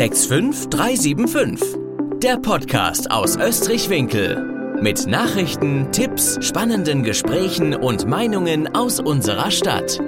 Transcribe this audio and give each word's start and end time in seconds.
65375. 0.00 1.76
Der 2.22 2.38
Podcast 2.38 3.10
aus 3.10 3.36
Österreich-Winkel. 3.36 4.80
Mit 4.80 5.06
Nachrichten, 5.06 5.92
Tipps, 5.92 6.38
spannenden 6.40 7.02
Gesprächen 7.02 7.74
und 7.74 8.06
Meinungen 8.06 8.74
aus 8.74 8.98
unserer 8.98 9.50
Stadt. 9.50 10.00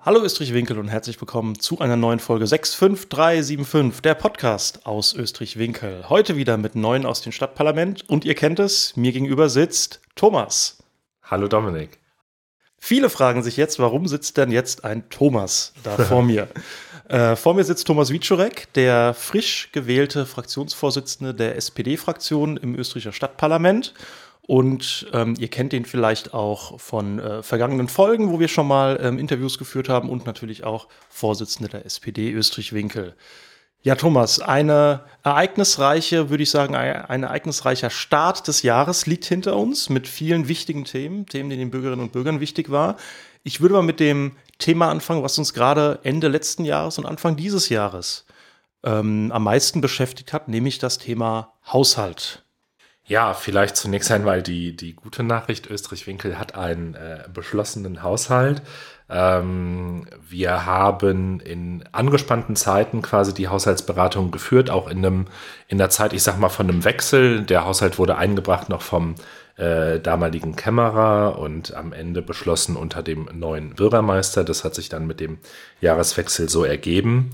Hallo 0.00 0.20
Österreich-Winkel 0.20 0.76
und 0.80 0.88
herzlich 0.88 1.20
willkommen 1.20 1.60
zu 1.60 1.78
einer 1.78 1.96
neuen 1.96 2.18
Folge 2.18 2.48
65375, 2.48 4.02
der 4.02 4.16
Podcast 4.16 4.84
aus 4.84 5.14
Österreich-Winkel. 5.14 6.08
Heute 6.08 6.34
wieder 6.34 6.56
mit 6.56 6.74
Neuen 6.74 7.06
aus 7.06 7.20
dem 7.20 7.30
Stadtparlament 7.30 8.10
und 8.10 8.24
ihr 8.24 8.34
kennt 8.34 8.58
es, 8.58 8.96
mir 8.96 9.12
gegenüber 9.12 9.48
sitzt 9.48 10.00
Thomas. 10.16 10.82
Hallo 11.22 11.46
Dominik. 11.46 11.99
Viele 12.82 13.10
fragen 13.10 13.42
sich 13.42 13.58
jetzt, 13.58 13.78
warum 13.78 14.08
sitzt 14.08 14.38
denn 14.38 14.50
jetzt 14.50 14.84
ein 14.84 15.08
Thomas 15.10 15.74
da 15.84 15.96
vor 15.96 16.22
mir? 16.22 16.48
Äh, 17.10 17.34
vor 17.34 17.54
mir 17.54 17.64
sitzt 17.64 17.88
Thomas 17.88 18.12
Wiczorek, 18.12 18.72
der 18.74 19.14
frisch 19.14 19.70
gewählte 19.72 20.26
Fraktionsvorsitzende 20.26 21.34
der 21.34 21.56
SPD-Fraktion 21.56 22.56
im 22.56 22.78
Österreicher 22.78 23.10
Stadtparlament. 23.10 23.94
Und 24.42 25.08
ähm, 25.12 25.34
ihr 25.36 25.48
kennt 25.48 25.72
ihn 25.72 25.84
vielleicht 25.84 26.34
auch 26.34 26.78
von 26.78 27.18
äh, 27.18 27.42
vergangenen 27.42 27.88
Folgen, 27.88 28.30
wo 28.30 28.38
wir 28.38 28.46
schon 28.46 28.68
mal 28.68 28.96
ähm, 29.02 29.18
Interviews 29.18 29.58
geführt 29.58 29.88
haben 29.88 30.08
und 30.08 30.24
natürlich 30.24 30.62
auch 30.62 30.86
Vorsitzende 31.08 31.68
der 31.68 31.84
SPD 31.84 32.30
Österreich-Winkel. 32.30 33.16
Ja, 33.82 33.94
Thomas, 33.94 34.40
eine 34.40 35.04
ereignisreiche, 35.22 36.28
würde 36.28 36.42
ich 36.42 36.50
sagen, 36.50 36.74
ein 36.74 37.22
ereignisreicher 37.22 37.88
Start 37.88 38.46
des 38.46 38.62
Jahres 38.62 39.06
liegt 39.06 39.24
hinter 39.24 39.56
uns 39.56 39.88
mit 39.88 40.06
vielen 40.06 40.48
wichtigen 40.48 40.84
Themen, 40.84 41.24
Themen, 41.24 41.48
die 41.48 41.56
den 41.56 41.70
Bürgerinnen 41.70 42.02
und 42.02 42.12
Bürgern 42.12 42.40
wichtig 42.40 42.70
war. 42.70 42.96
Ich 43.42 43.62
würde 43.62 43.74
mal 43.74 43.82
mit 43.82 43.98
dem 43.98 44.36
Thema 44.58 44.90
anfangen, 44.90 45.22
was 45.22 45.38
uns 45.38 45.54
gerade 45.54 45.98
Ende 46.02 46.28
letzten 46.28 46.66
Jahres 46.66 46.98
und 46.98 47.06
Anfang 47.06 47.36
dieses 47.36 47.70
Jahres 47.70 48.26
ähm, 48.84 49.32
am 49.32 49.44
meisten 49.44 49.80
beschäftigt 49.80 50.34
hat, 50.34 50.48
nämlich 50.48 50.78
das 50.78 50.98
Thema 50.98 51.54
Haushalt. 51.66 52.44
Ja, 53.06 53.34
vielleicht 53.34 53.76
zunächst 53.76 54.10
einmal 54.10 54.42
die, 54.42 54.76
die 54.76 54.94
gute 54.94 55.22
Nachricht. 55.22 55.68
Österreich-Winkel 55.68 56.38
hat 56.38 56.54
einen 56.54 56.94
äh, 56.94 57.24
beschlossenen 57.32 58.02
Haushalt. 58.02 58.62
Ähm, 59.10 60.06
wir 60.28 60.66
haben 60.66 61.40
in 61.40 61.84
angespannten 61.92 62.54
Zeiten 62.54 63.02
quasi 63.02 63.34
die 63.34 63.48
Haushaltsberatung 63.48 64.30
geführt, 64.30 64.70
auch 64.70 64.88
in 64.88 64.98
einem, 64.98 65.26
in 65.66 65.78
der 65.78 65.90
Zeit, 65.90 66.12
ich 66.12 66.22
sag 66.22 66.38
mal, 66.38 66.48
von 66.48 66.68
einem 66.68 66.84
Wechsel. 66.84 67.42
Der 67.42 67.64
Haushalt 67.64 67.98
wurde 67.98 68.16
eingebracht 68.16 68.68
noch 68.68 68.82
vom 68.82 69.16
äh, 69.56 69.98
damaligen 69.98 70.54
Kämmerer 70.54 71.38
und 71.38 71.74
am 71.74 71.92
Ende 71.92 72.22
beschlossen 72.22 72.76
unter 72.76 73.02
dem 73.02 73.28
neuen 73.32 73.74
Bürgermeister. 73.74 74.44
Das 74.44 74.64
hat 74.64 74.74
sich 74.74 74.88
dann 74.88 75.06
mit 75.06 75.20
dem 75.20 75.38
Jahreswechsel 75.80 76.48
so 76.48 76.64
ergeben. 76.64 77.30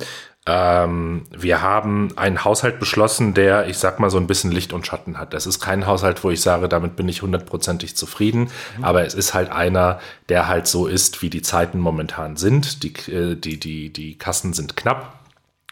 Ähm, 0.49 1.27
wir 1.37 1.61
haben 1.61 2.17
einen 2.17 2.45
Haushalt 2.45 2.79
beschlossen, 2.79 3.35
der, 3.35 3.67
ich 3.67 3.79
sag 3.79 3.99
mal, 3.99 4.11
so 4.11 4.19
ein 4.19 4.29
bisschen 4.29 4.53
Licht 4.53 4.73
und 4.73 4.87
Schatten 4.87 5.19
hat. 5.19 5.35
Das 5.35 5.47
ist 5.47 5.59
kein 5.59 5.87
Haushalt, 5.87 6.23
wo 6.23 6.31
ich 6.31 6.41
sage, 6.41 6.69
damit 6.69 6.95
bin 6.95 7.09
ich 7.09 7.23
hundertprozentig 7.23 7.97
zufrieden, 7.97 8.51
mhm. 8.79 8.85
aber 8.85 9.05
es 9.05 9.15
ist 9.15 9.35
halt 9.35 9.51
einer, 9.51 9.99
der 10.29 10.47
halt 10.47 10.69
so 10.69 10.87
ist, 10.87 11.21
wie 11.21 11.31
die 11.31 11.43
Zeiten 11.43 11.81
momentan 11.81 12.37
sind. 12.37 12.85
Die, 12.85 12.95
äh, 13.11 13.35
die, 13.35 13.59
die, 13.59 13.93
die 13.93 14.17
Kassen 14.17 14.53
sind 14.53 14.77
knapp. 14.77 15.19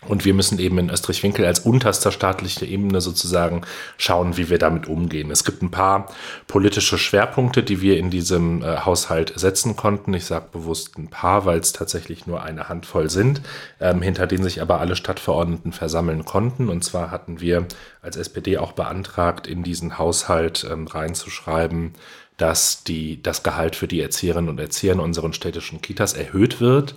Und 0.09 0.25
wir 0.25 0.35
müssen 0.35 0.59
eben 0.59 0.79
in 0.79 0.91
Österreich-Winkel 0.91 1.45
als 1.45 1.61
unterster 1.61 2.13
staatliche 2.13 2.67
Ebene 2.67 3.01
sozusagen 3.01 3.63
schauen, 3.97 4.37
wie 4.37 4.51
wir 4.51 4.59
damit 4.59 4.87
umgehen. 4.87 5.31
Es 5.31 5.45
gibt 5.45 5.63
ein 5.63 5.71
paar 5.71 6.09
politische 6.47 6.99
Schwerpunkte, 6.99 7.63
die 7.63 7.81
wir 7.81 7.99
in 7.99 8.11
diesem 8.11 8.63
äh, 8.63 8.79
Haushalt 8.79 9.33
setzen 9.37 9.77
konnten. 9.77 10.15
Ich 10.15 10.27
sage 10.27 10.47
bewusst 10.53 10.99
ein 10.99 11.09
paar, 11.09 11.47
weil 11.47 11.59
es 11.59 11.73
tatsächlich 11.73 12.27
nur 12.27 12.43
eine 12.43 12.69
Handvoll 12.69 13.11
sind, 13.11 13.41
ähm, 13.81 14.03
hinter 14.03 14.27
denen 14.27 14.45
sich 14.45 14.61
aber 14.61 14.81
alle 14.81 14.97
Stadtverordneten 14.97 15.73
versammeln 15.73 16.25
konnten. 16.25 16.69
Und 16.69 16.85
zwar 16.85 17.11
hatten 17.11 17.41
wir 17.41 17.67
als 18.03 18.17
SPD 18.17 18.59
auch 18.59 18.73
beantragt, 18.73 19.47
in 19.47 19.63
diesen 19.63 19.99
Haushalt 19.99 20.67
ähm, 20.71 20.87
reinzuschreiben, 20.87 21.93
dass 22.37 22.85
die, 22.85 23.23
das 23.23 23.43
Gehalt 23.43 23.77
für 23.77 23.87
die 23.87 24.01
Erzieherinnen 24.01 24.51
und 24.51 24.59
Erzieher 24.59 24.95
in 24.95 25.01
unseren 25.01 25.33
städtischen 25.33 25.81
Kitas 25.81 26.15
erhöht 26.15 26.61
wird. 26.61 26.95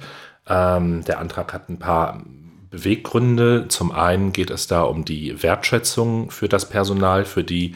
Ähm, 0.48 1.04
der 1.06 1.20
Antrag 1.20 1.54
hat 1.54 1.70
ein 1.70 1.80
paar 1.80 2.24
Beweggründe. 2.70 3.66
Zum 3.70 3.92
einen 3.92 4.34
geht 4.34 4.50
es 4.50 4.68
da 4.68 4.84
um 4.84 5.06
die 5.06 5.42
Wertschätzung 5.42 6.32
für 6.32 6.50
das 6.50 6.70
Personal, 6.70 7.26
für 7.26 7.44
die, 7.44 7.76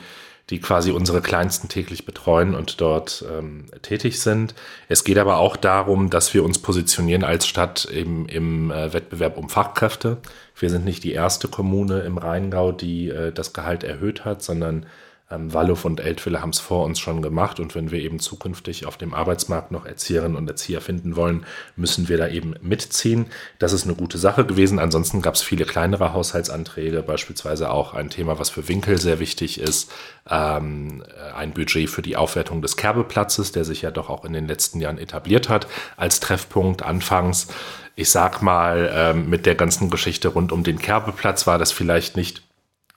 die 0.50 0.60
quasi 0.60 0.92
unsere 0.92 1.22
Kleinsten 1.22 1.70
täglich 1.70 2.06
betreuen 2.06 2.56
und 2.56 2.82
dort 2.82 3.26
ähm, 3.32 3.66
tätig 3.82 4.20
sind. 4.20 4.54
Es 4.90 5.04
geht 5.04 5.18
aber 5.18 5.38
auch 5.38 5.56
darum, 5.56 6.10
dass 6.10 6.34
wir 6.34 6.44
uns 6.44 6.60
positionieren 6.60 7.24
als 7.24 7.48
Stadt 7.48 7.86
im, 7.86 8.26
im 8.28 8.72
äh, 8.72 8.94
Wettbewerb 8.94 9.38
um 9.38 9.50
Fachkräfte. 9.50 10.18
Wir 10.58 10.70
sind 10.70 10.86
nicht 10.86 11.04
die 11.04 11.14
erste 11.14 11.48
Kommune 11.48 12.02
im 12.02 12.18
Rheingau, 12.18 12.72
die 12.72 13.10
äh, 13.10 13.32
das 13.32 13.54
Gehalt 13.54 13.84
erhöht 13.84 14.26
hat, 14.26 14.44
sondern 14.44 14.86
ähm, 15.32 15.54
Wallow 15.54 15.78
und 15.84 16.00
Eltville 16.00 16.42
haben 16.42 16.50
es 16.50 16.60
vor 16.60 16.86
uns 16.86 17.00
schon 17.00 17.22
gemacht 17.22 17.60
und 17.60 17.76
wenn 17.76 17.92
wir 17.92 18.00
eben 18.00 18.20
zukünftig 18.20 18.86
auf 18.86 18.98
dem 18.98 19.14
Arbeitsmarkt 19.14 19.72
noch 19.72 19.86
Erzieherinnen 19.86 20.36
und 20.36 20.48
Erzieher 20.48 20.82
finden 20.82 21.16
wollen, 21.16 21.46
müssen 21.76 22.10
wir 22.10 22.18
da 22.18 22.28
eben 22.28 22.56
mitziehen. 22.62 23.28
Das 23.60 23.74
ist 23.74 23.86
eine 23.86 23.96
gute 23.96 24.18
Sache 24.18 24.46
gewesen. 24.46 24.80
Ansonsten 24.80 25.22
gab 25.22 25.36
es 25.36 25.42
viele 25.42 25.66
kleinere 25.66 26.14
Haushaltsanträge, 26.14 27.04
beispielsweise 27.04 27.72
auch 27.72 27.94
ein 27.94 28.10
Thema, 28.10 28.40
was 28.40 28.50
für 28.50 28.68
Winkel 28.68 29.00
sehr 29.00 29.20
wichtig 29.20 29.60
ist, 29.60 29.92
ähm, 30.30 31.04
ein 31.36 31.54
Budget 31.54 31.90
für 31.90 32.02
die 32.02 32.18
Aufwertung 32.18 32.62
des 32.62 32.78
Kerbeplatzes, 32.78 33.52
der 33.52 33.66
sich 33.66 33.82
ja 33.82 33.92
doch 33.92 34.10
auch 34.10 34.26
in 34.26 34.34
den 34.34 34.48
letzten 34.48 34.82
Jahren 34.82 34.98
etabliert 34.98 35.50
hat 35.50 35.68
als 35.98 36.20
Treffpunkt 36.20 36.84
anfangs. 36.84 37.48
Ich 37.96 38.10
sag 38.10 38.42
mal, 38.42 38.90
ähm, 38.94 39.30
mit 39.30 39.46
der 39.46 39.56
ganzen 39.56 39.90
Geschichte 39.90 40.30
rund 40.30 40.52
um 40.52 40.64
den 40.64 40.80
Kerbeplatz 40.80 41.46
war 41.46 41.58
das 41.58 41.72
vielleicht 41.72 42.16
nicht 42.16 42.44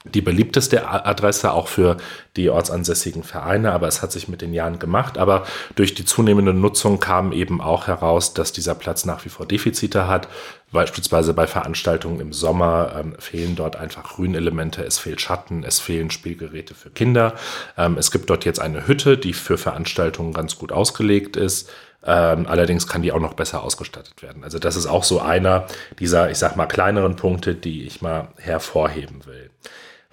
die 0.05 0.21
beliebteste 0.21 0.87
Adresse 0.87 1.53
auch 1.53 1.67
für 1.67 1.97
die 2.37 2.51
ortsansässigen 2.51 3.23
Vereine, 3.23 3.73
aber 3.73 3.89
es 3.89 4.03
hat 4.03 4.13
sich 4.13 4.29
mit 4.29 4.43
den 4.43 4.53
Jahren 4.53 4.79
gemacht. 4.79 5.17
Aber 5.17 5.45
durch 5.77 5.95
die 5.95 6.05
zunehmende 6.05 6.53
Nutzung 6.53 7.01
kam 7.01 7.33
eben 7.33 7.63
auch 7.63 7.87
heraus, 7.87 8.35
dass 8.35 8.53
dieser 8.53 8.75
Platz 8.75 9.07
nach 9.07 9.25
wie 9.25 9.31
vor 9.31 9.47
Defizite 9.47 10.07
hat. 10.07 10.29
Beispielsweise 10.73 11.33
bei 11.33 11.47
Veranstaltungen 11.47 12.21
im 12.21 12.33
Sommer 12.35 12.97
ähm, 12.99 13.15
fehlen 13.19 13.57
dort 13.57 13.77
einfach 13.77 14.03
Grünelemente, 14.03 14.85
es 14.85 14.99
fehlt 14.99 15.23
Schatten, 15.23 15.65
es 15.65 15.81
fehlen 15.81 16.11
Spielgeräte 16.11 16.75
für 16.75 16.91
Kinder. 16.91 17.35
Ähm, 17.79 17.97
es 17.97 18.11
gibt 18.11 18.29
dort 18.29 18.45
jetzt 18.45 18.61
eine 18.61 18.87
Hütte, 18.87 19.17
die 19.17 19.33
für 19.33 19.57
Veranstaltungen 19.57 20.35
ganz 20.35 20.59
gut 20.59 20.71
ausgelegt 20.71 21.37
ist. 21.37 21.71
Ähm, 22.05 22.47
allerdings 22.47 22.87
kann 22.87 23.01
die 23.01 23.13
auch 23.13 23.21
noch 23.21 23.33
besser 23.33 23.63
ausgestattet 23.63 24.23
werden. 24.23 24.45
Also 24.45 24.59
das 24.59 24.77
ist 24.77 24.87
auch 24.87 25.05
so 25.05 25.21
einer 25.21 25.67
dieser, 25.99 26.31
ich 26.31 26.37
sag 26.37 26.57
mal, 26.57 26.67
kleineren 26.67 27.17
Punkte, 27.17 27.55
die 27.55 27.85
ich 27.85 28.03
mal 28.03 28.29
hervorheben 28.37 29.25
will. 29.25 29.51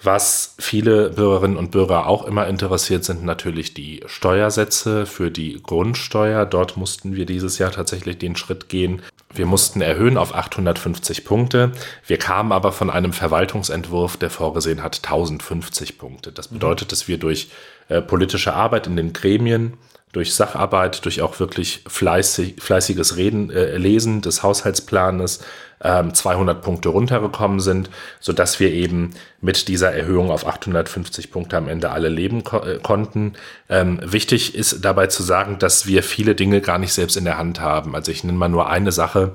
Was 0.03 0.56
viele 0.57 1.12
Bürgerinnen 1.12 1.57
und 1.57 1.69
Bürger 1.69 2.07
auch 2.07 2.25
immer 2.25 2.47
interessiert, 2.47 3.03
sind 3.03 3.23
natürlich 3.23 3.75
die 3.75 4.01
Steuersätze 4.07 5.06
für 5.06 5.29
die 5.29 5.62
Grundsteuer. 5.62 6.47
Dort 6.47 6.75
mussten 6.75 7.16
wir 7.16 7.28
dieses 7.28 7.59
Jahr 7.59 7.72
tatsächlich 7.72 8.17
den 8.17 8.35
Schritt 8.35 8.67
gehen. 8.67 9.03
Wir 9.34 9.45
mussten 9.45 9.81
erhöhen 9.81 10.17
auf 10.17 10.34
850 10.34 11.23
Punkte. 11.23 11.72
Wir 12.07 12.17
kamen 12.17 12.51
aber 12.51 12.72
von 12.72 12.90
einem 12.90 13.13
Verwaltungsentwurf, 13.13 14.17
der 14.17 14.31
vorgesehen 14.31 14.81
hat 14.81 14.97
1050 15.03 16.00
Punkte. 16.00 16.31
Das 16.31 16.47
bedeutet, 16.47 16.91
dass 16.91 17.07
wir 17.07 17.19
durch 17.19 17.51
äh, 17.88 18.01
politische 18.01 18.53
Arbeit 18.53 18.88
in 18.88 18.95
den 18.95 19.13
Gremien 19.13 19.78
durch 20.11 20.34
Sacharbeit, 20.34 21.06
durch 21.06 21.22
auch 21.22 21.40
wirklich 21.40 21.84
fleißig, 21.88 22.56
fleißiges 22.59 23.16
Reden, 23.16 23.50
äh, 23.50 23.78
Lesen 23.78 24.22
des 24.22 24.44
Haushaltsplanes 24.44 25.40
ähm, 25.84 26.14
200 26.14 26.62
Punkte 26.62 26.90
runtergekommen 26.90 27.59
sind, 27.59 27.90
so 28.19 28.34
dass 28.34 28.59
wir 28.59 28.72
eben 28.72 29.12
mit 29.40 29.68
dieser 29.68 29.92
Erhöhung 29.92 30.31
auf 30.31 30.46
850 30.46 31.31
Punkte 31.31 31.58
am 31.58 31.68
Ende 31.68 31.92
alle 31.92 32.09
leben 32.09 32.44
ko 32.44 32.59
äh, 32.59 32.80
konnten. 32.81 33.34
Ähm, 33.69 34.00
wichtig 34.03 34.56
ist 34.56 34.84
dabei 34.86 35.08
zu 35.08 35.24
sagen, 35.24 35.59
dass 35.59 35.88
wir 35.88 36.03
viele 36.03 36.36
Dinge 36.36 36.62
gar 36.62 36.78
nicht 36.78 36.94
selbst 36.94 37.18
in 37.18 37.25
der 37.25 37.38
Hand 37.38 37.59
haben. 37.59 37.96
Also 37.96 38.12
ich 38.12 38.24
nenne 38.24 38.38
mal 38.38 38.50
nur 38.50 38.70
eine 38.70 38.91
Sache. 38.91 39.34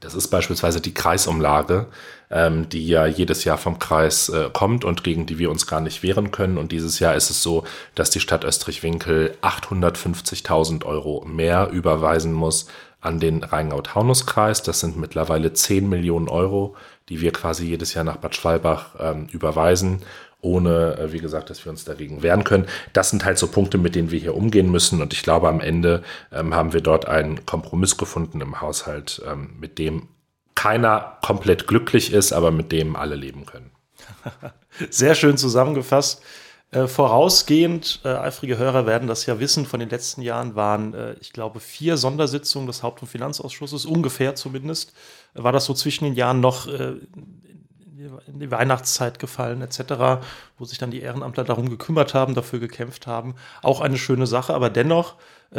Das 0.00 0.14
ist 0.14 0.28
beispielsweise 0.28 0.80
die 0.80 0.94
Kreisumlage, 0.94 1.86
ähm, 2.28 2.68
die 2.68 2.88
ja 2.88 3.06
jedes 3.06 3.44
Jahr 3.44 3.56
vom 3.56 3.78
Kreis 3.78 4.28
äh, 4.30 4.50
kommt 4.52 4.84
und 4.84 5.04
gegen 5.04 5.26
die 5.26 5.38
wir 5.38 5.48
uns 5.48 5.68
gar 5.68 5.80
nicht 5.80 6.02
wehren 6.02 6.32
können. 6.32 6.58
Und 6.58 6.72
dieses 6.72 6.98
Jahr 6.98 7.14
ist 7.14 7.30
es 7.30 7.42
so, 7.42 7.64
dass 7.94 8.10
die 8.10 8.18
Stadt 8.18 8.42
Österreich-Winkel 8.42 9.36
850.000 9.42 10.84
Euro 10.84 11.24
mehr 11.24 11.70
überweisen 11.70 12.32
muss 12.32 12.66
an 13.02 13.20
den 13.20 13.44
Rheingau-Taunus-Kreis. 13.44 14.62
Das 14.62 14.80
sind 14.80 14.96
mittlerweile 14.96 15.52
10 15.52 15.88
Millionen 15.88 16.28
Euro, 16.28 16.76
die 17.10 17.20
wir 17.20 17.32
quasi 17.32 17.66
jedes 17.66 17.92
Jahr 17.92 18.04
nach 18.04 18.16
Bad 18.16 18.34
Schwalbach 18.34 18.94
ähm, 18.98 19.26
überweisen 19.30 20.02
ohne, 20.42 20.98
äh, 20.98 21.12
wie 21.12 21.20
gesagt, 21.20 21.48
dass 21.48 21.64
wir 21.64 21.70
uns 21.70 21.84
dagegen 21.84 22.22
wehren 22.22 22.44
können. 22.44 22.66
Das 22.92 23.10
sind 23.10 23.24
halt 23.24 23.38
so 23.38 23.46
Punkte, 23.46 23.78
mit 23.78 23.94
denen 23.94 24.10
wir 24.10 24.18
hier 24.18 24.34
umgehen 24.34 24.70
müssen. 24.70 25.00
Und 25.00 25.12
ich 25.14 25.22
glaube, 25.22 25.48
am 25.48 25.60
Ende 25.60 26.02
ähm, 26.32 26.54
haben 26.54 26.72
wir 26.72 26.80
dort 26.80 27.06
einen 27.06 27.46
Kompromiss 27.46 27.96
gefunden 27.96 28.40
im 28.40 28.60
Haushalt, 28.60 29.22
ähm, 29.26 29.50
mit 29.58 29.78
dem 29.78 30.08
keiner 30.54 31.18
komplett 31.22 31.66
glücklich 31.66 32.12
ist, 32.12 32.32
aber 32.32 32.50
mit 32.50 32.72
dem 32.72 32.96
alle 32.96 33.14
leben 33.14 33.46
können. 33.46 33.70
Sehr 34.90 35.14
schön 35.14 35.36
zusammengefasst. 35.36 36.22
Äh, 36.72 36.88
vorausgehend, 36.88 38.00
äh, 38.02 38.08
eifrige 38.08 38.56
Hörer 38.56 38.86
werden 38.86 39.06
das 39.06 39.26
ja 39.26 39.38
wissen, 39.38 39.66
von 39.66 39.78
den 39.78 39.90
letzten 39.90 40.22
Jahren 40.22 40.54
waren, 40.54 40.94
äh, 40.94 41.16
ich 41.20 41.34
glaube, 41.34 41.60
vier 41.60 41.98
Sondersitzungen 41.98 42.66
des 42.66 42.82
Haupt- 42.82 43.02
und 43.02 43.08
Finanzausschusses, 43.08 43.84
ungefähr 43.84 44.34
zumindest, 44.36 44.94
war 45.34 45.52
das 45.52 45.66
so 45.66 45.74
zwischen 45.74 46.04
den 46.06 46.14
Jahren 46.14 46.40
noch 46.40 46.66
äh, 46.68 46.94
in 48.26 48.40
die 48.40 48.50
Weihnachtszeit 48.50 49.18
gefallen 49.18 49.60
etc., 49.60 50.24
wo 50.56 50.64
sich 50.64 50.78
dann 50.78 50.90
die 50.90 51.02
Ehrenamtler 51.02 51.44
darum 51.44 51.68
gekümmert 51.68 52.14
haben, 52.14 52.34
dafür 52.34 52.58
gekämpft 52.58 53.06
haben. 53.06 53.34
Auch 53.60 53.82
eine 53.82 53.98
schöne 53.98 54.26
Sache, 54.26 54.54
aber 54.54 54.70
dennoch, 54.70 55.16
äh, 55.16 55.16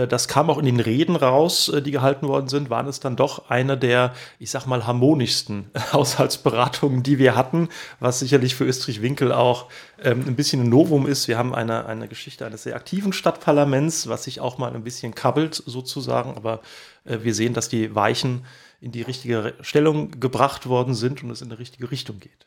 das 0.07 0.27
kam 0.27 0.49
auch 0.49 0.57
in 0.57 0.65
den 0.65 0.79
Reden 0.79 1.15
raus, 1.15 1.69
äh, 1.69 1.81
die 1.81 1.91
gehalten 1.91 2.27
worden 2.27 2.47
sind, 2.47 2.69
waren 2.69 2.87
es 2.87 2.99
dann 2.99 3.15
doch 3.15 3.49
eine 3.49 3.77
der, 3.77 4.13
ich 4.39 4.49
sag 4.51 4.65
mal, 4.65 4.87
harmonischsten 4.87 5.69
Haushaltsberatungen, 5.93 7.03
die 7.03 7.19
wir 7.19 7.35
hatten, 7.35 7.69
was 7.99 8.19
sicherlich 8.19 8.55
für 8.55 8.65
Österreich-Winkel 8.65 9.31
auch 9.31 9.67
ähm, 10.03 10.25
ein 10.27 10.35
bisschen 10.35 10.63
ein 10.63 10.69
Novum 10.69 11.05
ist. 11.05 11.27
Wir 11.27 11.37
haben 11.37 11.53
eine, 11.53 11.85
eine 11.85 12.07
Geschichte 12.07 12.45
eines 12.45 12.63
sehr 12.63 12.75
aktiven 12.75 13.13
Stadtparlaments, 13.13 14.07
was 14.07 14.23
sich 14.23 14.39
auch 14.39 14.57
mal 14.57 14.73
ein 14.73 14.83
bisschen 14.83 15.13
kabbelt 15.13 15.61
sozusagen, 15.65 16.35
aber 16.35 16.61
äh, 17.05 17.19
wir 17.21 17.35
sehen, 17.35 17.53
dass 17.53 17.69
die 17.69 17.93
Weichen 17.93 18.45
in 18.83 18.91
die 18.91 19.01
richtige 19.01 19.53
Stellung 19.61 20.19
gebracht 20.19 20.67
worden 20.67 20.93
sind 20.93 21.23
und 21.23 21.31
es 21.31 21.41
in 21.41 21.49
die 21.49 21.55
richtige 21.55 21.89
Richtung 21.89 22.19
geht. 22.19 22.45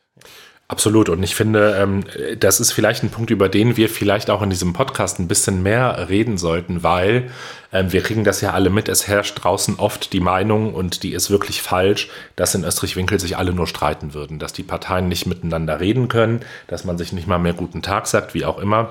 Absolut. 0.68 1.08
Und 1.08 1.22
ich 1.22 1.36
finde, 1.36 1.76
ähm, 1.80 2.02
das 2.40 2.58
ist 2.58 2.72
vielleicht 2.72 3.04
ein 3.04 3.10
Punkt, 3.10 3.30
über 3.30 3.48
den 3.48 3.76
wir 3.76 3.88
vielleicht 3.88 4.30
auch 4.30 4.42
in 4.42 4.50
diesem 4.50 4.72
Podcast 4.72 5.20
ein 5.20 5.28
bisschen 5.28 5.62
mehr 5.62 6.08
reden 6.08 6.38
sollten, 6.38 6.82
weil 6.82 7.30
ähm, 7.72 7.92
wir 7.92 8.02
kriegen 8.02 8.24
das 8.24 8.40
ja 8.40 8.50
alle 8.50 8.68
mit. 8.68 8.88
Es 8.88 9.06
herrscht 9.06 9.42
draußen 9.42 9.76
oft 9.78 10.12
die 10.12 10.20
Meinung, 10.20 10.74
und 10.74 11.04
die 11.04 11.12
ist 11.12 11.30
wirklich 11.30 11.62
falsch, 11.62 12.10
dass 12.34 12.54
in 12.56 12.64
Österreich-Winkel 12.64 13.20
sich 13.20 13.36
alle 13.36 13.52
nur 13.52 13.68
streiten 13.68 14.12
würden, 14.12 14.40
dass 14.40 14.52
die 14.52 14.64
Parteien 14.64 15.08
nicht 15.08 15.26
miteinander 15.26 15.78
reden 15.78 16.08
können, 16.08 16.40
dass 16.66 16.84
man 16.84 16.98
sich 16.98 17.12
nicht 17.12 17.28
mal 17.28 17.38
mehr 17.38 17.54
guten 17.54 17.80
Tag 17.80 18.08
sagt, 18.08 18.34
wie 18.34 18.44
auch 18.44 18.58
immer. 18.58 18.90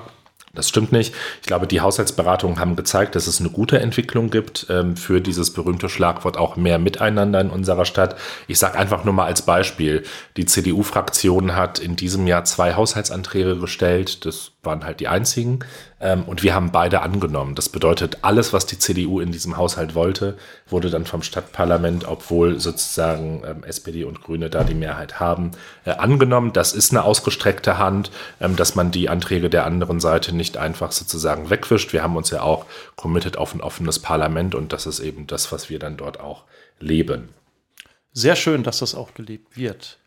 Das 0.56 0.68
stimmt 0.68 0.92
nicht. 0.92 1.14
Ich 1.40 1.46
glaube, 1.46 1.66
die 1.66 1.80
Haushaltsberatungen 1.80 2.58
haben 2.58 2.74
gezeigt, 2.74 3.14
dass 3.14 3.26
es 3.26 3.40
eine 3.40 3.50
gute 3.50 3.78
Entwicklung 3.78 4.30
gibt 4.30 4.66
ähm, 4.70 4.96
für 4.96 5.20
dieses 5.20 5.52
berühmte 5.52 5.88
Schlagwort 5.88 6.36
auch 6.36 6.56
mehr 6.56 6.78
Miteinander 6.78 7.40
in 7.40 7.50
unserer 7.50 7.84
Stadt. 7.84 8.16
Ich 8.48 8.58
sage 8.58 8.78
einfach 8.78 9.04
nur 9.04 9.14
mal 9.14 9.26
als 9.26 9.42
Beispiel, 9.42 10.02
die 10.36 10.46
CDU-Fraktion 10.46 11.54
hat 11.54 11.78
in 11.78 11.96
diesem 11.96 12.26
Jahr 12.26 12.44
zwei 12.44 12.74
Haushaltsanträge 12.74 13.56
gestellt. 13.56 14.24
Das 14.24 14.52
waren 14.66 14.84
halt 14.84 15.00
die 15.00 15.08
einzigen. 15.08 15.60
Ähm, 15.98 16.24
und 16.24 16.42
wir 16.42 16.54
haben 16.54 16.72
beide 16.72 17.00
angenommen. 17.00 17.54
Das 17.54 17.70
bedeutet, 17.70 18.18
alles, 18.22 18.52
was 18.52 18.66
die 18.66 18.78
CDU 18.78 19.20
in 19.20 19.32
diesem 19.32 19.56
Haushalt 19.56 19.94
wollte, 19.94 20.36
wurde 20.68 20.90
dann 20.90 21.06
vom 21.06 21.22
Stadtparlament, 21.22 22.06
obwohl 22.06 22.60
sozusagen 22.60 23.42
ähm, 23.46 23.64
SPD 23.64 24.04
und 24.04 24.20
Grüne 24.20 24.50
da 24.50 24.64
die 24.64 24.74
Mehrheit 24.74 25.18
haben, 25.18 25.52
äh, 25.86 25.92
angenommen. 25.92 26.52
Das 26.52 26.74
ist 26.74 26.90
eine 26.90 27.04
ausgestreckte 27.04 27.78
Hand, 27.78 28.10
ähm, 28.40 28.56
dass 28.56 28.74
man 28.74 28.90
die 28.90 29.08
Anträge 29.08 29.48
der 29.48 29.64
anderen 29.64 30.00
Seite 30.00 30.34
nicht 30.34 30.58
einfach 30.58 30.92
sozusagen 30.92 31.48
wegwischt. 31.48 31.94
Wir 31.94 32.02
haben 32.02 32.16
uns 32.16 32.30
ja 32.30 32.42
auch 32.42 32.66
committed 32.96 33.38
auf 33.38 33.54
ein 33.54 33.62
offenes 33.62 34.00
Parlament 34.00 34.54
und 34.54 34.74
das 34.74 34.86
ist 34.86 35.00
eben 35.00 35.26
das, 35.26 35.50
was 35.52 35.70
wir 35.70 35.78
dann 35.78 35.96
dort 35.96 36.20
auch 36.20 36.44
leben. 36.78 37.30
Sehr 38.12 38.36
schön, 38.36 38.62
dass 38.62 38.78
das 38.78 38.94
auch 38.94 39.14
gelebt 39.14 39.56
wird. 39.56 39.98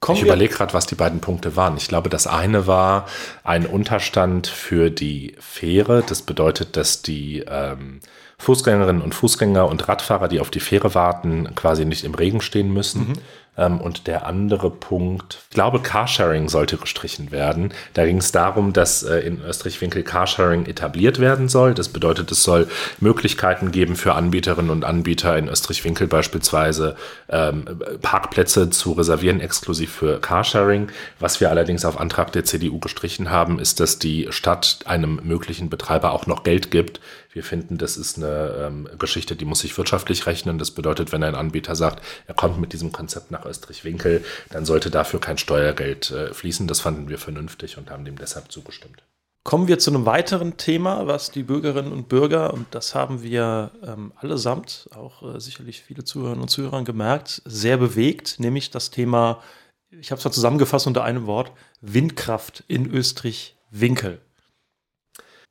Kommen 0.00 0.18
ich 0.18 0.24
überlege 0.24 0.54
gerade, 0.54 0.74
was 0.74 0.86
die 0.86 0.94
beiden 0.94 1.20
Punkte 1.20 1.56
waren. 1.56 1.76
Ich 1.76 1.88
glaube, 1.88 2.08
das 2.08 2.26
eine 2.26 2.66
war 2.66 3.06
ein 3.42 3.66
Unterstand 3.66 4.46
für 4.46 4.90
die 4.90 5.34
Fähre. 5.40 6.04
Das 6.06 6.22
bedeutet, 6.22 6.76
dass 6.76 7.02
die 7.02 7.44
ähm, 7.48 8.00
Fußgängerinnen 8.38 9.02
und 9.02 9.14
Fußgänger 9.14 9.68
und 9.68 9.88
Radfahrer, 9.88 10.28
die 10.28 10.40
auf 10.40 10.50
die 10.50 10.60
Fähre 10.60 10.94
warten, 10.94 11.54
quasi 11.54 11.84
nicht 11.84 12.04
im 12.04 12.14
Regen 12.14 12.40
stehen 12.40 12.72
müssen. 12.72 13.08
Mhm. 13.08 13.14
Ähm, 13.58 13.80
und 13.80 14.06
der 14.06 14.24
andere 14.26 14.70
Punkt, 14.70 15.38
ich 15.50 15.54
glaube, 15.54 15.80
Carsharing 15.80 16.48
sollte 16.48 16.76
gestrichen 16.76 17.32
werden. 17.32 17.74
Da 17.94 18.06
ging 18.06 18.18
es 18.18 18.30
darum, 18.30 18.72
dass 18.72 19.02
äh, 19.02 19.18
in 19.18 19.42
Österreich-Winkel 19.42 20.04
Carsharing 20.04 20.66
etabliert 20.66 21.18
werden 21.18 21.48
soll. 21.48 21.74
Das 21.74 21.88
bedeutet, 21.88 22.30
es 22.30 22.44
soll 22.44 22.68
Möglichkeiten 23.00 23.72
geben 23.72 23.96
für 23.96 24.14
Anbieterinnen 24.14 24.70
und 24.70 24.84
Anbieter 24.84 25.36
in 25.36 25.48
Österreich-Winkel 25.48 26.06
beispielsweise 26.06 26.96
ähm, 27.28 27.64
Parkplätze 28.00 28.70
zu 28.70 28.92
reservieren, 28.92 29.40
exklusiv 29.40 29.90
für 29.90 30.20
Carsharing. 30.20 30.88
Was 31.18 31.40
wir 31.40 31.50
allerdings 31.50 31.84
auf 31.84 31.98
Antrag 31.98 32.30
der 32.32 32.44
CDU 32.44 32.78
gestrichen 32.78 33.30
haben, 33.30 33.58
ist, 33.58 33.80
dass 33.80 33.98
die 33.98 34.28
Stadt 34.30 34.80
einem 34.84 35.20
möglichen 35.24 35.68
Betreiber 35.68 36.12
auch 36.12 36.26
noch 36.26 36.44
Geld 36.44 36.70
gibt 36.70 37.00
wir 37.32 37.44
finden, 37.44 37.78
das 37.78 37.96
ist 37.96 38.16
eine 38.16 38.66
ähm, 38.66 38.88
Geschichte, 38.98 39.36
die 39.36 39.44
muss 39.44 39.60
sich 39.60 39.76
wirtschaftlich 39.76 40.26
rechnen. 40.26 40.58
Das 40.58 40.70
bedeutet, 40.70 41.12
wenn 41.12 41.22
ein 41.22 41.34
Anbieter 41.34 41.76
sagt, 41.76 42.02
er 42.26 42.34
kommt 42.34 42.58
mit 42.58 42.72
diesem 42.72 42.92
Konzept 42.92 43.30
nach 43.30 43.44
Österreich-Winkel, 43.44 44.24
dann 44.50 44.64
sollte 44.64 44.90
dafür 44.90 45.20
kein 45.20 45.38
Steuergeld 45.38 46.10
äh, 46.10 46.32
fließen. 46.32 46.66
Das 46.66 46.80
fanden 46.80 47.08
wir 47.08 47.18
vernünftig 47.18 47.76
und 47.78 47.90
haben 47.90 48.04
dem 48.04 48.16
deshalb 48.16 48.50
zugestimmt. 48.50 49.02
Kommen 49.44 49.68
wir 49.68 49.78
zu 49.78 49.90
einem 49.90 50.04
weiteren 50.04 50.58
Thema, 50.58 51.06
was 51.06 51.30
die 51.30 51.42
Bürgerinnen 51.42 51.92
und 51.92 52.08
Bürger, 52.08 52.52
und 52.52 52.66
das 52.72 52.94
haben 52.94 53.22
wir 53.22 53.70
ähm, 53.82 54.12
allesamt, 54.16 54.90
auch 54.94 55.22
äh, 55.22 55.40
sicherlich 55.40 55.80
viele 55.80 56.04
Zuhörerinnen 56.04 56.42
und 56.42 56.48
Zuhörer 56.48 56.84
gemerkt, 56.84 57.40
sehr 57.46 57.78
bewegt, 57.78 58.40
nämlich 58.40 58.70
das 58.70 58.90
Thema, 58.90 59.42
ich 59.90 60.10
habe 60.10 60.18
es 60.18 60.24
mal 60.26 60.32
zusammengefasst 60.32 60.86
unter 60.86 61.02
einem 61.02 61.26
Wort, 61.26 61.52
Windkraft 61.80 62.62
in 62.68 62.90
Österreich-Winkel. 62.90 64.20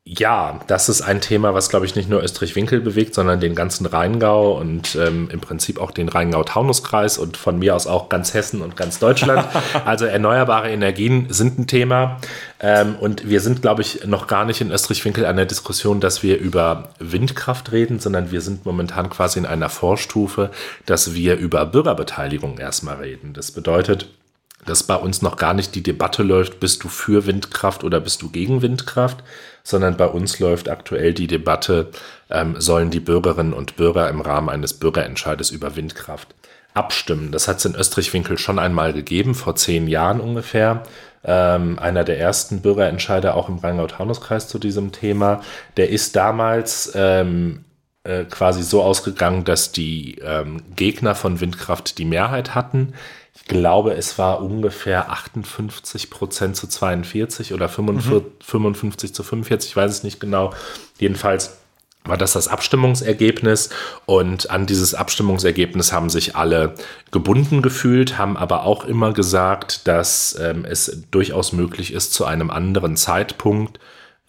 Ja, 0.09 0.62
das 0.68 0.88
ist 0.88 1.01
ein 1.01 1.19
Thema, 1.19 1.54
was, 1.54 1.68
glaube 1.68 1.86
ich, 1.86 1.98
nicht 1.98 2.07
nur 2.09 2.24
Österreich-Winkel 2.24 2.80
bewegt, 2.80 3.13
sondern 3.13 3.42
den 3.42 3.56
ganzen 3.56 3.86
Rheingau 3.86 4.57
und 4.57 4.95
ähm, 4.95 5.27
im 5.30 5.42
Prinzip 5.42 5.81
auch 5.81 5.92
den 5.92 6.07
Rheingau-Taunus-Kreis 6.07 7.18
und 7.18 7.36
von 7.36 7.59
mir 7.59 7.75
aus 7.75 7.88
auch 7.88 8.07
ganz 8.07 8.33
Hessen 8.33 8.62
und 8.62 8.77
ganz 8.77 9.00
Deutschland. 9.00 9.45
also 9.86 10.06
erneuerbare 10.06 10.69
Energien 10.69 11.27
sind 11.30 11.59
ein 11.59 11.68
Thema. 11.68 12.21
Ähm, 12.62 12.95
und 12.95 13.27
wir 13.27 13.42
sind, 13.42 13.62
glaube 13.62 13.81
ich, 13.81 14.06
noch 14.06 14.27
gar 14.27 14.45
nicht 14.45 14.62
in 14.62 14.71
Österreich-Winkel 14.71 15.25
an 15.25 15.36
der 15.36 15.45
Diskussion, 15.45 16.00
dass 16.00 16.24
wir 16.24 16.38
über 16.38 16.88
Windkraft 17.00 17.74
reden, 17.74 18.00
sondern 18.00 18.31
wir 18.31 18.39
sind 18.39 18.65
momentan 18.65 19.09
quasi 19.09 19.39
in 19.39 19.45
einer 19.45 19.68
Vorstufe, 19.68 20.51
dass 20.86 21.15
wir 21.15 21.36
über 21.36 21.65
Bürgerbeteiligung 21.65 22.59
erstmal 22.59 22.95
reden. 22.95 23.33
Das 23.33 23.51
bedeutet, 23.51 24.07
dass 24.65 24.83
bei 24.83 24.95
uns 24.95 25.21
noch 25.21 25.38
gar 25.38 25.54
nicht 25.54 25.75
die 25.75 25.83
Debatte 25.83 26.24
läuft, 26.24 26.59
bist 26.59 26.83
du 26.83 26.89
für 26.89 27.25
Windkraft 27.25 27.83
oder 27.83 28.00
bist 28.00 28.21
du 28.21 28.30
gegen 28.30 28.62
Windkraft, 28.62 29.24
sondern 29.63 29.98
bei 29.98 30.07
uns 30.07 30.39
läuft 30.39 30.69
aktuell 30.69 31.13
die 31.13 31.27
Debatte, 31.27 31.89
ähm, 32.30 32.59
sollen 32.59 32.89
die 32.89 33.00
Bürgerinnen 33.00 33.54
und 33.54 33.75
Bürger 33.75 34.09
im 34.09 34.21
Rahmen 34.21 34.50
eines 34.50 34.74
Bürgerentscheides 34.74 35.51
über 35.51 35.75
Windkraft 35.75 36.36
abstimmen. 36.74 37.31
Das 37.31 37.48
hat 37.48 37.57
es 37.57 37.65
in 37.65 37.75
Österreich-Winkel 37.75 38.38
schon 38.38 38.59
einmal 38.59 38.94
gegeben, 38.94 39.36
vor 39.36 39.56
zehn 39.56 39.88
Jahren 39.88 40.21
ungefähr. 40.21 40.83
Ähm, 41.24 41.80
einer 41.80 42.04
der 42.04 42.19
ersten 42.19 42.62
Bürgerentscheider 42.62 43.36
auch 43.36 43.50
im 43.50 43.57
Rheingau-Taunus-Kreis 43.57 44.48
zu 44.48 44.59
diesem 44.59 44.92
Thema. 44.92 45.42
Der 45.75 45.89
ist 45.89 46.15
damals 46.15 46.92
ähm, 46.95 47.65
äh, 48.04 48.24
quasi 48.25 48.63
so 48.63 48.83
ausgegangen, 48.83 49.44
dass 49.44 49.71
die 49.71 50.19
ähm, 50.24 50.62
Gegner 50.75 51.15
von 51.15 51.42
Windkraft 51.42 51.98
die 51.98 52.06
Mehrheit 52.06 52.56
hatten 52.56 52.94
glaube, 53.45 53.94
es 53.94 54.17
war 54.17 54.41
ungefähr 54.41 55.11
58 55.11 56.09
Prozent 56.09 56.56
zu 56.56 56.67
42 56.67 57.53
oder 57.53 57.69
55, 57.69 58.23
mhm. 58.23 58.31
55 58.41 59.13
zu 59.13 59.23
45, 59.23 59.71
ich 59.71 59.75
weiß 59.75 59.91
es 59.91 60.03
nicht 60.03 60.19
genau. 60.19 60.53
Jedenfalls 60.99 61.57
war 62.07 62.17
das 62.17 62.33
das 62.33 62.47
Abstimmungsergebnis 62.47 63.69
und 64.06 64.49
an 64.49 64.65
dieses 64.65 64.94
Abstimmungsergebnis 64.94 65.91
haben 65.91 66.09
sich 66.09 66.35
alle 66.35 66.75
gebunden 67.11 67.61
gefühlt, 67.61 68.17
haben 68.17 68.37
aber 68.37 68.63
auch 68.63 68.85
immer 68.85 69.13
gesagt, 69.13 69.87
dass 69.87 70.37
ähm, 70.39 70.65
es 70.65 71.03
durchaus 71.11 71.51
möglich 71.51 71.94
ist, 71.94 72.13
zu 72.13 72.25
einem 72.25 72.49
anderen 72.49 72.95
Zeitpunkt 72.95 73.79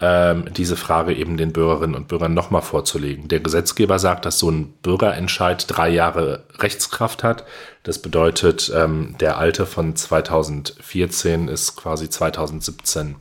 ähm, 0.01 0.45
diese 0.57 0.77
Frage 0.77 1.13
eben 1.13 1.37
den 1.37 1.53
Bürgerinnen 1.53 1.97
und 1.97 2.09
Bürgern 2.09 2.33
nochmal 2.33 2.63
vorzulegen. 2.63 3.29
Der 3.29 3.41
Gesetzgeber 3.41 3.99
sagt, 3.99 4.27
dass 4.27 4.39
so 4.39 4.51
ein 4.51 4.73
Bürgerentscheid 4.83 5.65
drei 5.69 5.89
Jahre 5.89 6.45
Rechtskraft 6.59 7.25
hat. 7.25 7.45
Das 7.83 8.01
bedeutet, 8.01 8.73
ähm, 8.75 9.17
der 9.19 9.39
alte 9.39 9.67
von 9.67 9.97
2014 9.97 11.49
ist 11.49 11.77
quasi 11.77 12.09
2017 12.09 13.17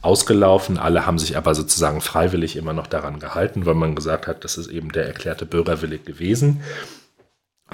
ausgelaufen. 0.00 0.78
Alle 0.78 1.06
haben 1.06 1.18
sich 1.18 1.36
aber 1.36 1.54
sozusagen 1.54 2.00
freiwillig 2.00 2.56
immer 2.56 2.72
noch 2.72 2.86
daran 2.86 3.20
gehalten, 3.20 3.66
weil 3.66 3.74
man 3.74 3.94
gesagt 3.94 4.26
hat, 4.26 4.42
das 4.42 4.56
ist 4.56 4.68
eben 4.68 4.90
der 4.90 5.06
erklärte 5.06 5.44
Bürgerwille 5.44 5.98
gewesen. 5.98 6.62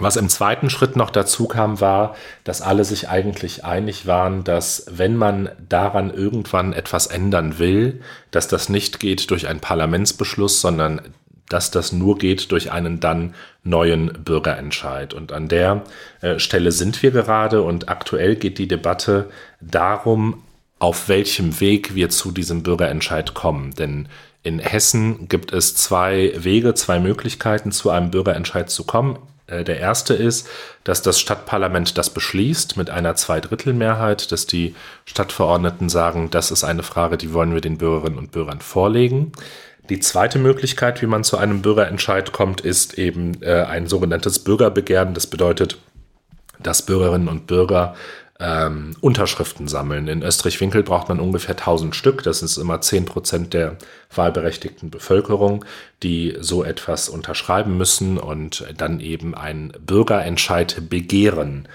Was 0.00 0.16
im 0.16 0.28
zweiten 0.28 0.70
Schritt 0.70 0.96
noch 0.96 1.10
dazu 1.10 1.48
kam, 1.48 1.80
war, 1.80 2.14
dass 2.44 2.62
alle 2.62 2.84
sich 2.84 3.08
eigentlich 3.08 3.64
einig 3.64 4.06
waren, 4.06 4.44
dass 4.44 4.86
wenn 4.90 5.16
man 5.16 5.50
daran 5.68 6.12
irgendwann 6.12 6.72
etwas 6.72 7.06
ändern 7.06 7.58
will, 7.58 8.00
dass 8.30 8.48
das 8.48 8.68
nicht 8.68 9.00
geht 9.00 9.30
durch 9.30 9.48
einen 9.48 9.60
Parlamentsbeschluss, 9.60 10.60
sondern 10.60 11.00
dass 11.48 11.70
das 11.70 11.92
nur 11.92 12.18
geht 12.18 12.52
durch 12.52 12.72
einen 12.72 13.00
dann 13.00 13.34
neuen 13.64 14.12
Bürgerentscheid. 14.24 15.14
Und 15.14 15.32
an 15.32 15.48
der 15.48 15.82
äh, 16.20 16.38
Stelle 16.38 16.72
sind 16.72 17.02
wir 17.02 17.10
gerade 17.10 17.62
und 17.62 17.88
aktuell 17.88 18.36
geht 18.36 18.58
die 18.58 18.68
Debatte 18.68 19.30
darum, 19.60 20.42
auf 20.78 21.08
welchem 21.08 21.58
Weg 21.60 21.94
wir 21.94 22.10
zu 22.10 22.30
diesem 22.30 22.62
Bürgerentscheid 22.62 23.34
kommen. 23.34 23.74
Denn 23.74 24.08
in 24.42 24.58
Hessen 24.58 25.28
gibt 25.28 25.52
es 25.52 25.74
zwei 25.74 26.32
Wege, 26.36 26.74
zwei 26.74 27.00
Möglichkeiten, 27.00 27.72
zu 27.72 27.90
einem 27.90 28.10
Bürgerentscheid 28.10 28.70
zu 28.70 28.84
kommen. 28.84 29.18
Äh, 29.48 29.64
der 29.64 29.80
erste 29.80 30.14
ist, 30.14 30.48
dass 30.84 31.02
das 31.02 31.18
Stadtparlament 31.18 31.98
das 31.98 32.10
beschließt 32.10 32.76
mit 32.76 32.90
einer 32.90 33.16
Zweidrittelmehrheit, 33.16 34.30
dass 34.30 34.46
die 34.46 34.74
Stadtverordneten 35.04 35.88
sagen, 35.88 36.30
das 36.30 36.50
ist 36.50 36.64
eine 36.64 36.82
Frage, 36.82 37.16
die 37.16 37.32
wollen 37.32 37.54
wir 37.54 37.60
den 37.60 37.78
Bürgerinnen 37.78 38.18
und 38.18 38.30
Bürgern 38.30 38.60
vorlegen. 38.60 39.32
Die 39.90 40.00
zweite 40.00 40.38
Möglichkeit, 40.38 41.00
wie 41.00 41.06
man 41.06 41.24
zu 41.24 41.38
einem 41.38 41.62
Bürgerentscheid 41.62 42.32
kommt, 42.32 42.60
ist 42.60 42.98
eben 42.98 43.42
äh, 43.42 43.62
ein 43.62 43.86
sogenanntes 43.86 44.38
Bürgerbegehren. 44.38 45.14
Das 45.14 45.26
bedeutet, 45.26 45.78
dass 46.58 46.82
Bürgerinnen 46.82 47.28
und 47.28 47.46
Bürger 47.46 47.94
ähm, 48.40 48.94
Unterschriften 49.00 49.66
sammeln. 49.66 50.06
In 50.06 50.22
Österreich-Winkel 50.22 50.82
braucht 50.82 51.08
man 51.08 51.18
ungefähr 51.20 51.56
1000 51.56 51.96
Stück. 51.96 52.22
Das 52.22 52.42
ist 52.42 52.56
immer 52.56 52.80
10 52.80 53.04
Prozent 53.04 53.54
der 53.54 53.76
wahlberechtigten 54.14 54.90
Bevölkerung, 54.90 55.64
die 56.02 56.36
so 56.40 56.62
etwas 56.62 57.08
unterschreiben 57.08 57.76
müssen 57.76 58.16
und 58.18 58.64
dann 58.76 59.00
eben 59.00 59.34
einen 59.34 59.72
Bürgerentscheid 59.84 60.88
begehren 60.88 61.66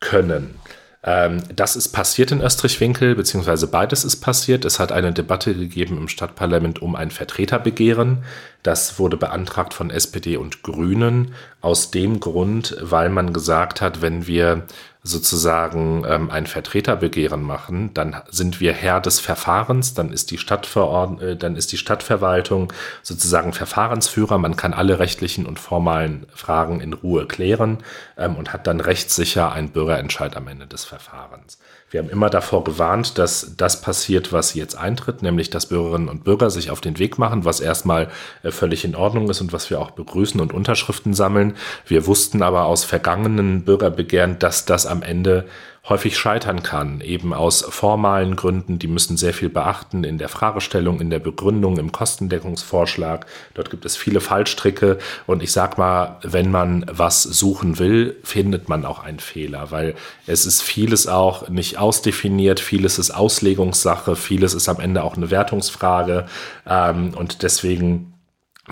können. 0.00 0.56
Ähm, 1.04 1.42
das 1.54 1.74
ist 1.76 1.88
passiert 1.88 2.30
in 2.30 2.42
Österreich-Winkel, 2.42 3.14
beziehungsweise 3.14 3.66
beides 3.66 4.04
ist 4.04 4.16
passiert. 4.16 4.64
Es 4.64 4.78
hat 4.78 4.92
eine 4.92 5.12
Debatte 5.12 5.54
gegeben 5.54 5.96
im 5.96 6.08
Stadtparlament 6.08 6.80
um 6.80 6.94
ein 6.94 7.10
Vertreterbegehren. 7.10 8.24
Das 8.62 8.98
wurde 8.98 9.16
beantragt 9.16 9.74
von 9.74 9.90
SPD 9.90 10.36
und 10.36 10.62
Grünen 10.62 11.34
aus 11.60 11.90
dem 11.90 12.20
Grund, 12.20 12.76
weil 12.80 13.08
man 13.08 13.32
gesagt 13.32 13.80
hat, 13.80 14.02
wenn 14.02 14.26
wir 14.26 14.66
sozusagen 15.04 16.04
ähm, 16.06 16.30
ein 16.30 16.46
Vertreterbegehren 16.46 17.42
machen, 17.42 17.92
dann 17.92 18.22
sind 18.30 18.60
wir 18.60 18.72
Herr 18.72 19.00
des 19.00 19.18
Verfahrens, 19.18 19.94
dann 19.94 20.12
ist 20.12 20.30
die 20.30 20.38
Stadtverordn 20.38 21.20
äh, 21.20 21.36
dann 21.36 21.56
ist 21.56 21.72
die 21.72 21.76
Stadtverwaltung 21.76 22.72
sozusagen 23.02 23.52
Verfahrensführer, 23.52 24.38
man 24.38 24.54
kann 24.54 24.72
alle 24.72 25.00
rechtlichen 25.00 25.44
und 25.44 25.58
formalen 25.58 26.26
Fragen 26.32 26.80
in 26.80 26.92
Ruhe 26.92 27.26
klären 27.26 27.78
ähm, 28.16 28.36
und 28.36 28.52
hat 28.52 28.68
dann 28.68 28.78
rechtssicher 28.80 29.50
einen 29.50 29.70
Bürgerentscheid 29.70 30.36
am 30.36 30.46
Ende 30.46 30.68
des 30.68 30.84
Verfahrens. 30.84 31.58
Wir 31.92 32.00
haben 32.00 32.08
immer 32.08 32.30
davor 32.30 32.64
gewarnt, 32.64 33.18
dass 33.18 33.52
das 33.58 33.82
passiert, 33.82 34.32
was 34.32 34.54
jetzt 34.54 34.76
eintritt, 34.76 35.20
nämlich 35.20 35.50
dass 35.50 35.66
Bürgerinnen 35.66 36.08
und 36.08 36.24
Bürger 36.24 36.48
sich 36.48 36.70
auf 36.70 36.80
den 36.80 36.98
Weg 36.98 37.18
machen, 37.18 37.44
was 37.44 37.60
erstmal 37.60 38.08
äh, 38.42 38.50
völlig 38.50 38.86
in 38.86 38.96
Ordnung 38.96 39.28
ist 39.28 39.42
und 39.42 39.52
was 39.52 39.68
wir 39.68 39.78
auch 39.78 39.90
begrüßen 39.90 40.40
und 40.40 40.54
Unterschriften 40.54 41.12
sammeln. 41.12 41.54
Wir 41.86 42.06
wussten 42.06 42.42
aber 42.42 42.64
aus 42.64 42.84
vergangenen 42.84 43.64
Bürgerbegehren, 43.64 44.38
dass 44.38 44.64
das 44.64 44.86
am 44.86 45.02
Ende 45.02 45.44
häufig 45.88 46.16
scheitern 46.16 46.62
kann, 46.62 47.00
eben 47.00 47.34
aus 47.34 47.62
formalen 47.68 48.36
Gründen. 48.36 48.78
Die 48.78 48.86
müssen 48.86 49.16
sehr 49.16 49.34
viel 49.34 49.48
beachten 49.48 50.04
in 50.04 50.16
der 50.16 50.28
Fragestellung, 50.28 51.00
in 51.00 51.10
der 51.10 51.18
Begründung, 51.18 51.76
im 51.78 51.90
Kostendeckungsvorschlag. 51.90 53.26
Dort 53.54 53.70
gibt 53.70 53.84
es 53.84 53.96
viele 53.96 54.20
Fallstricke 54.20 54.98
und 55.26 55.42
ich 55.42 55.50
sag 55.50 55.78
mal, 55.78 56.18
wenn 56.22 56.52
man 56.52 56.86
was 56.88 57.24
suchen 57.24 57.80
will, 57.80 58.16
findet 58.22 58.68
man 58.68 58.84
auch 58.84 59.02
einen 59.02 59.18
Fehler, 59.18 59.72
weil 59.72 59.96
es 60.26 60.46
ist 60.46 60.62
vieles 60.62 61.08
auch 61.08 61.48
nicht 61.48 61.78
ausdefiniert, 61.78 62.60
vieles 62.60 63.00
ist 63.00 63.10
Auslegungssache, 63.10 64.14
vieles 64.14 64.54
ist 64.54 64.68
am 64.68 64.78
Ende 64.78 65.02
auch 65.02 65.16
eine 65.16 65.32
Wertungsfrage 65.32 66.26
ähm, 66.64 67.12
und 67.14 67.42
deswegen 67.42 68.11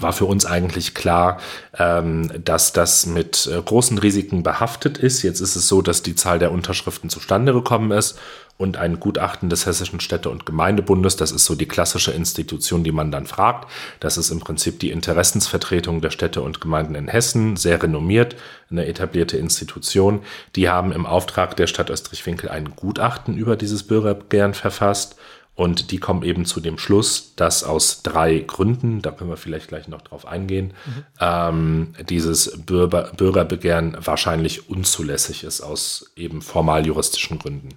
war 0.03 0.13
für 0.13 0.25
uns 0.25 0.47
eigentlich 0.47 0.95
klar, 0.95 1.39
ähm, 1.79 2.31
dass 2.45 2.73
das 2.73 3.07
mit 3.07 3.47
äh, 3.47 3.61
großen 3.61 3.99
Risiken 3.99 4.43
behaftet 4.43 4.99
ist. 4.99 5.23
Jetzt 5.23 5.41
ist 5.41 5.57
es 5.57 5.69
so, 5.69 5.83
dass 5.83 6.03
die 6.03 6.15
Zahl 6.15 6.39
der 6.39 6.53
Unterschriften 6.53 7.11
zustande 7.11 7.53
gekommen 7.53 7.91
ist 7.91 8.19
und 8.61 8.77
ein 8.77 9.01
Gutachten 9.01 9.49
des 9.49 9.65
Hessischen 9.65 10.01
Städte- 10.01 10.29
und 10.29 10.45
Gemeindebundes, 10.45 11.17
das 11.17 11.33
ist 11.33 11.47
so 11.47 11.55
die 11.55 11.67
klassische 11.67 12.13
Institution, 12.13 12.85
die 12.85 12.93
man 12.93 13.11
dann 13.11 13.27
fragt. 13.27 13.71
Das 14.01 14.19
ist 14.19 14.31
im 14.31 14.41
Prinzip 14.41 14.79
die 14.81 14.91
Interessensvertretung 14.91 16.03
der 16.03 16.11
Städte 16.11 16.43
und 16.43 16.61
Gemeinden 16.61 16.95
in 16.95 17.09
Hessen, 17.09 17.57
sehr 17.57 17.83
renommiert, 17.83 18.37
eine 18.71 18.87
etablierte 18.87 19.39
Institution. 19.39 20.21
Die 20.57 20.69
haben 20.69 20.93
im 20.93 21.07
Auftrag 21.07 21.57
der 21.57 21.69
Stadt 21.69 21.89
Österreich-Winkel 21.89 22.51
ein 22.51 22.77
Gutachten 22.77 23.37
über 23.37 23.57
dieses 23.57 23.83
Bürgerbegehren 23.83 24.53
verfasst 24.53 25.17
und 25.61 25.91
die 25.91 25.99
kommen 25.99 26.23
eben 26.23 26.47
zu 26.47 26.59
dem 26.61 26.79
Schluss, 26.79 27.35
dass 27.37 27.65
aus 27.65 28.03
drei 28.03 28.39
Gründen, 28.39 29.03
da 29.03 29.11
können 29.11 29.29
wir 29.29 29.37
vielleicht 29.37 29.69
gleich 29.69 29.89
noch 29.89 30.01
drauf 30.01 30.27
eingehen, 30.27 30.73
mhm. 30.87 31.05
ähm, 31.21 31.95
dieses 32.09 32.63
Bürger, 32.65 33.13
Bürgerbegehren 33.15 33.95
wahrscheinlich 34.01 34.71
unzulässig 34.71 35.45
ist 35.45 35.61
aus 35.61 36.13
eben 36.17 36.41
formal 36.41 36.87
juristischen 36.87 37.39
Gründen. 37.39 37.69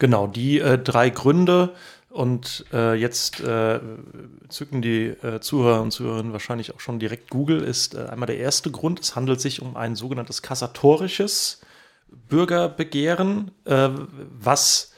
Genau, 0.00 0.26
die 0.26 0.58
äh, 0.58 0.78
drei 0.78 1.10
Gründe 1.10 1.74
und 2.10 2.64
äh, 2.72 2.94
jetzt 2.94 3.38
äh, 3.38 3.78
zücken 4.48 4.82
die 4.82 5.10
äh, 5.22 5.38
Zuhörer 5.38 5.80
und 5.80 5.92
Zuhörerinnen 5.92 6.32
wahrscheinlich 6.32 6.74
auch 6.74 6.80
schon 6.80 6.98
direkt 6.98 7.30
Google, 7.30 7.62
ist 7.62 7.94
äh, 7.94 8.06
einmal 8.06 8.26
der 8.26 8.38
erste 8.38 8.72
Grund, 8.72 8.98
es 8.98 9.14
handelt 9.14 9.40
sich 9.40 9.62
um 9.62 9.76
ein 9.76 9.94
sogenanntes 9.94 10.42
kassatorisches 10.42 11.60
Bürgerbegehren, 12.28 13.52
äh, 13.64 13.90
was 14.40 14.90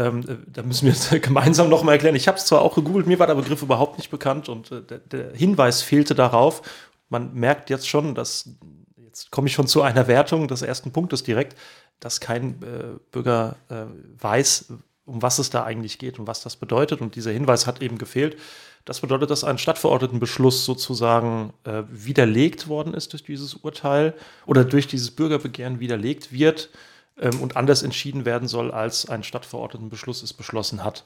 ähm, 0.00 0.20
äh, 0.26 0.36
da 0.46 0.62
müssen 0.62 0.86
wir 0.86 0.92
es 0.92 1.10
gemeinsam 1.22 1.68
nochmal 1.68 1.94
erklären. 1.94 2.16
Ich 2.16 2.26
habe 2.26 2.38
es 2.38 2.46
zwar 2.46 2.62
auch 2.62 2.74
gegoogelt, 2.74 3.06
mir 3.06 3.18
war 3.18 3.26
der 3.26 3.34
Begriff 3.34 3.62
überhaupt 3.62 3.98
nicht 3.98 4.10
bekannt 4.10 4.48
und 4.48 4.72
äh, 4.72 4.82
der, 4.82 4.98
der, 4.98 5.32
Hinweis 5.34 5.82
fehlte 5.82 6.14
darauf. 6.14 6.62
Man 7.08 7.34
merkt 7.34 7.70
jetzt 7.70 7.88
schon, 7.88 8.14
dass, 8.14 8.50
jetzt 8.96 9.30
komme 9.30 9.48
ich 9.48 9.52
schon 9.52 9.66
zu 9.66 9.82
einer 9.82 10.06
Wertung 10.06 10.48
des 10.48 10.62
ersten 10.62 10.92
Punktes 10.92 11.22
direkt, 11.22 11.56
dass 11.98 12.20
kein 12.20 12.62
äh, 12.62 12.98
Bürger 13.10 13.56
äh, 13.68 13.84
weiß, 14.20 14.72
um 15.04 15.20
was 15.20 15.38
es 15.38 15.50
da 15.50 15.64
eigentlich 15.64 15.98
geht 15.98 16.18
und 16.18 16.26
was 16.26 16.42
das 16.42 16.56
bedeutet. 16.56 17.00
Und 17.00 17.16
dieser 17.16 17.32
Hinweis 17.32 17.66
hat 17.66 17.82
eben 17.82 17.98
gefehlt. 17.98 18.38
Das 18.86 19.00
bedeutet, 19.00 19.28
dass 19.30 19.44
ein 19.44 19.58
Stadtverordnetenbeschluss 19.58 20.64
sozusagen 20.64 21.52
äh, 21.64 21.82
widerlegt 21.90 22.68
worden 22.68 22.94
ist 22.94 23.12
durch 23.12 23.24
dieses 23.24 23.54
Urteil 23.54 24.14
oder 24.46 24.64
durch 24.64 24.86
dieses 24.86 25.10
Bürgerbegehren 25.10 25.80
widerlegt 25.80 26.32
wird 26.32 26.70
ähm, 27.20 27.40
und 27.40 27.56
anders 27.56 27.82
entschieden 27.82 28.24
werden 28.24 28.48
soll, 28.48 28.70
als 28.70 29.08
ein 29.08 29.22
Stadtverordnetenbeschluss 29.22 30.22
es 30.22 30.32
beschlossen 30.32 30.82
hat. 30.84 31.04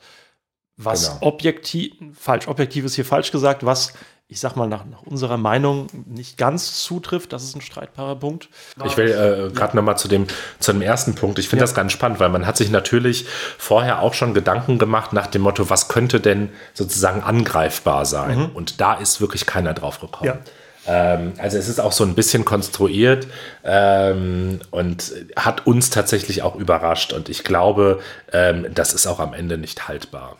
Was 0.76 1.08
genau. 1.08 1.26
objektiv, 1.28 1.92
falsch, 2.18 2.48
objektiv 2.48 2.84
ist 2.84 2.94
hier 2.94 3.04
falsch 3.04 3.30
gesagt, 3.30 3.64
was 3.64 3.92
ich 4.26 4.40
sag 4.40 4.56
mal, 4.56 4.66
nach, 4.66 4.86
nach, 4.86 5.02
unserer 5.02 5.36
Meinung 5.36 5.86
nicht 6.06 6.38
ganz 6.38 6.82
zutrifft. 6.82 7.32
Das 7.32 7.44
ist 7.44 7.54
ein 7.54 7.60
streitbarer 7.60 8.16
Punkt. 8.16 8.48
Ich 8.84 8.96
will 8.96 9.08
äh, 9.08 9.54
gerade 9.54 9.72
ja. 9.72 9.76
nochmal 9.76 9.98
zu 9.98 10.08
dem, 10.08 10.26
zu 10.60 10.72
dem 10.72 10.80
ersten 10.80 11.14
Punkt. 11.14 11.38
Ich 11.38 11.48
finde 11.48 11.60
ja. 11.60 11.66
das 11.66 11.74
ganz 11.74 11.92
spannend, 11.92 12.20
weil 12.20 12.30
man 12.30 12.46
hat 12.46 12.56
sich 12.56 12.70
natürlich 12.70 13.26
vorher 13.58 14.00
auch 14.00 14.14
schon 14.14 14.32
Gedanken 14.32 14.78
gemacht 14.78 15.12
nach 15.12 15.26
dem 15.26 15.42
Motto, 15.42 15.68
was 15.68 15.88
könnte 15.88 16.20
denn 16.20 16.48
sozusagen 16.72 17.22
angreifbar 17.22 18.06
sein? 18.06 18.38
Mhm. 18.38 18.50
Und 18.54 18.80
da 18.80 18.94
ist 18.94 19.20
wirklich 19.20 19.44
keiner 19.44 19.74
drauf 19.74 20.00
gekommen. 20.00 20.26
Ja. 20.26 20.38
Ähm, 20.86 21.32
also 21.38 21.58
es 21.58 21.68
ist 21.68 21.80
auch 21.80 21.92
so 21.92 22.04
ein 22.04 22.14
bisschen 22.14 22.44
konstruiert 22.44 23.26
ähm, 23.62 24.60
und 24.70 25.12
hat 25.36 25.66
uns 25.66 25.90
tatsächlich 25.90 26.42
auch 26.42 26.56
überrascht. 26.56 27.12
Und 27.12 27.28
ich 27.28 27.44
glaube, 27.44 28.00
ähm, 28.32 28.66
das 28.74 28.92
ist 28.94 29.06
auch 29.06 29.20
am 29.20 29.34
Ende 29.34 29.58
nicht 29.58 29.88
haltbar. 29.88 30.36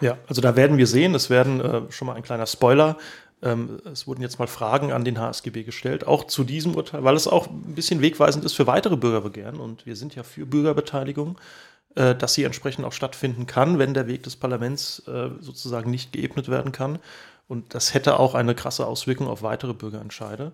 Ja, 0.00 0.18
also 0.28 0.42
da 0.42 0.56
werden 0.56 0.76
wir 0.76 0.86
sehen, 0.86 1.14
es 1.14 1.30
werden 1.30 1.60
äh, 1.60 1.80
schon 1.90 2.06
mal 2.06 2.14
ein 2.14 2.22
kleiner 2.22 2.46
Spoiler. 2.46 2.96
Ähm, 3.42 3.80
es 3.90 4.06
wurden 4.06 4.22
jetzt 4.22 4.38
mal 4.38 4.46
Fragen 4.46 4.92
an 4.92 5.04
den 5.04 5.18
HSGB 5.18 5.62
gestellt, 5.62 6.06
auch 6.06 6.24
zu 6.24 6.44
diesem 6.44 6.74
Urteil, 6.74 7.04
weil 7.04 7.16
es 7.16 7.28
auch 7.28 7.48
ein 7.48 7.74
bisschen 7.74 8.00
wegweisend 8.00 8.44
ist 8.44 8.54
für 8.54 8.66
weitere 8.66 8.96
Bürgerbegehren. 8.96 9.60
Und 9.60 9.86
wir 9.86 9.96
sind 9.96 10.14
ja 10.14 10.22
für 10.22 10.46
Bürgerbeteiligung 10.46 11.38
dass 11.96 12.34
sie 12.34 12.44
entsprechend 12.44 12.84
auch 12.84 12.92
stattfinden 12.92 13.46
kann, 13.46 13.78
wenn 13.78 13.94
der 13.94 14.06
Weg 14.06 14.22
des 14.22 14.36
Parlaments 14.36 15.00
äh, 15.08 15.30
sozusagen 15.40 15.90
nicht 15.90 16.12
geebnet 16.12 16.48
werden 16.48 16.72
kann. 16.72 16.98
Und 17.48 17.74
das 17.74 17.94
hätte 17.94 18.18
auch 18.18 18.34
eine 18.34 18.54
krasse 18.54 18.86
Auswirkung 18.86 19.28
auf 19.28 19.42
weitere 19.42 19.72
Bürgerentscheide. 19.72 20.52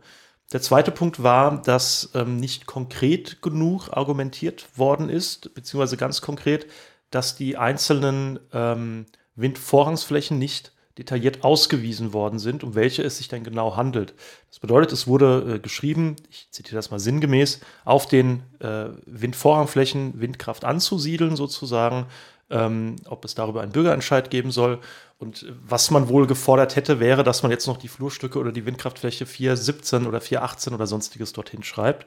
Der 0.52 0.60
zweite 0.60 0.90
Punkt 0.90 1.22
war, 1.22 1.62
dass 1.62 2.10
ähm, 2.14 2.36
nicht 2.36 2.66
konkret 2.66 3.40
genug 3.40 3.88
argumentiert 3.90 4.66
worden 4.76 5.08
ist, 5.08 5.54
beziehungsweise 5.54 5.96
ganz 5.96 6.20
konkret, 6.20 6.66
dass 7.10 7.36
die 7.36 7.56
einzelnen 7.56 8.38
ähm, 8.52 9.06
Windvorrangsflächen 9.34 10.38
nicht 10.38 10.72
detailliert 11.02 11.42
ausgewiesen 11.42 12.12
worden 12.12 12.38
sind, 12.38 12.62
um 12.62 12.76
welche 12.76 13.02
es 13.02 13.18
sich 13.18 13.26
denn 13.26 13.42
genau 13.42 13.76
handelt. 13.76 14.14
Das 14.48 14.60
bedeutet, 14.60 14.92
es 14.92 15.08
wurde 15.08 15.56
äh, 15.56 15.58
geschrieben, 15.58 16.14
ich 16.30 16.48
zitiere 16.50 16.76
das 16.76 16.90
mal 16.92 17.00
sinngemäß, 17.00 17.60
auf 17.84 18.06
den 18.06 18.44
äh, 18.60 18.86
Windvorrangflächen 19.06 20.20
Windkraft 20.20 20.64
anzusiedeln 20.64 21.34
sozusagen, 21.34 22.06
ähm, 22.50 22.96
ob 23.06 23.24
es 23.24 23.34
darüber 23.34 23.62
einen 23.62 23.72
Bürgerentscheid 23.72 24.30
geben 24.30 24.52
soll. 24.52 24.78
Und 25.18 25.46
was 25.66 25.90
man 25.90 26.08
wohl 26.08 26.28
gefordert 26.28 26.76
hätte, 26.76 27.00
wäre, 27.00 27.24
dass 27.24 27.42
man 27.42 27.50
jetzt 27.50 27.66
noch 27.66 27.78
die 27.78 27.88
Flurstücke 27.88 28.38
oder 28.38 28.52
die 28.52 28.64
Windkraftfläche 28.64 29.26
417 29.26 30.06
oder 30.06 30.20
418 30.20 30.72
oder 30.72 30.86
sonstiges 30.86 31.32
dorthin 31.32 31.64
schreibt. 31.64 32.06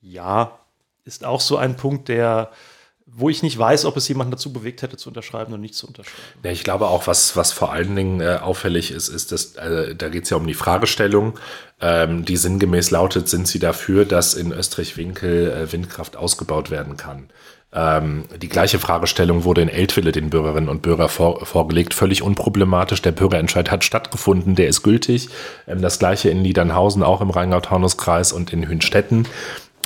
Ja, 0.00 0.58
ist 1.04 1.24
auch 1.24 1.40
so 1.40 1.56
ein 1.56 1.76
Punkt, 1.76 2.08
der 2.08 2.50
wo 3.14 3.28
ich 3.28 3.42
nicht 3.42 3.58
weiß, 3.58 3.84
ob 3.84 3.96
es 3.96 4.06
jemanden 4.08 4.32
dazu 4.32 4.52
bewegt 4.52 4.82
hätte, 4.82 4.96
zu 4.96 5.08
unterschreiben 5.10 5.52
oder 5.52 5.60
nicht 5.60 5.74
zu 5.74 5.86
unterschreiben. 5.86 6.22
Ja, 6.42 6.50
ich 6.50 6.64
glaube 6.64 6.88
auch, 6.88 7.06
was, 7.06 7.36
was 7.36 7.52
vor 7.52 7.72
allen 7.72 7.94
Dingen 7.96 8.20
äh, 8.20 8.38
auffällig 8.40 8.90
ist, 8.90 9.08
ist, 9.08 9.32
dass 9.32 9.56
äh, 9.56 9.94
da 9.94 10.08
geht 10.08 10.24
es 10.24 10.30
ja 10.30 10.36
um 10.36 10.46
die 10.46 10.54
Fragestellung, 10.54 11.38
ähm, 11.80 12.24
die 12.24 12.36
sinngemäß 12.36 12.90
lautet, 12.90 13.28
sind 13.28 13.48
Sie 13.48 13.58
dafür, 13.58 14.04
dass 14.04 14.34
in 14.34 14.52
Österreich-Winkel 14.52 15.50
äh, 15.50 15.72
Windkraft 15.72 16.16
ausgebaut 16.16 16.70
werden 16.70 16.96
kann? 16.96 17.28
Ähm, 17.70 18.24
die 18.40 18.48
gleiche 18.48 18.78
Fragestellung 18.78 19.44
wurde 19.44 19.60
in 19.60 19.68
Eltville 19.68 20.10
den 20.12 20.30
Bürgerinnen 20.30 20.70
und 20.70 20.80
Bürgern 20.80 21.10
vor, 21.10 21.44
vorgelegt. 21.44 21.92
Völlig 21.92 22.22
unproblematisch. 22.22 23.02
Der 23.02 23.12
Bürgerentscheid 23.12 23.70
hat 23.70 23.84
stattgefunden, 23.84 24.54
der 24.54 24.68
ist 24.68 24.82
gültig. 24.82 25.28
Ähm, 25.66 25.82
das 25.82 25.98
gleiche 25.98 26.30
in 26.30 26.40
Niedernhausen, 26.40 27.02
auch 27.02 27.20
im 27.20 27.30
Rheingau-Taunus-Kreis 27.30 28.32
und 28.32 28.52
in 28.52 28.66
Hünstetten. 28.68 29.28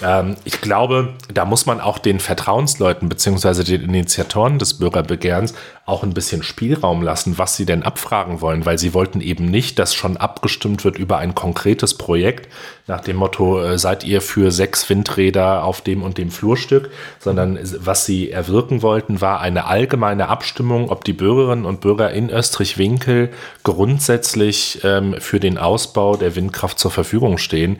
Ähm, 0.03 0.37
ich 0.45 0.61
glaube, 0.61 1.15
da 1.33 1.45
muss 1.45 1.67
man 1.67 1.81
auch 1.81 1.99
den 1.99 2.21
Vertrauensleuten 2.21 3.09
beziehungsweise 3.09 3.65
den 3.65 3.83
Initiatoren 3.83 4.59
des 4.59 4.75
Bürgerbegehrens 4.75 5.55
auch 5.87 6.03
ein 6.03 6.15
bisschen 6.15 6.43
Spielraum 6.43 7.03
lassen, 7.03 7.39
was 7.39 7.57
sie 7.57 7.67
denn 7.67 7.83
abfragen 7.83 8.41
wollen, 8.41 8.67
weil 8.67 8.79
sie 8.79 8.95
wollten 8.95 9.21
eben 9.21 9.47
nicht, 9.47 9.79
dass 9.79 9.95
schon 9.95 10.17
abgestimmt 10.17 10.85
wird 10.85 10.99
über 10.99 11.19
ein 11.19 11.35
konkretes 11.35 11.97
Projekt 11.99 12.49
nach 12.87 13.01
dem 13.01 13.17
Motto, 13.17 13.63
äh, 13.63 13.79
seid 13.79 14.05
ihr 14.05 14.21
für 14.21 14.51
sechs 14.51 14.89
Windräder 14.89 15.65
auf 15.65 15.81
dem 15.81 16.03
und 16.03 16.19
dem 16.19 16.31
Flurstück, 16.31 16.91
sondern 17.19 17.59
was 17.79 18.07
sie 18.07 18.31
erwirken 18.31 18.83
wollten, 18.83 19.21
war 19.21 19.41
eine 19.41 19.67
allgemeine 19.67 20.29
Abstimmung, 20.29 20.91
ob 20.91 21.05
die 21.05 21.13
Bürgerinnen 21.13 21.65
und 21.65 21.81
Bürger 21.81 22.11
in 22.11 22.31
Österreich-Winkel 22.31 23.31
grundsätzlich 23.63 24.81
ähm, 24.85 25.17
für 25.19 25.41
den 25.41 25.59
Ausbau 25.59 26.17
der 26.17 26.35
Windkraft 26.35 26.79
zur 26.79 26.91
Verfügung 26.91 27.39
stehen. 27.39 27.79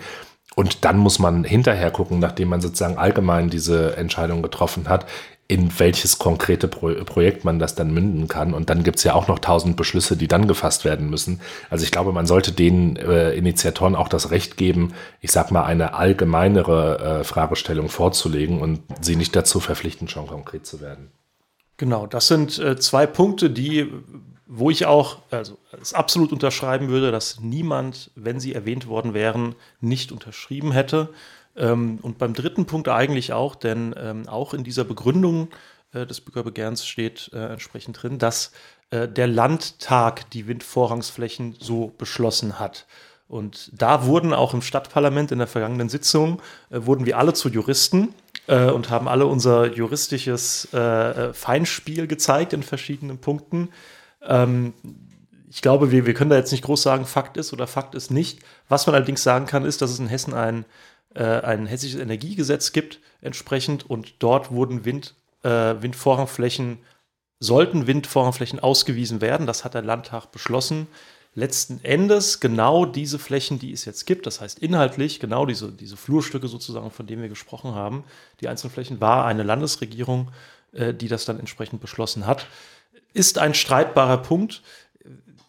Und 0.63 0.85
dann 0.85 0.97
muss 0.97 1.19
man 1.19 1.43
hinterher 1.43 1.91
gucken, 1.91 2.21
nachdem 2.21 2.51
man 2.51 2.61
sozusagen 2.61 2.97
allgemein 2.97 3.51
diese 3.51 3.97
Entscheidung 3.97 4.43
getroffen 4.43 4.89
hat, 4.89 5.07
in 5.49 5.77
welches 5.81 6.21
konkrete 6.21 6.69
Pro 6.69 6.95
Projekt 7.05 7.45
man 7.45 7.59
das 7.59 7.75
dann 7.75 7.93
münden 7.93 8.29
kann. 8.29 8.55
Und 8.55 8.71
dann 8.71 8.85
gibt 8.85 8.99
es 8.99 9.03
ja 9.03 9.15
auch 9.15 9.27
noch 9.27 9.41
tausend 9.41 9.77
Beschlüsse, 9.77 10.17
die 10.17 10.29
dann 10.29 10.47
gefasst 10.47 10.85
werden 10.85 11.11
müssen. 11.11 11.41
Also 11.69 11.83
ich 11.83 11.91
glaube, 11.91 12.13
man 12.13 12.27
sollte 12.27 12.53
den 12.53 12.95
äh, 12.95 13.33
Initiatoren 13.33 13.97
auch 13.97 14.07
das 14.07 14.31
Recht 14.31 14.57
geben, 14.57 14.93
ich 15.21 15.33
sag 15.33 15.51
mal, 15.51 15.65
eine 15.65 15.95
allgemeinere 15.95 17.23
äh, 17.23 17.25
Fragestellung 17.25 17.89
vorzulegen 17.89 18.61
und 18.61 18.83
sie 19.01 19.17
nicht 19.17 19.35
dazu 19.35 19.59
verpflichten, 19.59 20.07
schon 20.07 20.29
konkret 20.29 20.65
zu 20.65 20.81
werden. 20.81 21.11
Genau, 21.77 22.07
das 22.07 22.29
sind 22.29 22.61
äh, 22.61 22.77
zwei 22.77 23.09
Punkte, 23.09 23.51
die 23.51 23.91
wo 24.55 24.69
ich 24.69 24.85
auch 24.85 25.19
also, 25.31 25.57
es 25.81 25.95
absolut 25.95 26.31
unterschreiben 26.31 26.89
würde, 26.89 27.11
dass 27.11 27.41
niemand, 27.41 28.11
wenn 28.15 28.39
sie 28.39 28.55
erwähnt 28.55 28.87
worden 28.87 29.15
wären, 29.15 29.55
nicht 29.81 30.13
unterschrieben 30.13 30.73
hätte. 30.73 31.09
Ähm, 31.57 31.99
und 32.03 32.19
beim 32.19 32.35
dritten 32.35 32.67
Punkt 32.67 32.89
eigentlich 32.89 33.33
auch, 33.33 33.55
denn 33.55 33.95
ähm, 33.97 34.29
auch 34.29 34.53
in 34.53 34.63
dieser 34.63 34.85
Begründung 34.85 35.49
äh, 35.95 36.05
des 36.07 36.21
Bürgerbegehrens 36.21 36.87
steht 36.87 37.31
äh, 37.33 37.53
entsprechend 37.53 38.03
drin, 38.03 38.19
dass 38.19 38.53
äh, 38.91 39.09
der 39.09 39.27
Landtag 39.27 40.31
die 40.33 40.47
Windvorrangsflächen 40.47 41.57
so 41.59 41.93
beschlossen 41.97 42.59
hat. 42.59 42.87
Und 43.29 43.71
da 43.73 44.05
wurden 44.05 44.35
auch 44.35 44.53
im 44.53 44.61
Stadtparlament 44.61 45.33
in 45.33 45.39
der 45.39 45.47
vergangenen 45.47 45.89
Sitzung, 45.89 46.43
äh, 46.69 46.81
wurden 46.83 47.07
wir 47.07 47.17
alle 47.17 47.33
zu 47.33 47.49
Juristen 47.49 48.13
äh, 48.49 48.67
und 48.67 48.91
haben 48.91 49.09
alle 49.09 49.25
unser 49.25 49.73
juristisches 49.73 50.71
äh, 50.75 51.33
Feinspiel 51.33 52.07
gezeigt 52.07 52.53
in 52.53 52.63
verschiedenen 52.63 53.17
Punkten. 53.17 53.71
Ähm, 54.27 54.75
ich 55.51 55.61
glaube, 55.61 55.91
wir, 55.91 56.07
wir 56.07 56.15
können 56.15 56.31
da 56.31 56.37
jetzt 56.37 56.53
nicht 56.53 56.65
groß 56.65 56.83
sagen, 56.83 57.05
Fakt 57.05 57.37
ist 57.37 57.53
oder 57.53 57.67
Fakt 57.67 57.95
ist 57.95 58.11
nicht. 58.11 58.41
Was 58.69 58.87
man 58.87 58.95
allerdings 58.95 59.23
sagen 59.23 59.45
kann, 59.45 59.67
ist, 59.67 59.83
dass 59.83 59.91
es 59.91 59.99
in 59.99 60.09
Hessen 60.09 60.33
ein, 60.33 60.65
äh, 61.15 61.25
ein 61.25 61.67
hessisches 61.67 62.01
Energiegesetz 62.01 62.73
gibt, 62.73 63.01
entsprechend, 63.21 63.89
und 63.89 64.15
dort 64.21 64.51
wurden 64.51 64.87
Wind, 64.87 65.15
äh, 65.43 65.49
Windvorrangflächen, 65.51 66.79
sollten 67.39 67.87
Windvorrangflächen 67.87 68.61
ausgewiesen 68.61 69.21
werden. 69.21 69.47
Das 69.47 69.65
hat 69.65 69.75
der 69.75 69.83
Landtag 69.83 70.33
beschlossen. 70.33 70.87
Letzten 71.35 71.85
Endes 71.85 72.41
genau 72.41 72.87
diese 72.87 73.19
Flächen, 73.19 73.59
die 73.59 73.73
es 73.73 73.85
jetzt 73.85 74.07
gibt, 74.07 74.27
das 74.27 74.41
heißt 74.41 74.59
inhaltlich 74.59 75.19
genau 75.19 75.45
diese, 75.45 75.73
diese 75.73 75.97
Flurstücke 75.97 76.47
sozusagen, 76.47 76.91
von 76.91 77.07
denen 77.07 77.23
wir 77.23 77.31
gesprochen 77.31 77.75
haben, 77.75 78.05
die 78.41 78.49
einzelnen 78.49 78.73
Flächen, 78.73 79.01
war 79.01 79.25
eine 79.27 79.43
Landesregierung, 79.43 80.31
äh, 80.73 80.95
die 80.95 81.09
das 81.09 81.25
dann 81.25 81.39
entsprechend 81.41 81.81
beschlossen 81.81 82.27
hat 82.27 82.47
ist 83.13 83.39
ein 83.39 83.55
streitbarer 83.55 84.19
Punkt. 84.19 84.63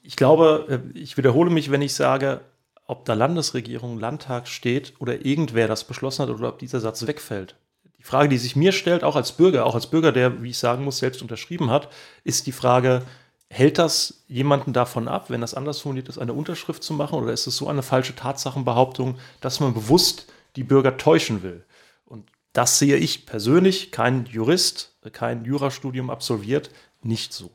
Ich 0.02 0.16
glaube, 0.16 0.84
ich 0.94 1.18
wiederhole 1.18 1.50
mich, 1.50 1.72
wenn 1.72 1.82
ich 1.82 1.94
sage, 1.94 2.42
ob 2.88 3.06
da 3.06 3.14
Landesregierung, 3.14 4.00
Landtag 4.00 4.48
steht 4.48 4.94
oder 5.00 5.26
irgendwer 5.26 5.68
das 5.68 5.86
beschlossen 5.86 6.24
hat 6.24 6.30
oder 6.30 6.50
ob 6.50 6.60
dieser 6.60 6.80
Satz 6.80 7.08
wegfällt. 7.08 7.56
Die 7.98 8.04
Frage, 8.04 8.28
die 8.28 8.38
sich 8.38 8.58
mir 8.58 8.74
stellt, 8.74 9.04
auch 9.04 9.16
als 9.16 9.32
Bürger, 9.32 9.66
auch 9.66 9.76
als 9.76 9.88
Bürger, 9.88 10.12
der, 10.12 10.44
wie 10.44 10.50
ich 10.50 10.58
sagen 10.58 10.84
muss, 10.84 10.98
selbst 10.98 11.22
unterschrieben 11.22 11.70
hat, 11.70 11.88
ist 12.26 12.48
die 12.48 12.52
Frage, 12.52 13.04
hält 13.50 13.78
das 13.78 14.26
jemanden 14.28 14.74
davon 14.74 15.08
ab, 15.08 15.30
wenn 15.30 15.40
das 15.40 15.54
anders 15.54 15.80
formuliert 15.80 16.10
ist, 16.10 16.18
eine 16.18 16.34
Unterschrift 16.34 16.84
zu 16.84 16.94
machen 16.94 17.20
oder 17.20 17.32
ist 17.32 17.48
es 17.48 17.56
so 17.56 17.70
eine 17.70 17.84
falsche 17.84 18.16
Tatsachenbehauptung, 18.16 19.18
dass 19.40 19.60
man 19.60 19.74
bewusst 19.74 20.28
die 20.58 20.64
Bürger 20.64 20.98
täuschen 20.98 21.44
will? 21.44 21.64
Und 22.06 22.30
das 22.52 22.78
sehe 22.80 22.98
ich 22.98 23.26
persönlich, 23.26 23.92
kein 23.92 24.26
Jurist, 24.26 24.96
kein 25.14 25.46
Jurastudium 25.46 26.10
absolviert, 26.10 26.72
nicht 27.04 27.34
so. 27.34 27.52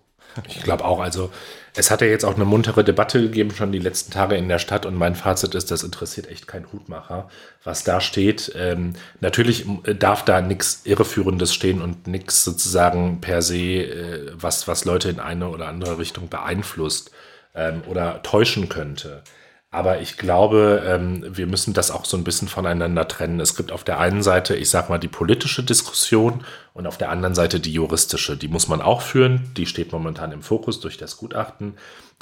Ich 0.47 0.63
glaube 0.63 0.85
auch, 0.85 1.01
also 1.01 1.31
es 1.75 1.91
hat 1.91 2.01
ja 2.01 2.07
jetzt 2.07 2.25
auch 2.25 2.35
eine 2.35 2.45
muntere 2.45 2.85
Debatte 2.85 3.21
gegeben, 3.21 3.51
schon 3.51 3.73
die 3.73 3.79
letzten 3.79 4.13
Tage 4.13 4.37
in 4.37 4.49
der 4.49 4.59
Stadt 4.59 4.87
und 4.87 4.95
mein 4.95 5.15
Fazit 5.15 5.55
ist, 5.55 5.71
das 5.71 5.83
interessiert 5.83 6.29
echt 6.29 6.47
keinen 6.47 6.71
Hutmacher, 6.73 7.29
was 7.65 7.83
da 7.83 8.01
steht. 8.01 8.53
Ähm, 8.55 8.95
natürlich 9.21 9.67
darf 9.99 10.25
da 10.25 10.41
nichts 10.41 10.83
Irreführendes 10.85 11.55
stehen 11.55 11.81
und 11.81 12.07
nichts 12.07 12.45
sozusagen 12.45 13.21
per 13.21 13.43
se, 13.43 13.57
äh, 13.57 14.33
was, 14.35 14.69
was 14.69 14.85
Leute 14.85 15.09
in 15.09 15.21
eine 15.21 15.49
oder 15.49 15.69
andere 15.69 15.99
Richtung 15.99 16.29
beeinflusst 16.29 17.11
ähm, 17.55 17.83
oder 17.89 18.23
täuschen 18.23 18.69
könnte. 18.69 19.23
Aber 19.71 20.01
ich 20.01 20.17
glaube, 20.17 20.83
ähm, 20.87 21.25
wir 21.29 21.47
müssen 21.47 21.75
das 21.75 21.91
auch 21.91 22.07
so 22.07 22.17
ein 22.17 22.25
bisschen 22.25 22.49
voneinander 22.49 23.07
trennen. 23.07 23.39
Es 23.39 23.55
gibt 23.55 23.71
auf 23.71 23.85
der 23.85 23.99
einen 23.99 24.23
Seite, 24.23 24.57
ich 24.57 24.71
sag 24.71 24.89
mal, 24.89 24.97
die 24.97 25.09
politische 25.09 25.63
Diskussion 25.63 26.43
und 26.73 26.87
auf 26.87 26.97
der 26.97 27.11
anderen 27.11 27.35
Seite 27.35 27.61
die 27.61 27.75
juristische. 27.75 28.39
Die 28.39 28.49
muss 28.49 28.69
man 28.69 28.81
auch 28.81 29.03
führen. 29.03 29.51
Die 29.59 29.67
steht 29.67 29.93
momentan 29.93 30.33
im 30.33 30.41
Fokus 30.41 30.81
durch 30.81 30.97
das 30.97 31.19
Gutachten. 31.19 31.75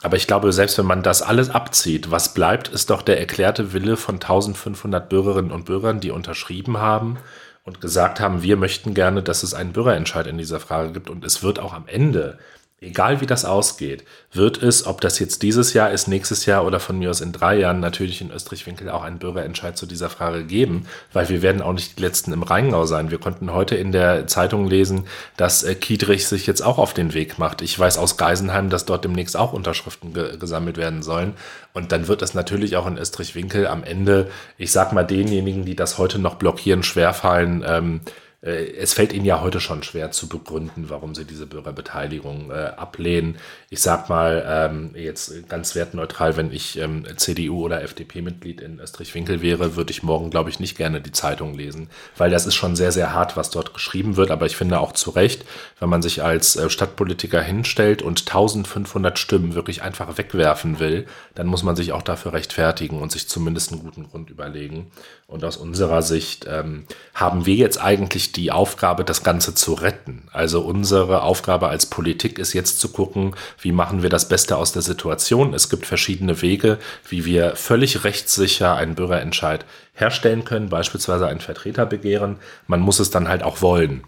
Aber 0.02 0.16
ich 0.16 0.26
glaube, 0.26 0.52
selbst 0.52 0.76
wenn 0.76 0.86
man 0.86 1.04
das 1.04 1.22
alles 1.22 1.48
abzieht, 1.48 2.10
was 2.10 2.34
bleibt, 2.34 2.66
ist 2.66 2.90
doch 2.90 3.00
der 3.00 3.20
erklärte 3.20 3.72
Wille 3.72 3.96
von 3.96 4.16
1500 4.16 5.08
Bürgerinnen 5.08 5.52
und 5.52 5.66
Bürgern, 5.66 6.00
die 6.00 6.10
unterschrieben 6.10 6.78
haben 6.78 7.16
und 7.62 7.80
gesagt 7.80 8.18
haben, 8.18 8.42
wir 8.42 8.56
möchten 8.56 8.92
gerne, 8.92 9.22
dass 9.22 9.44
es 9.44 9.54
einen 9.54 9.72
Bürgerentscheid 9.72 10.26
in 10.26 10.36
dieser 10.36 10.58
Frage 10.58 10.90
gibt. 10.90 11.08
Und 11.08 11.24
es 11.24 11.44
wird 11.44 11.60
auch 11.60 11.72
am 11.72 11.86
Ende 11.86 12.38
egal 12.86 13.20
wie 13.20 13.26
das 13.26 13.44
ausgeht, 13.44 14.04
wird 14.32 14.62
es, 14.62 14.86
ob 14.86 15.00
das 15.00 15.18
jetzt 15.18 15.42
dieses 15.42 15.72
Jahr 15.72 15.90
ist, 15.90 16.08
nächstes 16.08 16.46
Jahr 16.46 16.64
oder 16.64 16.80
von 16.80 16.98
mir 16.98 17.10
aus 17.10 17.20
in 17.20 17.32
drei 17.32 17.58
Jahren, 17.58 17.80
natürlich 17.80 18.20
in 18.20 18.30
Österreich-Winkel 18.30 18.88
auch 18.90 19.02
einen 19.02 19.18
Bürgerentscheid 19.18 19.76
zu 19.76 19.86
dieser 19.86 20.10
Frage 20.10 20.44
geben, 20.44 20.86
weil 21.12 21.28
wir 21.28 21.42
werden 21.42 21.62
auch 21.62 21.72
nicht 21.72 21.98
die 21.98 22.02
Letzten 22.02 22.32
im 22.32 22.42
Rheingau 22.42 22.86
sein. 22.86 23.10
Wir 23.10 23.18
konnten 23.18 23.52
heute 23.52 23.76
in 23.76 23.92
der 23.92 24.26
Zeitung 24.26 24.68
lesen, 24.68 25.06
dass 25.36 25.62
äh, 25.62 25.74
Kiedrich 25.74 26.26
sich 26.26 26.46
jetzt 26.46 26.62
auch 26.62 26.78
auf 26.78 26.94
den 26.94 27.14
Weg 27.14 27.38
macht. 27.38 27.62
Ich 27.62 27.78
weiß 27.78 27.98
aus 27.98 28.16
Geisenheim, 28.16 28.70
dass 28.70 28.84
dort 28.84 29.04
demnächst 29.04 29.36
auch 29.36 29.52
Unterschriften 29.52 30.12
ge 30.12 30.36
gesammelt 30.38 30.76
werden 30.76 31.02
sollen. 31.02 31.34
Und 31.72 31.92
dann 31.92 32.08
wird 32.08 32.22
es 32.22 32.34
natürlich 32.34 32.76
auch 32.76 32.86
in 32.86 32.98
Österreich-Winkel 32.98 33.66
am 33.66 33.84
Ende, 33.84 34.30
ich 34.58 34.72
sag 34.72 34.92
mal 34.92 35.04
denjenigen, 35.04 35.64
die 35.64 35.76
das 35.76 35.98
heute 35.98 36.18
noch 36.18 36.36
blockieren, 36.36 36.82
schwerfallen, 36.82 37.64
ähm, 37.66 38.00
äh, 38.06 38.10
es 38.50 38.94
fällt 38.94 39.12
ihnen 39.12 39.24
ja 39.24 39.40
heute 39.40 39.60
schon 39.60 39.82
schwer 39.82 40.12
zu 40.12 40.28
begründen, 40.28 40.88
warum 40.88 41.14
sie 41.14 41.24
diese 41.24 41.46
Bürgerbeteiligung 41.46 42.50
äh, 42.50 42.72
ablehnen. 42.76 43.38
Ich 43.70 43.80
sag 43.80 44.08
mal, 44.08 44.44
ähm, 44.48 44.90
jetzt 44.94 45.48
ganz 45.48 45.74
wertneutral, 45.74 46.36
wenn 46.36 46.52
ich 46.52 46.78
ähm, 46.78 47.04
CDU 47.16 47.64
oder 47.64 47.82
FDP-Mitglied 47.82 48.60
in 48.60 48.78
Österreich-Winkel 48.78 49.42
wäre, 49.42 49.74
würde 49.74 49.90
ich 49.90 50.04
morgen, 50.04 50.30
glaube 50.30 50.50
ich, 50.50 50.60
nicht 50.60 50.76
gerne 50.76 51.00
die 51.00 51.10
Zeitung 51.10 51.54
lesen, 51.54 51.88
weil 52.16 52.30
das 52.30 52.46
ist 52.46 52.54
schon 52.54 52.76
sehr, 52.76 52.92
sehr 52.92 53.12
hart, 53.12 53.36
was 53.36 53.50
dort 53.50 53.74
geschrieben 53.74 54.16
wird. 54.16 54.30
Aber 54.30 54.46
ich 54.46 54.56
finde 54.56 54.78
auch 54.78 54.92
zu 54.92 55.10
Recht, 55.10 55.44
wenn 55.80 55.88
man 55.88 56.02
sich 56.02 56.22
als 56.22 56.54
äh, 56.54 56.70
Stadtpolitiker 56.70 57.42
hinstellt 57.42 58.00
und 58.00 58.20
1500 58.20 59.18
Stimmen 59.18 59.54
wirklich 59.54 59.82
einfach 59.82 60.18
wegwerfen 60.18 60.78
will, 60.78 61.06
dann 61.34 61.48
muss 61.48 61.64
man 61.64 61.74
sich 61.74 61.92
auch 61.92 62.02
dafür 62.02 62.32
rechtfertigen 62.32 63.00
und 63.00 63.10
sich 63.10 63.28
zumindest 63.28 63.72
einen 63.72 63.82
guten 63.82 64.08
Grund 64.08 64.30
überlegen. 64.30 64.92
Und 65.26 65.44
aus 65.44 65.56
unserer 65.56 66.02
Sicht 66.02 66.46
ähm, 66.48 66.86
haben 67.12 67.46
wir 67.46 67.56
jetzt 67.56 67.82
eigentlich 67.82 68.30
die 68.36 68.52
Aufgabe, 68.52 69.04
das 69.04 69.22
Ganze 69.22 69.54
zu 69.54 69.74
retten. 69.74 70.28
Also 70.32 70.60
unsere 70.60 71.22
Aufgabe 71.22 71.68
als 71.68 71.86
Politik 71.86 72.38
ist 72.38 72.52
jetzt 72.52 72.80
zu 72.80 72.90
gucken, 72.90 73.34
wie 73.60 73.72
machen 73.72 74.02
wir 74.02 74.10
das 74.10 74.28
Beste 74.28 74.56
aus 74.56 74.72
der 74.72 74.82
Situation. 74.82 75.54
Es 75.54 75.70
gibt 75.70 75.86
verschiedene 75.86 76.42
Wege, 76.42 76.78
wie 77.08 77.24
wir 77.24 77.56
völlig 77.56 78.04
rechtssicher 78.04 78.76
einen 78.76 78.94
Bürgerentscheid 78.94 79.64
herstellen 79.94 80.44
können, 80.44 80.68
beispielsweise 80.68 81.26
ein 81.26 81.40
Vertreterbegehren. 81.40 82.36
Man 82.66 82.80
muss 82.80 83.00
es 83.00 83.10
dann 83.10 83.28
halt 83.28 83.42
auch 83.42 83.62
wollen. 83.62 84.04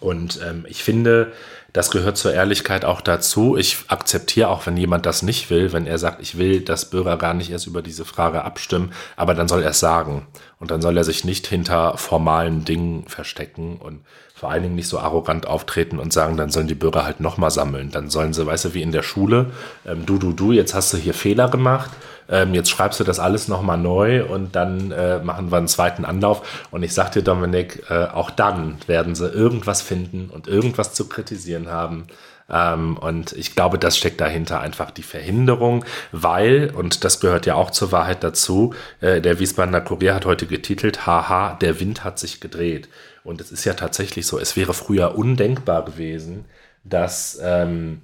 Und 0.00 0.40
ähm, 0.42 0.64
ich 0.68 0.82
finde, 0.82 1.32
das 1.72 1.90
gehört 1.90 2.16
zur 2.16 2.32
Ehrlichkeit 2.32 2.84
auch 2.84 3.00
dazu. 3.00 3.56
Ich 3.56 3.84
akzeptiere 3.88 4.48
auch, 4.48 4.66
wenn 4.66 4.76
jemand 4.76 5.06
das 5.06 5.22
nicht 5.22 5.50
will, 5.50 5.72
wenn 5.72 5.86
er 5.86 5.98
sagt, 5.98 6.20
ich 6.20 6.36
will, 6.36 6.62
dass 6.62 6.90
Bürger 6.90 7.16
gar 7.16 7.34
nicht 7.34 7.50
erst 7.50 7.66
über 7.66 7.82
diese 7.82 8.04
Frage 8.04 8.44
abstimmen, 8.44 8.92
aber 9.16 9.34
dann 9.34 9.46
soll 9.46 9.62
er 9.62 9.70
es 9.70 9.80
sagen. 9.80 10.26
Und 10.58 10.70
dann 10.70 10.82
soll 10.82 10.96
er 10.96 11.04
sich 11.04 11.24
nicht 11.24 11.46
hinter 11.46 11.96
formalen 11.96 12.64
Dingen 12.64 13.06
verstecken 13.06 13.76
und 13.76 14.00
vor 14.34 14.50
allen 14.50 14.62
Dingen 14.62 14.74
nicht 14.74 14.88
so 14.88 14.98
arrogant 14.98 15.46
auftreten 15.46 15.98
und 15.98 16.14
sagen, 16.14 16.38
dann 16.38 16.50
sollen 16.50 16.66
die 16.66 16.74
Bürger 16.74 17.04
halt 17.04 17.20
nochmal 17.20 17.50
sammeln. 17.50 17.90
Dann 17.90 18.08
sollen 18.08 18.32
sie, 18.32 18.46
weißt 18.46 18.64
du, 18.64 18.74
wie 18.74 18.82
in 18.82 18.90
der 18.90 19.02
Schule, 19.02 19.50
ähm, 19.86 20.06
du, 20.06 20.16
du, 20.16 20.32
du, 20.32 20.52
jetzt 20.52 20.74
hast 20.74 20.92
du 20.92 20.96
hier 20.96 21.14
Fehler 21.14 21.50
gemacht 21.50 21.90
ähm, 22.30 22.54
jetzt 22.54 22.70
schreibst 22.70 23.00
du 23.00 23.04
das 23.04 23.18
alles 23.18 23.48
nochmal 23.48 23.78
neu 23.78 24.24
und 24.24 24.54
dann 24.56 24.92
äh, 24.92 25.18
machen 25.18 25.50
wir 25.50 25.58
einen 25.58 25.68
zweiten 25.68 26.04
Anlauf. 26.04 26.66
Und 26.70 26.82
ich 26.82 26.94
sag 26.94 27.12
dir, 27.12 27.22
Dominik, 27.22 27.82
äh, 27.90 28.04
auch 28.06 28.30
dann 28.30 28.76
werden 28.86 29.14
sie 29.14 29.28
irgendwas 29.28 29.82
finden 29.82 30.30
und 30.30 30.46
irgendwas 30.46 30.94
zu 30.94 31.08
kritisieren 31.08 31.68
haben. 31.68 32.06
Ähm, 32.48 32.96
und 32.96 33.32
ich 33.32 33.54
glaube, 33.54 33.78
das 33.78 33.96
steckt 33.96 34.20
dahinter 34.20 34.60
einfach 34.60 34.90
die 34.90 35.02
Verhinderung, 35.02 35.84
weil, 36.12 36.72
und 36.74 37.04
das 37.04 37.20
gehört 37.20 37.46
ja 37.46 37.54
auch 37.54 37.70
zur 37.70 37.92
Wahrheit 37.92 38.24
dazu, 38.24 38.74
äh, 39.00 39.20
der 39.20 39.38
Wiesbadener 39.38 39.80
Kurier 39.80 40.14
hat 40.14 40.26
heute 40.26 40.46
getitelt, 40.46 41.06
haha, 41.06 41.54
der 41.60 41.80
Wind 41.80 42.04
hat 42.04 42.18
sich 42.18 42.40
gedreht. 42.40 42.88
Und 43.22 43.40
es 43.40 43.52
ist 43.52 43.64
ja 43.64 43.74
tatsächlich 43.74 44.26
so, 44.26 44.38
es 44.38 44.56
wäre 44.56 44.74
früher 44.74 45.16
undenkbar 45.16 45.84
gewesen, 45.84 46.46
dass 46.84 47.38
ähm, 47.42 48.02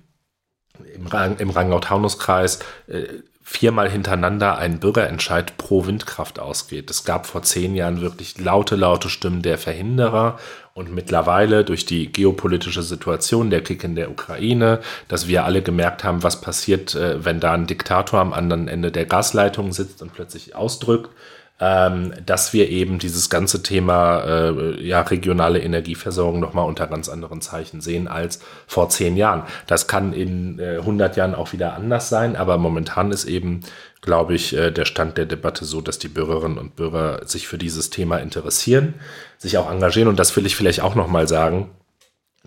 im, 0.94 1.06
Rang, 1.06 1.38
im 1.38 1.50
Rheingau-Taunus-Kreis 1.50 2.60
äh, 2.86 3.04
viermal 3.48 3.88
hintereinander 3.88 4.59
ein 4.59 4.80
Bürgerentscheid 4.80 5.56
pro 5.56 5.87
Windkraft 5.87 6.40
ausgeht. 6.40 6.90
Es 6.90 7.04
gab 7.04 7.26
vor 7.26 7.44
zehn 7.44 7.76
Jahren 7.76 8.00
wirklich 8.00 8.40
laute, 8.40 8.74
laute 8.74 9.09
Stimmen 9.09 9.40
der 9.40 9.56
Verhinderer 9.56 10.37
und 10.74 10.92
mittlerweile 10.92 11.64
durch 11.64 11.87
die 11.87 12.11
geopolitische 12.11 12.82
Situation, 12.82 13.48
der 13.48 13.62
Krieg 13.62 13.85
in 13.85 13.94
der 13.94 14.11
Ukraine, 14.11 14.80
dass 15.06 15.28
wir 15.28 15.44
alle 15.44 15.62
gemerkt 15.62 16.02
haben, 16.02 16.24
was 16.24 16.40
passiert, 16.40 16.96
äh, 16.96 17.24
wenn 17.24 17.38
da 17.38 17.52
ein 17.52 17.68
Diktator 17.68 18.18
am 18.18 18.32
anderen 18.32 18.66
Ende 18.66 18.90
der 18.90 19.06
Gasleitung 19.06 19.72
sitzt 19.72 20.02
und 20.02 20.12
plötzlich 20.12 20.56
ausdrückt, 20.56 21.11
ähm, 21.59 22.12
dass 22.25 22.53
wir 22.53 22.69
eben 22.69 22.99
dieses 22.99 23.31
ganze 23.31 23.62
Thema 23.62 24.21
äh, 24.21 24.83
ja, 24.85 25.01
regionale 25.01 25.61
Energieversorgung 25.61 26.38
nochmal 26.38 26.66
unter 26.66 26.87
ganz 26.87 27.09
anderen 27.09 27.40
Zeichen 27.40 27.81
sehen 27.81 28.09
als 28.09 28.40
vor 28.66 28.90
zehn 28.90 29.16
Jahren. 29.16 29.45
Das 29.66 29.87
kann 29.87 30.12
in 30.12 30.59
äh, 30.59 30.79
100 30.79 31.16
Jahren 31.16 31.35
auch 31.35 31.53
wieder 31.53 31.75
anders 31.75 32.09
sein, 32.09 32.37
aber 32.37 32.59
momentan 32.59 33.11
ist 33.11 33.25
eben, 33.25 33.61
glaube 34.03 34.35
ich, 34.35 34.55
äh, 34.55 34.71
der 34.71 34.85
Stand 34.85 35.16
der 35.16 35.27
Debatte 35.27 35.64
so, 35.64 35.81
dass 35.81 35.99
die 35.99 36.09
Bürgerinnen 36.09 36.59
und 36.59 36.77
Bürger 36.77 37.23
sich 37.27 37.49
für 37.49 37.59
dieses 37.59 37.88
Thema 37.88 38.19
interessieren, 38.19 38.95
sich 39.38 39.57
auch 39.57 39.71
engagieren 39.71 40.09
und 40.09 40.19
das 40.19 40.37
will 40.37 40.45
ich 40.45 40.57
vielleicht 40.57 40.83
auch 40.83 40.95
nochmal 40.95 41.27
sagen 41.27 41.71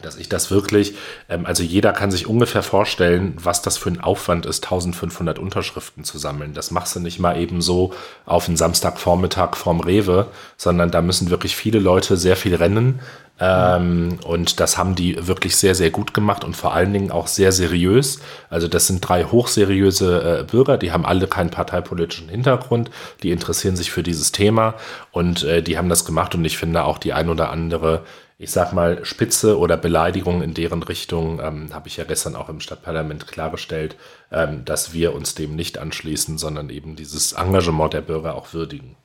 dass 0.01 0.17
ich 0.17 0.29
das 0.29 0.51
wirklich, 0.51 0.95
ähm, 1.29 1.45
also 1.45 1.63
jeder 1.63 1.93
kann 1.93 2.11
sich 2.11 2.27
ungefähr 2.27 2.63
vorstellen, 2.63 3.35
was 3.41 3.61
das 3.61 3.77
für 3.77 3.89
ein 3.89 4.01
Aufwand 4.01 4.45
ist, 4.45 4.65
1500 4.65 5.39
Unterschriften 5.39 6.03
zu 6.03 6.17
sammeln. 6.17 6.53
Das 6.53 6.71
machst 6.71 6.95
du 6.95 6.99
nicht 6.99 7.19
mal 7.19 7.37
eben 7.39 7.61
so 7.61 7.93
auf 8.25 8.47
einen 8.47 8.57
Samstagvormittag 8.57 9.55
vorm 9.55 9.79
Rewe, 9.79 10.27
sondern 10.57 10.91
da 10.91 11.01
müssen 11.01 11.29
wirklich 11.29 11.55
viele 11.55 11.79
Leute 11.79 12.17
sehr 12.17 12.35
viel 12.35 12.55
rennen. 12.55 12.99
Ähm, 13.39 14.19
und 14.25 14.59
das 14.59 14.77
haben 14.77 14.95
die 14.95 15.27
wirklich 15.27 15.55
sehr, 15.55 15.75
sehr 15.75 15.91
gut 15.91 16.13
gemacht 16.13 16.43
und 16.43 16.55
vor 16.55 16.73
allen 16.73 16.91
Dingen 16.91 17.11
auch 17.11 17.27
sehr 17.27 17.51
seriös. 17.51 18.19
Also 18.49 18.67
das 18.67 18.87
sind 18.87 19.01
drei 19.01 19.23
hochseriöse 19.23 20.39
äh, 20.39 20.43
Bürger, 20.43 20.77
die 20.77 20.91
haben 20.91 21.05
alle 21.05 21.27
keinen 21.27 21.49
parteipolitischen 21.49 22.29
Hintergrund, 22.29 22.91
die 23.23 23.31
interessieren 23.31 23.75
sich 23.75 23.91
für 23.91 24.03
dieses 24.03 24.31
Thema 24.31 24.75
und 25.11 25.43
äh, 25.43 25.61
die 25.61 25.77
haben 25.77 25.89
das 25.89 26.05
gemacht 26.05 26.35
und 26.35 26.43
ich 26.45 26.57
finde 26.57 26.83
auch 26.83 26.97
die 26.97 27.13
ein 27.13 27.29
oder 27.29 27.49
andere 27.49 28.03
ich 28.41 28.51
sag 28.51 28.71
mal, 28.71 29.03
Spitze 29.03 29.59
oder 29.59 29.75
Beleidigung 29.75 30.41
in 30.41 30.53
deren 30.53 30.81
Richtung, 30.81 31.41
ähm, 31.41 31.73
habe 31.73 31.89
ich 31.89 31.97
ja 31.97 32.05
gestern 32.05 32.37
auch 32.37 32.47
im 32.47 32.61
Stadtparlament 32.61 33.27
klargestellt, 33.27 33.97
ähm, 34.31 34.63
dass 34.63 34.93
wir 34.93 35.13
uns 35.13 35.35
dem 35.35 35.57
nicht 35.57 35.77
anschließen, 35.77 36.37
sondern 36.37 36.69
eben 36.69 36.95
dieses 36.95 37.33
Engagement 37.33 37.91
der 37.91 37.99
Bürger 37.99 38.35
auch 38.35 38.53
würdigen. 38.53 38.95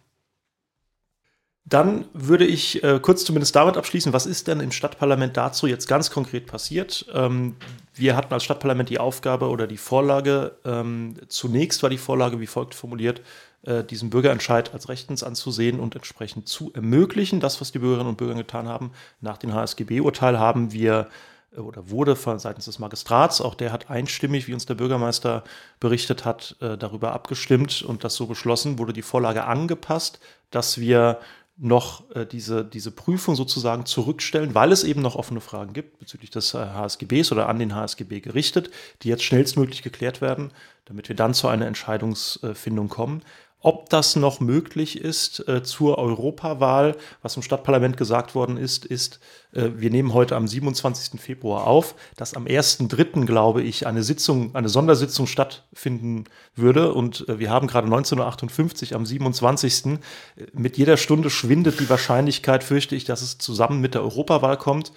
Dann 1.67 2.05
würde 2.13 2.45
ich 2.45 2.85
äh, 2.85 3.01
kurz 3.01 3.25
zumindest 3.25 3.57
damit 3.57 3.79
abschließen, 3.79 4.13
was 4.13 4.27
ist 4.27 4.49
denn 4.49 4.61
im 4.61 4.71
Stadtparlament 4.71 5.37
dazu 5.37 5.67
jetzt 5.67 5.89
ganz 5.89 6.11
konkret 6.11 6.47
passiert? 6.47 7.07
Ähm, 7.15 7.57
wir 7.95 8.17
hatten 8.17 8.35
als 8.35 8.45
Stadtparlament 8.45 8.91
die 8.91 8.99
Aufgabe 8.99 9.49
oder 9.49 9.67
die 9.67 9.79
Vorlage, 9.79 10.57
ähm, 10.67 11.15
zunächst 11.29 11.83
war 11.83 11.89
die 11.89 11.97
Vorlage 11.97 12.39
wie 12.39 12.47
folgt 12.47 12.75
formuliert, 12.75 13.23
äh, 13.63 13.83
diesen 13.83 14.11
Bürgerentscheid 14.11 14.75
als 14.75 14.91
rechtens 14.91 15.23
anzusehen 15.23 15.81
und 15.81 15.95
entsprechend 15.95 16.49
zu 16.49 16.71
ermöglichen. 16.75 17.41
Das, 17.41 17.63
was 17.63 17.73
die 17.73 17.79
Bürgerinnen 17.79 18.11
und 18.11 18.19
Bürger 18.19 18.35
getan 18.35 18.69
haben, 18.69 18.93
nach 19.23 19.39
dem 19.39 19.55
HSGB-Urteil 19.55 20.39
haben 20.39 20.71
wir 20.73 21.09
äh, 21.57 21.61
oder 21.61 21.89
wurde 21.89 22.15
von 22.15 22.39
seitens 22.39 22.67
des 22.67 22.79
Magistrats, 22.79 23.41
auch 23.41 23.55
der 23.55 23.73
hat 23.73 23.89
einstimmig, 23.89 24.49
wie 24.49 24.53
uns 24.53 24.67
der 24.67 24.75
Bürgermeister 24.75 25.45
berichtet 25.81 26.27
hat, 26.27 26.57
äh, 26.61 26.77
darüber 26.77 27.13
abgestimmt 27.13 27.83
und 27.83 28.05
das 28.05 28.17
so 28.17 28.27
beschlossen, 28.27 28.79
wurde 28.79 28.93
die 28.93 29.01
Vorlage 29.01 29.45
angepasst, 29.45 30.21
dass 30.51 30.79
wir 30.79 31.21
noch 31.57 32.11
äh, 32.11 32.27
diese, 32.27 32.65
diese 32.65 32.91
Prüfung 32.91 33.37
sozusagen 33.37 33.87
zurückstellen, 33.87 34.55
weil 34.55 34.73
es 34.73 34.83
eben 34.83 35.03
noch 35.03 35.15
offene 35.15 35.41
Fragen 35.41 35.73
gibt 35.73 35.99
bezüglich 35.99 36.31
des 36.31 36.53
äh, 36.55 36.59
HSGBs 36.59 37.31
oder 37.31 37.49
an 37.49 37.59
den 37.59 37.75
HSGB 37.75 38.21
gerichtet, 38.21 38.71
die 39.03 39.09
jetzt 39.09 39.23
schnellstmöglich 39.23 39.83
geklärt 39.83 40.21
werden, 40.21 40.51
damit 40.85 41.09
wir 41.09 41.17
dann 41.17 41.33
zu 41.33 41.47
einer 41.47 41.67
Entscheidungsfindung 41.67 42.89
kommen. 42.89 43.23
Ob 43.65 43.89
das 43.89 44.15
noch 44.15 44.41
möglich 44.41 45.01
ist 45.01 45.49
äh, 45.49 45.63
zur 45.63 45.97
Europawahl, 45.97 46.99
was 47.23 47.37
im 47.37 47.43
Stadtparlament 47.43 47.97
gesagt 47.97 48.35
worden 48.35 48.59
ist, 48.59 48.85
ist, 48.85 49.21
äh, 49.55 49.71
wir 49.77 49.89
nehmen 49.89 50.13
heute 50.13 50.37
am 50.37 50.47
27. 50.47 51.19
Februar 51.19 51.67
auf, 51.67 51.95
dass 52.15 52.35
am 52.35 52.45
1.3., 52.45 53.25
glaube 53.25 53.63
ich, 53.63 53.87
eine 53.87 54.03
Sitzung, 54.03 54.55
eine 54.55 54.69
Sondersitzung 54.69 55.27
stattfinden 55.27 56.25
würde. 56.55 56.93
Und 56.93 57.27
äh, 57.27 57.39
wir 57.39 57.49
haben 57.49 57.67
gerade 57.67 57.89
19.58 57.89 58.91
Uhr 58.91 58.97
am 58.97 59.07
27. 59.07 59.87
Äh, 59.87 59.99
mit 60.53 60.77
jeder 60.77 60.99
Stunde 60.99 61.31
schwindet 61.31 61.81
die 61.81 61.89
Wahrscheinlichkeit, 61.89 62.65
fürchte 62.65 62.97
ich, 62.97 63.05
dass 63.05 63.23
es 63.23 63.39
zusammen 63.39 63.81
mit 63.81 63.95
der 63.95 64.03
Europawahl 64.03 64.59
kommt. 64.59 64.93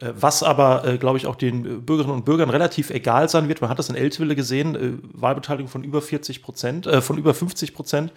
Äh, 0.00 0.12
was 0.16 0.42
aber, 0.42 0.84
äh, 0.86 0.98
glaube 0.98 1.18
ich, 1.18 1.26
auch 1.26 1.36
den 1.36 1.64
äh, 1.64 1.68
Bürgerinnen 1.78 2.14
und 2.14 2.24
Bürgern 2.24 2.50
relativ 2.50 2.90
egal 2.90 3.28
sein 3.28 3.48
wird. 3.48 3.60
Man 3.60 3.70
hat 3.70 3.78
das 3.78 3.88
in 3.88 3.94
Eltville 3.94 4.34
gesehen, 4.34 5.00
Wahlbeteiligung 5.12 5.68
von 5.68 5.84
über 5.84 6.00
40 6.00 6.42
Prozent, 6.42 6.88
von 7.00 7.18
über 7.18 7.34
50 7.34 7.74
Prozent 7.74 8.12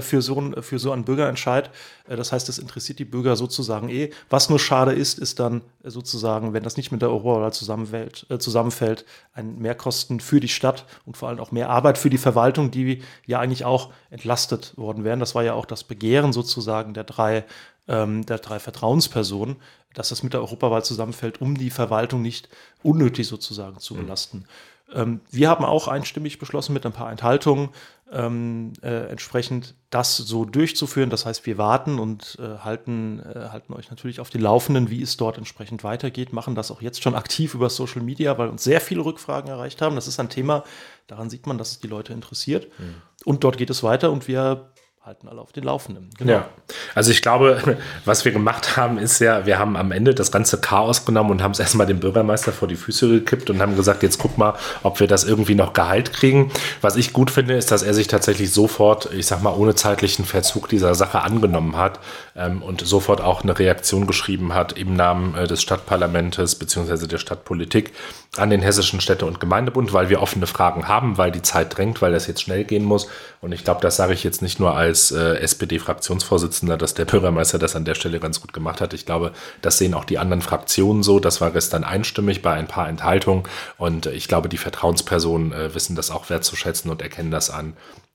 für, 0.00 0.20
so 0.20 0.40
ein, 0.40 0.62
für 0.62 0.78
so 0.78 0.92
einen 0.92 1.04
Bürgerentscheid. 1.04 1.70
das 2.06 2.32
heißt, 2.32 2.48
das 2.48 2.58
interessiert 2.58 2.98
die 2.98 3.04
Bürger 3.04 3.36
sozusagen 3.36 3.88
eh. 3.88 4.10
Was 4.28 4.50
nur 4.50 4.58
schade 4.58 4.92
ist, 4.92 5.18
ist 5.18 5.38
dann 5.40 5.62
sozusagen, 5.82 6.52
wenn 6.52 6.62
das 6.62 6.76
nicht 6.76 6.92
mit 6.92 7.02
der 7.02 7.10
Europawahl 7.10 7.52
zusammenfällt, 7.52 8.26
zusammenfällt, 8.38 9.04
ein 9.32 9.58
Mehrkosten 9.58 10.20
für 10.20 10.40
die 10.40 10.48
Stadt 10.48 10.86
und 11.06 11.16
vor 11.16 11.28
allem 11.28 11.40
auch 11.40 11.52
mehr 11.52 11.70
Arbeit 11.70 11.98
für 11.98 12.10
die 12.10 12.18
Verwaltung, 12.18 12.70
die 12.70 13.02
ja 13.26 13.38
eigentlich 13.40 13.64
auch 13.64 13.90
entlastet 14.10 14.76
worden 14.76 15.04
wären. 15.04 15.20
Das 15.20 15.34
war 15.34 15.42
ja 15.42 15.54
auch 15.54 15.66
das 15.66 15.84
Begehren 15.84 16.32
sozusagen 16.32 16.94
der 16.94 17.04
drei 17.04 17.44
ähm, 17.88 18.24
der 18.26 18.38
drei 18.38 18.58
Vertrauenspersonen, 18.58 19.56
dass 19.94 20.10
das 20.10 20.22
mit 20.22 20.32
der 20.32 20.40
Europawahl 20.40 20.84
zusammenfällt, 20.84 21.40
um 21.40 21.56
die 21.56 21.70
Verwaltung 21.70 22.22
nicht 22.22 22.48
unnötig 22.82 23.26
sozusagen 23.26 23.78
zu 23.78 23.94
mhm. 23.94 24.00
belasten. 24.00 24.44
Ähm, 24.92 25.20
wir 25.30 25.48
haben 25.48 25.64
auch 25.64 25.88
einstimmig 25.88 26.38
beschlossen 26.38 26.72
mit 26.72 26.86
ein 26.86 26.92
paar 26.92 27.10
Enthaltungen 27.10 27.70
ähm, 28.10 28.72
äh, 28.82 29.10
entsprechend 29.10 29.74
das 29.90 30.16
so 30.16 30.44
durchzuführen. 30.44 31.10
Das 31.10 31.26
heißt, 31.26 31.44
wir 31.46 31.58
warten 31.58 31.98
und 31.98 32.38
äh, 32.40 32.58
halten, 32.58 33.20
äh, 33.20 33.48
halten 33.50 33.74
euch 33.74 33.90
natürlich 33.90 34.20
auf 34.20 34.30
die 34.30 34.38
Laufenden, 34.38 34.88
wie 34.88 35.02
es 35.02 35.16
dort 35.16 35.36
entsprechend 35.36 35.84
weitergeht, 35.84 36.32
machen 36.32 36.54
das 36.54 36.70
auch 36.70 36.80
jetzt 36.80 37.02
schon 37.02 37.14
aktiv 37.14 37.54
über 37.54 37.68
Social 37.68 38.02
Media, 38.02 38.38
weil 38.38 38.48
uns 38.48 38.64
sehr 38.64 38.80
viele 38.80 39.04
Rückfragen 39.04 39.50
erreicht 39.50 39.82
haben. 39.82 39.94
Das 39.94 40.08
ist 40.08 40.18
ein 40.20 40.30
Thema, 40.30 40.64
daran 41.06 41.28
sieht 41.28 41.46
man, 41.46 41.58
dass 41.58 41.72
es 41.72 41.80
die 41.80 41.88
Leute 41.88 42.12
interessiert. 42.12 42.68
Mhm. 42.78 42.94
Und 43.24 43.44
dort 43.44 43.58
geht 43.58 43.70
es 43.70 43.82
weiter 43.82 44.10
und 44.10 44.26
wir 44.26 44.70
halten 45.08 45.26
alle 45.26 45.40
auf 45.40 45.52
den 45.52 45.64
Laufenden. 45.64 46.10
Genau. 46.18 46.32
Ja, 46.32 46.48
also 46.94 47.10
ich 47.10 47.22
glaube, 47.22 47.78
was 48.04 48.26
wir 48.26 48.32
gemacht 48.32 48.76
haben, 48.76 48.98
ist 48.98 49.20
ja, 49.20 49.46
wir 49.46 49.58
haben 49.58 49.74
am 49.74 49.90
Ende 49.90 50.14
das 50.14 50.30
ganze 50.30 50.60
Chaos 50.60 51.06
genommen 51.06 51.30
und 51.30 51.42
haben 51.42 51.52
es 51.52 51.60
erstmal 51.60 51.86
dem 51.86 51.98
Bürgermeister 51.98 52.52
vor 52.52 52.68
die 52.68 52.76
Füße 52.76 53.08
gekippt 53.08 53.48
und 53.48 53.62
haben 53.62 53.74
gesagt, 53.74 54.02
jetzt 54.02 54.18
guck 54.18 54.36
mal, 54.36 54.54
ob 54.82 55.00
wir 55.00 55.06
das 55.06 55.24
irgendwie 55.24 55.54
noch 55.54 55.72
Gehalt 55.72 56.12
kriegen. 56.12 56.52
Was 56.82 56.96
ich 56.96 57.14
gut 57.14 57.30
finde, 57.30 57.54
ist, 57.54 57.70
dass 57.70 57.82
er 57.82 57.94
sich 57.94 58.06
tatsächlich 58.06 58.52
sofort, 58.52 59.10
ich 59.14 59.26
sag 59.26 59.42
mal, 59.42 59.54
ohne 59.54 59.74
zeitlichen 59.74 60.26
Verzug 60.26 60.68
dieser 60.68 60.94
Sache 60.94 61.22
angenommen 61.22 61.78
hat 61.78 62.00
ähm, 62.36 62.62
und 62.62 62.86
sofort 62.86 63.22
auch 63.22 63.42
eine 63.42 63.58
Reaktion 63.58 64.06
geschrieben 64.06 64.52
hat 64.52 64.76
im 64.76 64.92
Namen 64.92 65.34
äh, 65.36 65.46
des 65.46 65.62
Stadtparlamentes 65.62 66.56
bzw. 66.56 67.06
der 67.06 67.18
Stadtpolitik 67.18 67.94
an 68.36 68.50
den 68.50 68.60
Hessischen 68.60 69.00
Städte- 69.00 69.24
und 69.24 69.40
Gemeindebund, 69.40 69.94
weil 69.94 70.10
wir 70.10 70.20
offene 70.20 70.46
Fragen 70.46 70.86
haben, 70.86 71.16
weil 71.16 71.32
die 71.32 71.40
Zeit 71.40 71.76
drängt, 71.76 72.02
weil 72.02 72.12
das 72.12 72.26
jetzt 72.26 72.42
schnell 72.42 72.64
gehen 72.64 72.84
muss. 72.84 73.08
Und 73.40 73.52
ich 73.52 73.64
glaube, 73.64 73.80
das 73.80 73.96
sage 73.96 74.12
ich 74.12 74.22
jetzt 74.22 74.42
nicht 74.42 74.60
nur 74.60 74.76
als 74.76 74.97
äh, 75.10 75.34
SPD-Fraktionsvorsitzender, 75.36 76.76
dass 76.76 76.94
der 76.94 77.04
Bürgermeister 77.04 77.58
das 77.58 77.76
an 77.76 77.84
der 77.84 77.94
Stelle 77.94 78.20
ganz 78.20 78.40
gut 78.40 78.52
gemacht 78.52 78.80
hat. 78.80 78.94
Ich 78.94 79.06
glaube, 79.06 79.32
das 79.62 79.78
sehen 79.78 79.94
auch 79.94 80.04
die 80.04 80.18
anderen 80.18 80.42
Fraktionen 80.42 81.02
so. 81.02 81.20
Das 81.20 81.40
war 81.40 81.50
gestern 81.50 81.84
einstimmig 81.84 82.42
bei 82.42 82.52
ein 82.52 82.66
paar 82.66 82.88
Enthaltungen. 82.88 83.44
Und 83.76 84.06
äh, 84.06 84.12
ich 84.12 84.28
glaube, 84.28 84.48
die 84.48 84.58
Vertrauenspersonen 84.58 85.52
äh, 85.52 85.74
wissen 85.74 85.96
das 85.96 86.10
auch 86.10 86.30
wertzuschätzen 86.30 86.90
und 86.90 87.02
erkennen 87.02 87.30
das 87.30 87.50
an 87.50 87.74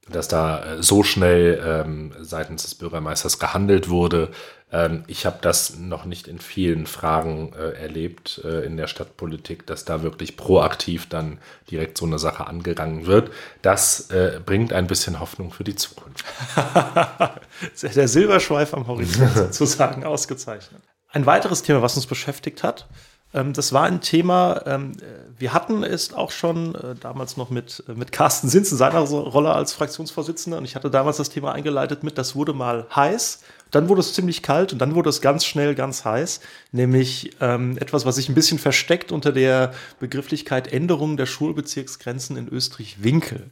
dass 0.10 0.28
da 0.28 0.64
äh, 0.64 0.84
so 0.84 1.04
schnell 1.04 1.62
ähm, 1.66 2.12
seitens 2.20 2.64
des 2.64 2.76
Bürgermeisters 2.76 3.40
gehandelt 3.40 3.90
wurde. 3.90 4.30
Ähm, 4.74 5.04
ich 5.08 5.26
habe 5.26 5.38
das 5.42 5.78
noch 5.78 6.06
nicht 6.06 6.28
in 6.28 6.40
vielen 6.40 6.88
Fragen 6.88 7.54
äh, 7.54 7.80
erlebt 7.80 8.42
äh, 8.44 8.66
in 8.66 8.76
der 8.76 8.88
Stadtpolitik, 8.88 9.66
dass 9.68 9.86
da 9.86 10.02
wirklich 10.02 10.36
proaktiv 10.36 11.08
dann 11.08 11.38
direkt 11.70 11.98
so 11.98 12.06
eine 12.06 12.20
Sache 12.20 12.48
angegangen 12.48 13.06
wird. 13.06 13.32
Das 13.62 14.10
äh, 14.10 14.42
bringt 14.44 14.74
ein 14.74 14.88
bisschen 14.88 15.20
Hoffnung 15.20 15.52
für 15.52 15.64
die 15.64 15.76
Zukunft. 15.76 16.26
der 17.96 18.08
Silberschweif 18.08 18.74
am 18.74 18.88
Horizont 18.88 19.32
sozusagen 19.54 20.04
ausgezeichnet. 20.04 20.82
Ein 21.10 21.28
weiteres 21.28 21.62
Thema, 21.62 21.84
was 21.84 21.96
uns 21.96 22.08
beschäftigt 22.08 22.64
hat, 22.64 22.88
das 23.34 23.74
war 23.74 23.84
ein 23.84 24.00
Thema, 24.00 24.62
ähm, 24.68 24.92
wir 25.40 25.54
hatten 25.54 25.84
es 25.84 26.14
auch 26.14 26.30
schon 26.30 26.76
äh, 26.76 26.94
damals 26.96 27.36
noch 27.36 27.50
mit, 27.50 27.84
mit 27.88 28.12
Carsten 28.12 28.48
Sins 28.48 28.72
in 28.72 28.78
seiner 28.78 29.00
Rolle 29.00 29.52
als 29.52 29.74
Fraktionsvorsitzender. 29.74 30.60
Und 30.60 30.66
ich 30.66 30.76
hatte 30.76 30.92
damals 30.92 31.18
das 31.18 31.30
Thema 31.30 31.52
eingeleitet 31.52 32.04
mit, 32.04 32.20
das 32.20 32.36
wurde 32.36 32.54
mal 32.54 32.86
heiß, 32.96 33.42
dann 33.72 33.90
wurde 33.90 34.02
es 34.02 34.14
ziemlich 34.14 34.44
kalt 34.44 34.72
und 34.72 34.80
dann 34.80 34.94
wurde 34.94 35.10
es 35.10 35.20
ganz 35.20 35.46
schnell 35.46 35.74
ganz 35.74 36.06
heiß, 36.06 36.42
nämlich 36.72 37.36
ähm, 37.42 37.78
etwas, 37.80 38.06
was 38.06 38.18
sich 38.18 38.30
ein 38.30 38.36
bisschen 38.36 38.60
versteckt 38.60 39.12
unter 39.12 39.32
der 39.32 39.74
Begrifflichkeit 40.00 40.72
Änderung 40.72 41.18
der 41.18 41.26
Schulbezirksgrenzen 41.26 42.38
in 42.38 42.48
Österreich-Winkel. 42.48 43.50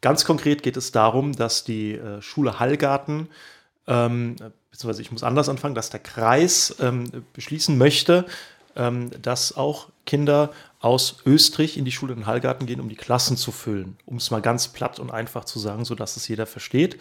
Ganz 0.00 0.24
konkret 0.24 0.62
geht 0.62 0.78
es 0.78 0.90
darum, 0.90 1.32
dass 1.36 1.64
die 1.64 1.92
äh, 1.92 2.22
Schule 2.22 2.58
Hallgarten 2.58 3.28
ähm, 3.86 4.36
beziehungsweise 4.70 5.02
ich 5.02 5.12
muss 5.12 5.22
anders 5.22 5.48
anfangen, 5.48 5.74
dass 5.74 5.90
der 5.90 6.00
Kreis 6.00 6.76
ähm, 6.80 7.10
beschließen 7.32 7.78
möchte, 7.78 8.26
ähm, 8.76 9.10
dass 9.20 9.56
auch 9.56 9.88
Kinder 10.04 10.50
aus 10.80 11.18
Österreich 11.26 11.76
in 11.76 11.84
die 11.84 11.92
Schule 11.92 12.14
in 12.14 12.26
Hallgarten 12.26 12.66
gehen, 12.66 12.80
um 12.80 12.88
die 12.88 12.96
Klassen 12.96 13.36
zu 13.36 13.50
füllen. 13.50 13.96
Um 14.06 14.16
es 14.16 14.30
mal 14.30 14.40
ganz 14.40 14.68
platt 14.68 15.00
und 15.00 15.10
einfach 15.10 15.44
zu 15.44 15.58
sagen, 15.58 15.84
sodass 15.84 16.16
es 16.16 16.28
jeder 16.28 16.46
versteht. 16.46 16.98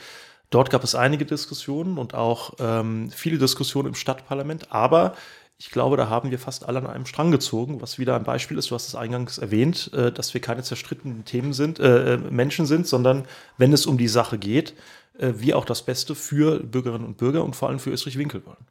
Dort 0.49 0.69
gab 0.69 0.83
es 0.83 0.95
einige 0.95 1.25
Diskussionen 1.25 1.97
und 1.97 2.13
auch 2.13 2.53
ähm, 2.59 3.09
viele 3.11 3.37
Diskussionen 3.37 3.89
im 3.89 3.95
Stadtparlament, 3.95 4.71
aber 4.71 5.15
ich 5.57 5.71
glaube, 5.71 5.95
da 5.95 6.09
haben 6.09 6.31
wir 6.31 6.39
fast 6.39 6.67
alle 6.67 6.79
an 6.79 6.87
einem 6.87 7.05
Strang 7.05 7.31
gezogen, 7.31 7.81
was 7.81 7.97
wieder 7.97 8.15
ein 8.15 8.25
Beispiel 8.25 8.57
ist, 8.57 8.71
du 8.71 8.75
hast 8.75 8.87
es 8.87 8.95
eingangs 8.95 9.37
erwähnt, 9.37 9.91
äh, 9.93 10.11
dass 10.11 10.33
wir 10.33 10.41
keine 10.41 10.63
zerstrittenen 10.63 11.25
Themen 11.25 11.53
sind, 11.53 11.79
äh, 11.79 12.15
äh 12.15 12.17
Menschen 12.17 12.65
sind, 12.65 12.87
sondern 12.87 13.25
wenn 13.57 13.71
es 13.73 13.85
um 13.85 13.97
die 13.97 14.07
Sache 14.07 14.37
geht, 14.37 14.73
äh, 15.17 15.33
wir 15.37 15.57
auch 15.57 15.65
das 15.65 15.83
Beste 15.83 16.13
für 16.13 16.59
Bürgerinnen 16.59 17.05
und 17.05 17.17
Bürger 17.17 17.43
und 17.43 17.55
vor 17.55 17.69
allem 17.69 17.79
für 17.79 17.91
Österreich-Winkel 17.91 18.45
wollen. 18.45 18.65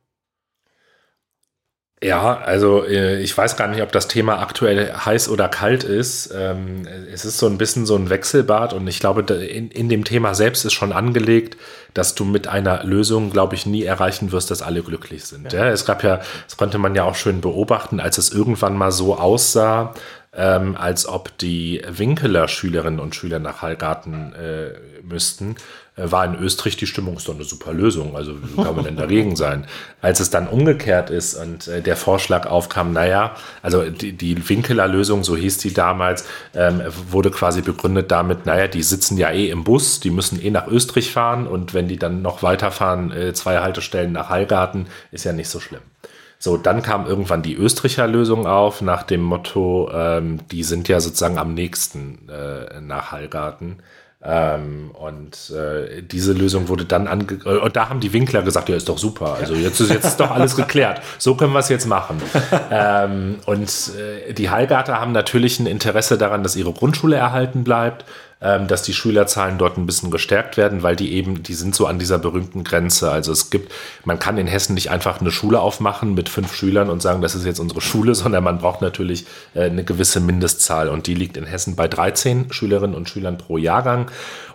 Ja, 2.02 2.36
also 2.38 2.84
äh, 2.84 3.20
ich 3.20 3.36
weiß 3.36 3.56
gar 3.56 3.68
nicht, 3.68 3.80
ob 3.80 3.90
das 3.90 4.08
Thema 4.08 4.40
aktuell 4.40 4.92
heiß 4.92 5.28
oder 5.30 5.48
kalt 5.48 5.84
ist. 5.84 6.34
Ähm, 6.36 6.86
es 7.10 7.24
ist 7.24 7.38
so 7.38 7.46
ein 7.46 7.56
bisschen 7.56 7.86
so 7.86 7.96
ein 7.96 8.10
Wechselbad 8.10 8.74
und 8.74 8.86
ich 8.86 9.00
glaube, 9.00 9.22
in, 9.32 9.70
in 9.70 9.88
dem 9.88 10.04
Thema 10.04 10.34
selbst 10.34 10.64
ist 10.64 10.74
schon 10.74 10.92
angelegt, 10.92 11.56
dass 11.94 12.14
du 12.14 12.24
mit 12.24 12.46
einer 12.46 12.84
Lösung, 12.84 13.30
glaube 13.30 13.54
ich, 13.54 13.64
nie 13.64 13.84
erreichen 13.84 14.32
wirst, 14.32 14.50
dass 14.50 14.60
alle 14.60 14.82
glücklich 14.82 15.24
sind. 15.24 15.52
Ja. 15.52 15.66
ja. 15.66 15.70
es 15.70 15.86
gab 15.86 16.02
ja, 16.02 16.20
das 16.46 16.56
konnte 16.58 16.78
man 16.78 16.94
ja 16.94 17.04
auch 17.04 17.14
schön 17.14 17.40
beobachten, 17.40 18.00
als 18.00 18.18
es 18.18 18.30
irgendwann 18.30 18.76
mal 18.76 18.92
so 18.92 19.16
aussah, 19.16 19.94
ähm, 20.36 20.76
als 20.76 21.06
ob 21.06 21.38
die 21.38 21.80
Winkeler 21.88 22.48
Schülerinnen 22.48 23.00
und 23.00 23.14
Schüler 23.14 23.38
nach 23.38 23.62
Hallgarten 23.62 24.34
äh, 24.34 24.72
müssten, 25.02 25.56
war 25.96 26.24
in 26.24 26.34
Österreich 26.34 26.76
die 26.76 26.86
Stimmung 26.86 27.16
ist 27.16 27.28
doch 27.28 27.34
eine 27.34 27.44
super 27.44 27.72
Lösung. 27.72 28.16
Also 28.16 28.34
wie 28.42 28.62
kann 28.62 28.74
man 28.74 28.84
denn 28.84 28.96
dagegen 28.96 29.36
sein? 29.36 29.66
Als 30.00 30.18
es 30.18 30.28
dann 30.30 30.48
umgekehrt 30.48 31.10
ist 31.10 31.34
und 31.34 31.68
äh, 31.68 31.82
der 31.82 31.96
Vorschlag 31.96 32.46
aufkam, 32.46 32.92
naja, 32.92 33.34
also 33.62 33.88
die, 33.88 34.12
die 34.12 34.48
Winkeler 34.48 34.88
Lösung, 34.88 35.22
so 35.22 35.36
hieß 35.36 35.58
die 35.58 35.72
damals, 35.72 36.24
ähm, 36.54 36.82
wurde 37.10 37.30
quasi 37.30 37.62
begründet 37.62 38.10
damit, 38.10 38.44
naja, 38.44 38.66
die 38.66 38.82
sitzen 38.82 39.16
ja 39.18 39.30
eh 39.30 39.50
im 39.50 39.62
Bus, 39.62 40.00
die 40.00 40.10
müssen 40.10 40.42
eh 40.42 40.50
nach 40.50 40.66
Österreich 40.66 41.12
fahren 41.12 41.46
und 41.46 41.74
wenn 41.74 41.86
die 41.86 41.98
dann 41.98 42.22
noch 42.22 42.42
weiterfahren, 42.42 43.12
äh, 43.12 43.32
zwei 43.32 43.58
Haltestellen 43.60 44.12
nach 44.12 44.30
Hallgarten, 44.30 44.86
ist 45.12 45.24
ja 45.24 45.32
nicht 45.32 45.48
so 45.48 45.60
schlimm. 45.60 45.82
So, 46.40 46.56
dann 46.56 46.82
kam 46.82 47.06
irgendwann 47.06 47.42
die 47.42 47.54
Österreicher 47.54 48.06
Lösung 48.06 48.46
auf, 48.46 48.82
nach 48.82 49.04
dem 49.04 49.22
Motto, 49.22 49.90
ähm, 49.94 50.40
die 50.50 50.62
sind 50.64 50.88
ja 50.88 51.00
sozusagen 51.00 51.38
am 51.38 51.54
nächsten 51.54 52.28
äh, 52.28 52.80
nach 52.80 53.12
Hallgarten. 53.12 53.76
Ähm, 54.26 54.90
und 54.92 55.52
äh, 55.54 56.02
diese 56.02 56.32
Lösung 56.32 56.68
wurde 56.68 56.86
dann 56.86 57.08
ange 57.08 57.40
äh, 57.44 57.58
und 57.58 57.76
da 57.76 57.90
haben 57.90 58.00
die 58.00 58.14
Winkler 58.14 58.42
gesagt, 58.42 58.70
ja, 58.70 58.76
ist 58.76 58.88
doch 58.88 58.96
super. 58.96 59.36
Also 59.38 59.54
jetzt 59.54 59.80
ist 59.80 59.90
jetzt 59.90 60.04
ist 60.06 60.20
doch 60.20 60.30
alles 60.30 60.56
geklärt. 60.56 61.02
So 61.18 61.34
können 61.34 61.52
wir 61.52 61.58
es 61.58 61.68
jetzt 61.68 61.86
machen. 61.86 62.22
ähm, 62.70 63.36
und 63.44 63.68
äh, 63.98 64.32
die 64.32 64.48
Hallgarter 64.48 64.98
haben 64.98 65.12
natürlich 65.12 65.60
ein 65.60 65.66
Interesse 65.66 66.16
daran, 66.16 66.42
dass 66.42 66.56
ihre 66.56 66.72
Grundschule 66.72 67.16
erhalten 67.16 67.64
bleibt 67.64 68.06
dass 68.40 68.82
die 68.82 68.92
Schülerzahlen 68.92 69.58
dort 69.58 69.78
ein 69.78 69.86
bisschen 69.86 70.10
gestärkt 70.10 70.56
werden, 70.56 70.82
weil 70.82 70.96
die 70.96 71.12
eben, 71.14 71.42
die 71.42 71.54
sind 71.54 71.74
so 71.74 71.86
an 71.86 71.98
dieser 71.98 72.18
berühmten 72.18 72.62
Grenze. 72.62 73.10
Also 73.10 73.32
es 73.32 73.48
gibt, 73.48 73.72
man 74.04 74.18
kann 74.18 74.36
in 74.36 74.46
Hessen 74.46 74.74
nicht 74.74 74.90
einfach 74.90 75.20
eine 75.20 75.30
Schule 75.30 75.60
aufmachen 75.60 76.14
mit 76.14 76.28
fünf 76.28 76.54
Schülern 76.54 76.90
und 76.90 77.00
sagen, 77.00 77.22
das 77.22 77.34
ist 77.34 77.46
jetzt 77.46 77.60
unsere 77.60 77.80
Schule, 77.80 78.14
sondern 78.14 78.44
man 78.44 78.58
braucht 78.58 78.82
natürlich 78.82 79.26
äh, 79.54 79.62
eine 79.62 79.84
gewisse 79.84 80.20
Mindestzahl 80.20 80.88
und 80.88 81.06
die 81.06 81.14
liegt 81.14 81.36
in 81.36 81.46
Hessen 81.46 81.76
bei 81.76 81.88
13 81.88 82.52
Schülerinnen 82.52 82.94
und 82.94 83.08
Schülern 83.08 83.38
pro 83.38 83.56
Jahrgang. 83.56 84.10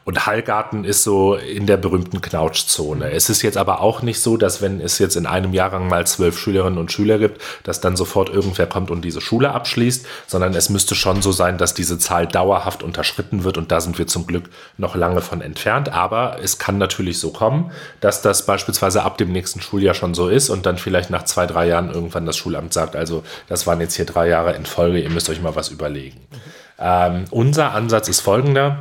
Und 0.09 0.25
Hallgarten 0.25 0.85
ist 0.85 1.03
so 1.03 1.35
in 1.35 1.67
der 1.67 1.77
berühmten 1.77 2.19
Knautschzone. 2.19 3.11
Es 3.11 3.29
ist 3.29 3.43
jetzt 3.43 3.57
aber 3.57 3.81
auch 3.81 4.01
nicht 4.01 4.19
so, 4.21 4.37
dass 4.37 4.59
wenn 4.59 4.81
es 4.81 4.97
jetzt 4.97 5.15
in 5.15 5.27
einem 5.27 5.53
Jahrgang 5.53 5.87
mal 5.87 6.07
zwölf 6.07 6.39
Schülerinnen 6.39 6.79
und 6.79 6.91
Schüler 6.91 7.19
gibt, 7.19 7.39
dass 7.61 7.79
dann 7.79 7.95
sofort 7.95 8.29
irgendwer 8.29 8.65
kommt 8.65 8.89
und 8.89 9.03
diese 9.03 9.21
Schule 9.21 9.51
abschließt, 9.51 10.07
sondern 10.25 10.55
es 10.55 10.69
müsste 10.69 10.95
schon 10.95 11.21
so 11.21 11.31
sein, 11.31 11.59
dass 11.59 11.75
diese 11.75 11.99
Zahl 11.99 12.25
dauerhaft 12.25 12.81
unterschritten 12.81 13.43
wird 13.43 13.59
und 13.59 13.68
da 13.71 13.81
sind 13.81 13.97
wir 13.97 14.07
zum 14.07 14.27
Glück 14.27 14.49
noch 14.77 14.95
lange 14.95 15.21
von 15.21 15.41
entfernt. 15.41 15.89
Aber 15.89 16.37
es 16.41 16.57
kann 16.57 16.77
natürlich 16.77 17.19
so 17.19 17.31
kommen, 17.31 17.71
dass 18.01 18.21
das 18.21 18.45
beispielsweise 18.45 19.03
ab 19.03 19.17
dem 19.17 19.31
nächsten 19.31 19.61
Schuljahr 19.61 19.93
schon 19.93 20.13
so 20.13 20.27
ist 20.27 20.49
und 20.49 20.65
dann 20.65 20.77
vielleicht 20.77 21.09
nach 21.09 21.23
zwei, 21.23 21.45
drei 21.45 21.67
Jahren 21.67 21.91
irgendwann 21.91 22.25
das 22.25 22.37
Schulamt 22.37 22.73
sagt, 22.73 22.95
also 22.95 23.23
das 23.47 23.67
waren 23.67 23.81
jetzt 23.81 23.95
hier 23.95 24.05
drei 24.05 24.27
Jahre 24.27 24.53
in 24.53 24.65
Folge, 24.65 24.99
ihr 24.99 25.09
müsst 25.09 25.29
euch 25.29 25.41
mal 25.41 25.55
was 25.55 25.69
überlegen. 25.69 26.19
Ähm, 26.79 27.25
unser 27.31 27.73
Ansatz 27.73 28.07
ist 28.07 28.21
folgender 28.21 28.79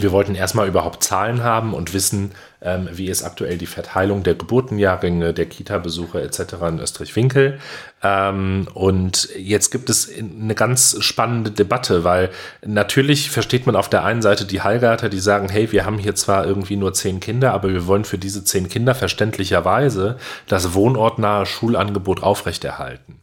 wir 0.00 0.12
wollten 0.12 0.34
erstmal 0.34 0.68
überhaupt 0.68 1.02
Zahlen 1.02 1.42
haben 1.42 1.74
und 1.74 1.92
wissen, 1.92 2.32
ähm, 2.60 2.88
wie 2.90 3.08
ist 3.08 3.22
aktuell 3.22 3.56
die 3.56 3.66
Verteilung 3.66 4.22
der 4.22 4.34
Geburtenjahrgänge, 4.34 5.32
der 5.32 5.46
Kita-Besuche 5.46 6.20
etc. 6.22 6.54
in 6.68 6.80
Österreich-Winkel. 6.80 7.58
Ähm, 8.02 8.68
und 8.74 9.28
jetzt 9.36 9.70
gibt 9.70 9.90
es 9.90 10.10
eine 10.18 10.54
ganz 10.54 10.96
spannende 11.00 11.50
Debatte, 11.50 12.04
weil 12.04 12.30
natürlich 12.64 13.30
versteht 13.30 13.66
man 13.66 13.76
auf 13.76 13.88
der 13.88 14.04
einen 14.04 14.22
Seite 14.22 14.44
die 14.44 14.62
Heilgarter, 14.62 15.08
die 15.08 15.20
sagen, 15.20 15.48
hey, 15.48 15.70
wir 15.70 15.84
haben 15.84 15.98
hier 15.98 16.14
zwar 16.14 16.46
irgendwie 16.46 16.76
nur 16.76 16.94
zehn 16.94 17.20
Kinder, 17.20 17.52
aber 17.52 17.68
wir 17.68 17.86
wollen 17.86 18.04
für 18.04 18.18
diese 18.18 18.44
zehn 18.44 18.68
Kinder 18.68 18.94
verständlicherweise 18.94 20.16
das 20.46 20.74
wohnortnahe 20.74 21.46
Schulangebot 21.46 22.22
aufrechterhalten. 22.22 23.17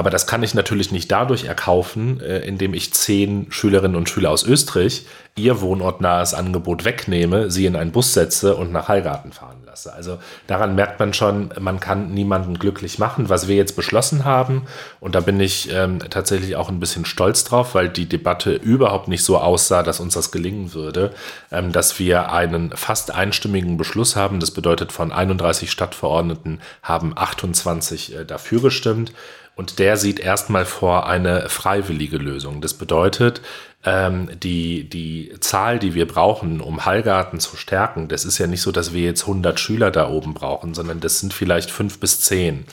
Aber 0.00 0.08
das 0.08 0.26
kann 0.26 0.42
ich 0.42 0.54
natürlich 0.54 0.92
nicht 0.92 1.12
dadurch 1.12 1.44
erkaufen, 1.44 2.22
äh, 2.22 2.38
indem 2.38 2.72
ich 2.72 2.94
zehn 2.94 3.52
Schülerinnen 3.52 3.98
und 3.98 4.08
Schüler 4.08 4.30
aus 4.30 4.44
Österreich 4.44 5.04
ihr 5.36 5.60
wohnortnahes 5.60 6.32
Angebot 6.32 6.86
wegnehme, 6.86 7.50
sie 7.50 7.66
in 7.66 7.76
einen 7.76 7.92
Bus 7.92 8.14
setze 8.14 8.56
und 8.56 8.72
nach 8.72 8.88
Heilgarten 8.88 9.32
fahren 9.32 9.58
lasse. 9.66 9.92
Also 9.92 10.18
daran 10.46 10.74
merkt 10.74 10.98
man 11.00 11.12
schon, 11.12 11.50
man 11.60 11.80
kann 11.80 12.12
niemanden 12.12 12.58
glücklich 12.58 12.98
machen, 12.98 13.28
was 13.28 13.46
wir 13.46 13.56
jetzt 13.56 13.76
beschlossen 13.76 14.24
haben. 14.24 14.62
Und 15.00 15.14
da 15.14 15.20
bin 15.20 15.38
ich 15.38 15.70
ähm, 15.70 15.98
tatsächlich 15.98 16.56
auch 16.56 16.70
ein 16.70 16.80
bisschen 16.80 17.04
stolz 17.04 17.44
drauf, 17.44 17.74
weil 17.74 17.90
die 17.90 18.08
Debatte 18.08 18.54
überhaupt 18.54 19.08
nicht 19.08 19.22
so 19.22 19.36
aussah, 19.36 19.82
dass 19.82 20.00
uns 20.00 20.14
das 20.14 20.32
gelingen 20.32 20.72
würde, 20.72 21.12
ähm, 21.52 21.72
dass 21.72 21.98
wir 21.98 22.32
einen 22.32 22.70
fast 22.74 23.14
einstimmigen 23.14 23.76
Beschluss 23.76 24.16
haben. 24.16 24.40
Das 24.40 24.50
bedeutet, 24.50 24.92
von 24.92 25.12
31 25.12 25.70
Stadtverordneten 25.70 26.60
haben 26.82 27.12
28 27.14 28.16
äh, 28.16 28.24
dafür 28.24 28.62
gestimmt. 28.62 29.12
Und 29.60 29.78
der 29.78 29.98
sieht 29.98 30.20
erstmal 30.20 30.64
vor 30.64 31.06
eine 31.06 31.50
freiwillige 31.50 32.16
Lösung. 32.16 32.62
Das 32.62 32.72
bedeutet, 32.72 33.42
ähm, 33.84 34.30
die, 34.42 34.88
die 34.88 35.34
Zahl, 35.40 35.78
die 35.78 35.92
wir 35.92 36.08
brauchen, 36.08 36.62
um 36.62 36.86
Hallgarten 36.86 37.40
zu 37.40 37.58
stärken, 37.58 38.08
das 38.08 38.24
ist 38.24 38.38
ja 38.38 38.46
nicht 38.46 38.62
so, 38.62 38.72
dass 38.72 38.94
wir 38.94 39.02
jetzt 39.02 39.24
100 39.24 39.60
Schüler 39.60 39.90
da 39.90 40.08
oben 40.08 40.32
brauchen, 40.32 40.72
sondern 40.72 41.00
das 41.00 41.20
sind 41.20 41.34
vielleicht 41.34 41.70
fünf 41.70 41.98
bis 41.98 42.22
zehn. 42.22 42.64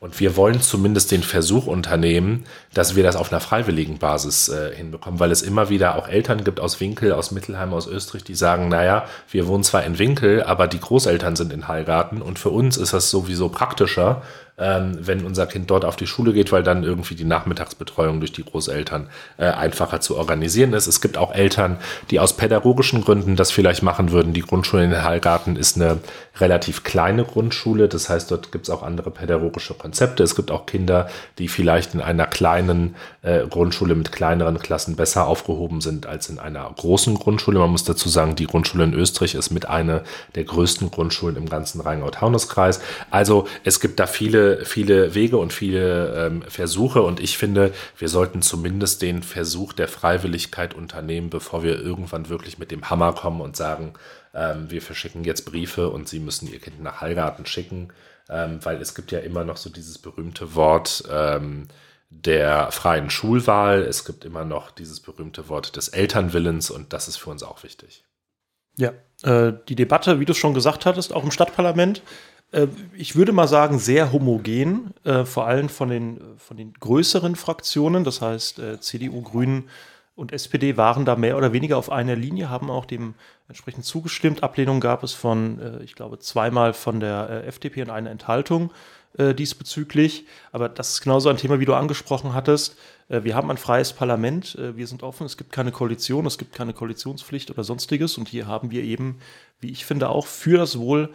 Und 0.00 0.20
wir 0.20 0.36
wollen 0.36 0.60
zumindest 0.60 1.12
den 1.12 1.22
Versuch 1.22 1.66
unternehmen, 1.66 2.44
dass 2.74 2.96
wir 2.96 3.02
das 3.02 3.16
auf 3.16 3.32
einer 3.32 3.40
freiwilligen 3.40 3.98
Basis 3.98 4.48
äh, 4.48 4.74
hinbekommen, 4.74 5.20
weil 5.20 5.30
es 5.30 5.42
immer 5.42 5.68
wieder 5.68 5.96
auch 5.96 6.08
Eltern 6.08 6.44
gibt 6.44 6.60
aus 6.60 6.80
Winkel, 6.80 7.12
aus 7.12 7.30
Mittelheim, 7.30 7.72
aus 7.72 7.86
Österreich, 7.86 8.24
die 8.24 8.34
sagen, 8.34 8.68
naja, 8.68 9.06
wir 9.30 9.46
wohnen 9.46 9.64
zwar 9.64 9.84
in 9.84 9.98
Winkel, 9.98 10.42
aber 10.42 10.66
die 10.66 10.80
Großeltern 10.80 11.36
sind 11.36 11.52
in 11.52 11.68
Hallgarten 11.68 12.20
und 12.20 12.38
für 12.38 12.50
uns 12.50 12.76
ist 12.76 12.92
das 12.92 13.10
sowieso 13.10 13.48
praktischer, 13.48 14.22
ähm, 14.56 14.98
wenn 15.00 15.24
unser 15.24 15.46
Kind 15.46 15.70
dort 15.70 15.84
auf 15.84 15.96
die 15.96 16.06
Schule 16.06 16.32
geht, 16.32 16.52
weil 16.52 16.62
dann 16.62 16.84
irgendwie 16.84 17.16
die 17.16 17.24
Nachmittagsbetreuung 17.24 18.20
durch 18.20 18.32
die 18.32 18.44
Großeltern 18.44 19.08
äh, 19.36 19.46
einfacher 19.46 20.00
zu 20.00 20.16
organisieren 20.16 20.74
ist. 20.74 20.86
Es 20.86 21.00
gibt 21.00 21.16
auch 21.18 21.34
Eltern, 21.34 21.78
die 22.10 22.20
aus 22.20 22.36
pädagogischen 22.36 23.02
Gründen 23.02 23.34
das 23.34 23.50
vielleicht 23.50 23.82
machen 23.82 24.12
würden. 24.12 24.32
Die 24.32 24.42
Grundschule 24.42 24.84
in 24.84 25.02
Hallgarten 25.02 25.56
ist 25.56 25.76
eine 25.76 25.98
relativ 26.38 26.84
kleine 26.84 27.24
Grundschule, 27.24 27.88
das 27.88 28.08
heißt, 28.08 28.30
dort 28.30 28.52
gibt 28.52 28.66
es 28.66 28.70
auch 28.70 28.82
andere 28.84 29.10
pädagogische 29.10 29.74
Konzepte. 29.74 30.22
Es 30.22 30.36
gibt 30.36 30.52
auch 30.52 30.66
Kinder, 30.66 31.08
die 31.38 31.48
vielleicht 31.48 31.94
in 31.94 32.00
einer 32.00 32.26
kleinen 32.26 32.63
äh, 33.22 33.46
Grundschule 33.46 33.94
mit 33.94 34.12
kleineren 34.12 34.58
Klassen 34.58 34.96
besser 34.96 35.26
aufgehoben 35.26 35.80
sind 35.80 36.06
als 36.06 36.28
in 36.28 36.38
einer 36.38 36.70
großen 36.76 37.14
Grundschule. 37.14 37.58
Man 37.58 37.70
muss 37.70 37.84
dazu 37.84 38.08
sagen, 38.08 38.36
die 38.36 38.46
Grundschule 38.46 38.84
in 38.84 38.94
Österreich 38.94 39.34
ist 39.34 39.50
mit 39.50 39.66
einer 39.68 40.02
der 40.34 40.44
größten 40.44 40.90
Grundschulen 40.90 41.36
im 41.36 41.48
ganzen 41.48 41.80
Rheingau-Taunus-Kreis. 41.80 42.80
Also 43.10 43.46
es 43.64 43.80
gibt 43.80 44.00
da 44.00 44.06
viele 44.06 44.64
viele, 44.64 45.14
Wege 45.14 45.36
und 45.36 45.52
viele 45.52 46.26
ähm, 46.26 46.42
Versuche 46.42 47.02
und 47.02 47.20
ich 47.20 47.38
finde, 47.38 47.72
wir 47.98 48.08
sollten 48.08 48.42
zumindest 48.42 49.02
den 49.02 49.22
Versuch 49.22 49.72
der 49.72 49.88
Freiwilligkeit 49.88 50.74
unternehmen, 50.74 51.30
bevor 51.30 51.62
wir 51.62 51.80
irgendwann 51.80 52.28
wirklich 52.28 52.58
mit 52.58 52.70
dem 52.70 52.90
Hammer 52.90 53.12
kommen 53.12 53.40
und 53.40 53.56
sagen, 53.56 53.94
ähm, 54.34 54.70
wir 54.70 54.82
verschicken 54.82 55.24
jetzt 55.24 55.44
Briefe 55.44 55.90
und 55.90 56.08
Sie 56.08 56.20
müssen 56.20 56.52
Ihr 56.52 56.60
Kind 56.60 56.82
nach 56.82 57.00
Heilgarten 57.00 57.46
schicken, 57.46 57.88
ähm, 58.28 58.58
weil 58.62 58.80
es 58.80 58.94
gibt 58.94 59.12
ja 59.12 59.20
immer 59.20 59.44
noch 59.44 59.56
so 59.56 59.70
dieses 59.70 59.98
berühmte 59.98 60.54
Wort, 60.54 61.04
ähm, 61.10 61.68
der 62.22 62.70
freien 62.70 63.10
Schulwahl. 63.10 63.82
Es 63.82 64.04
gibt 64.04 64.24
immer 64.24 64.44
noch 64.44 64.70
dieses 64.70 65.00
berühmte 65.00 65.48
Wort 65.48 65.76
des 65.76 65.88
Elternwillens 65.88 66.70
und 66.70 66.92
das 66.92 67.08
ist 67.08 67.16
für 67.16 67.30
uns 67.30 67.42
auch 67.42 67.62
wichtig. 67.62 68.04
Ja, 68.76 68.92
äh, 69.22 69.52
die 69.68 69.76
Debatte, 69.76 70.20
wie 70.20 70.24
du 70.24 70.32
es 70.32 70.38
schon 70.38 70.54
gesagt 70.54 70.86
hattest, 70.86 71.12
auch 71.12 71.24
im 71.24 71.30
Stadtparlament, 71.30 72.02
äh, 72.52 72.66
ich 72.94 73.16
würde 73.16 73.32
mal 73.32 73.48
sagen, 73.48 73.78
sehr 73.78 74.12
homogen, 74.12 74.94
äh, 75.04 75.24
vor 75.24 75.46
allem 75.46 75.68
von 75.68 75.88
den, 75.88 76.20
von 76.38 76.56
den 76.56 76.72
größeren 76.74 77.36
Fraktionen, 77.36 78.04
das 78.04 78.20
heißt 78.20 78.58
äh, 78.58 78.80
CDU, 78.80 79.22
Grünen 79.22 79.68
und 80.16 80.32
SPD 80.32 80.76
waren 80.76 81.04
da 81.04 81.16
mehr 81.16 81.36
oder 81.36 81.52
weniger 81.52 81.76
auf 81.76 81.90
einer 81.90 82.14
Linie, 82.14 82.48
haben 82.48 82.70
auch 82.70 82.84
dem 82.84 83.14
entsprechend 83.48 83.84
zugestimmt. 83.84 84.42
Ablehnung 84.42 84.80
gab 84.80 85.02
es 85.02 85.12
von, 85.12 85.60
äh, 85.60 85.82
ich 85.82 85.94
glaube, 85.94 86.18
zweimal 86.18 86.72
von 86.72 87.00
der 87.00 87.28
äh, 87.30 87.46
FDP 87.46 87.82
und 87.82 87.90
eine 87.90 88.10
Enthaltung 88.10 88.70
äh, 89.18 89.34
diesbezüglich. 89.34 90.26
Aber 90.52 90.68
das 90.68 90.90
ist 90.90 91.00
genauso 91.00 91.28
ein 91.28 91.36
Thema, 91.36 91.60
wie 91.60 91.64
du 91.64 91.74
angesprochen 91.74 92.34
hattest. 92.34 92.76
Äh, 93.08 93.24
wir 93.24 93.34
haben 93.34 93.50
ein 93.50 93.56
freies 93.56 93.92
Parlament, 93.92 94.56
äh, 94.56 94.76
wir 94.76 94.86
sind 94.86 95.02
offen, 95.02 95.24
es 95.26 95.36
gibt 95.36 95.52
keine 95.52 95.72
Koalition, 95.72 96.26
es 96.26 96.38
gibt 96.38 96.54
keine 96.54 96.72
Koalitionspflicht 96.72 97.50
oder 97.50 97.64
sonstiges. 97.64 98.18
Und 98.18 98.28
hier 98.28 98.46
haben 98.46 98.70
wir 98.70 98.82
eben, 98.82 99.18
wie 99.60 99.70
ich 99.70 99.84
finde, 99.84 100.08
auch 100.08 100.26
für 100.26 100.58
das 100.58 100.78
Wohl 100.78 101.10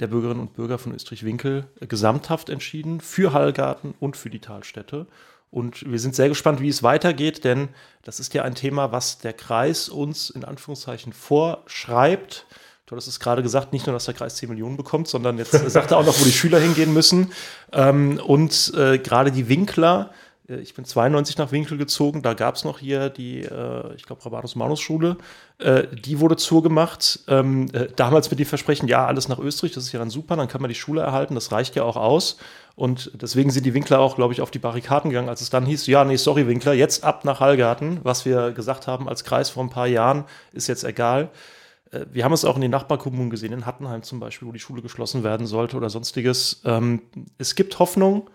der 0.00 0.06
Bürgerinnen 0.06 0.40
und 0.40 0.54
Bürger 0.54 0.78
von 0.78 0.94
Österreich-Winkel 0.94 1.68
gesamthaft 1.80 2.48
entschieden, 2.48 3.00
für 3.00 3.32
Hallgarten 3.32 3.94
und 4.00 4.16
für 4.16 4.30
die 4.30 4.40
Talstätte. 4.40 5.06
Und 5.50 5.90
wir 5.90 5.98
sind 5.98 6.14
sehr 6.14 6.28
gespannt, 6.28 6.60
wie 6.60 6.68
es 6.68 6.82
weitergeht, 6.82 7.44
denn 7.44 7.68
das 8.02 8.20
ist 8.20 8.32
ja 8.34 8.44
ein 8.44 8.54
Thema, 8.54 8.92
was 8.92 9.18
der 9.18 9.32
Kreis 9.32 9.88
uns 9.88 10.30
in 10.30 10.44
Anführungszeichen 10.44 11.12
vorschreibt. 11.12 12.46
Du 12.90 12.96
hast 12.96 13.06
es 13.06 13.20
gerade 13.20 13.40
gesagt, 13.40 13.72
nicht 13.72 13.86
nur, 13.86 13.94
dass 13.94 14.06
der 14.06 14.14
Kreis 14.14 14.34
10 14.34 14.48
Millionen 14.48 14.76
bekommt, 14.76 15.06
sondern 15.06 15.38
jetzt 15.38 15.52
sagt 15.52 15.92
er 15.92 15.98
auch 15.98 16.04
noch, 16.04 16.18
wo 16.18 16.24
die 16.24 16.32
Schüler 16.32 16.58
hingehen 16.58 16.92
müssen. 16.92 17.30
Ähm, 17.72 18.20
und 18.26 18.72
äh, 18.76 18.98
gerade 18.98 19.30
die 19.30 19.48
Winkler, 19.48 20.10
äh, 20.48 20.56
ich 20.56 20.74
bin 20.74 20.84
92 20.84 21.38
nach 21.38 21.52
Winkel 21.52 21.78
gezogen, 21.78 22.20
da 22.22 22.34
gab 22.34 22.56
es 22.56 22.64
noch 22.64 22.80
hier 22.80 23.08
die, 23.08 23.42
äh, 23.42 23.94
ich 23.94 24.06
glaube, 24.06 24.24
Rabanus 24.24 24.56
Manus 24.56 24.80
Schule, 24.80 25.18
äh, 25.58 25.84
die 25.92 26.18
wurde 26.18 26.34
zugemacht. 26.34 27.20
Ähm, 27.28 27.68
äh, 27.72 27.86
damals 27.94 28.28
mit 28.28 28.40
dem 28.40 28.46
Versprechen, 28.46 28.88
ja, 28.88 29.06
alles 29.06 29.28
nach 29.28 29.38
Österreich, 29.38 29.70
das 29.70 29.84
ist 29.84 29.92
ja 29.92 30.00
dann 30.00 30.10
super, 30.10 30.34
dann 30.34 30.48
kann 30.48 30.60
man 30.60 30.68
die 30.68 30.74
Schule 30.74 31.02
erhalten, 31.02 31.36
das 31.36 31.52
reicht 31.52 31.76
ja 31.76 31.84
auch 31.84 31.96
aus. 31.96 32.38
Und 32.74 33.12
deswegen 33.14 33.52
sind 33.52 33.66
die 33.66 33.74
Winkler 33.74 34.00
auch, 34.00 34.16
glaube 34.16 34.32
ich, 34.34 34.40
auf 34.40 34.50
die 34.50 34.58
Barrikaden 34.58 35.10
gegangen, 35.10 35.28
als 35.28 35.42
es 35.42 35.50
dann 35.50 35.64
hieß, 35.64 35.86
ja, 35.86 36.04
nee, 36.04 36.16
sorry, 36.16 36.48
Winkler, 36.48 36.72
jetzt 36.72 37.04
ab 37.04 37.24
nach 37.24 37.38
Hallgarten. 37.38 38.00
Was 38.02 38.24
wir 38.24 38.50
gesagt 38.50 38.88
haben 38.88 39.08
als 39.08 39.22
Kreis 39.22 39.48
vor 39.48 39.62
ein 39.62 39.70
paar 39.70 39.86
Jahren, 39.86 40.24
ist 40.52 40.66
jetzt 40.66 40.82
egal. 40.82 41.30
Äh, 41.90 42.06
wir 42.10 42.24
haben 42.24 42.32
es 42.32 42.44
auch 42.44 42.56
in 42.56 42.62
den 42.62 42.70
Nachbarkommunen 42.70 43.30
gesehen, 43.30 43.52
in 43.52 43.66
Hattenheim 43.66 44.02
zum 44.02 44.20
Beispiel, 44.20 44.48
wo 44.48 44.52
die 44.52 44.60
Schule 44.60 44.82
geschlossen 44.82 45.24
werden 45.24 45.46
sollte 45.46 45.76
oder 45.76 45.90
sonstiges. 45.90 46.62
Ähm, 46.64 47.02
es 47.38 47.54
gibt 47.54 47.78
Hoffnung, 47.78 48.30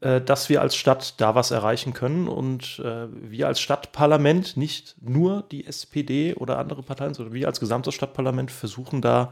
äh, 0.00 0.20
dass 0.20 0.48
wir 0.48 0.60
als 0.60 0.74
Stadt 0.76 1.20
da 1.20 1.34
was 1.34 1.50
erreichen 1.50 1.92
können 1.92 2.28
und 2.28 2.80
äh, 2.80 3.06
wir 3.10 3.46
als 3.46 3.60
Stadtparlament, 3.60 4.56
nicht 4.56 4.96
nur 5.00 5.44
die 5.50 5.66
SPD 5.66 6.34
oder 6.34 6.58
andere 6.58 6.82
Parteien, 6.82 7.14
sondern 7.14 7.34
wir 7.34 7.46
als 7.46 7.60
gesamtes 7.60 7.94
Stadtparlament 7.94 8.50
versuchen 8.50 9.00
da 9.00 9.30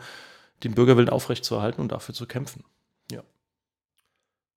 den 0.62 0.74
Bürgerwillen 0.74 1.08
aufrechtzuerhalten 1.08 1.80
und 1.80 1.90
dafür 1.90 2.14
zu 2.14 2.26
kämpfen. 2.26 2.64
Ja. 3.10 3.22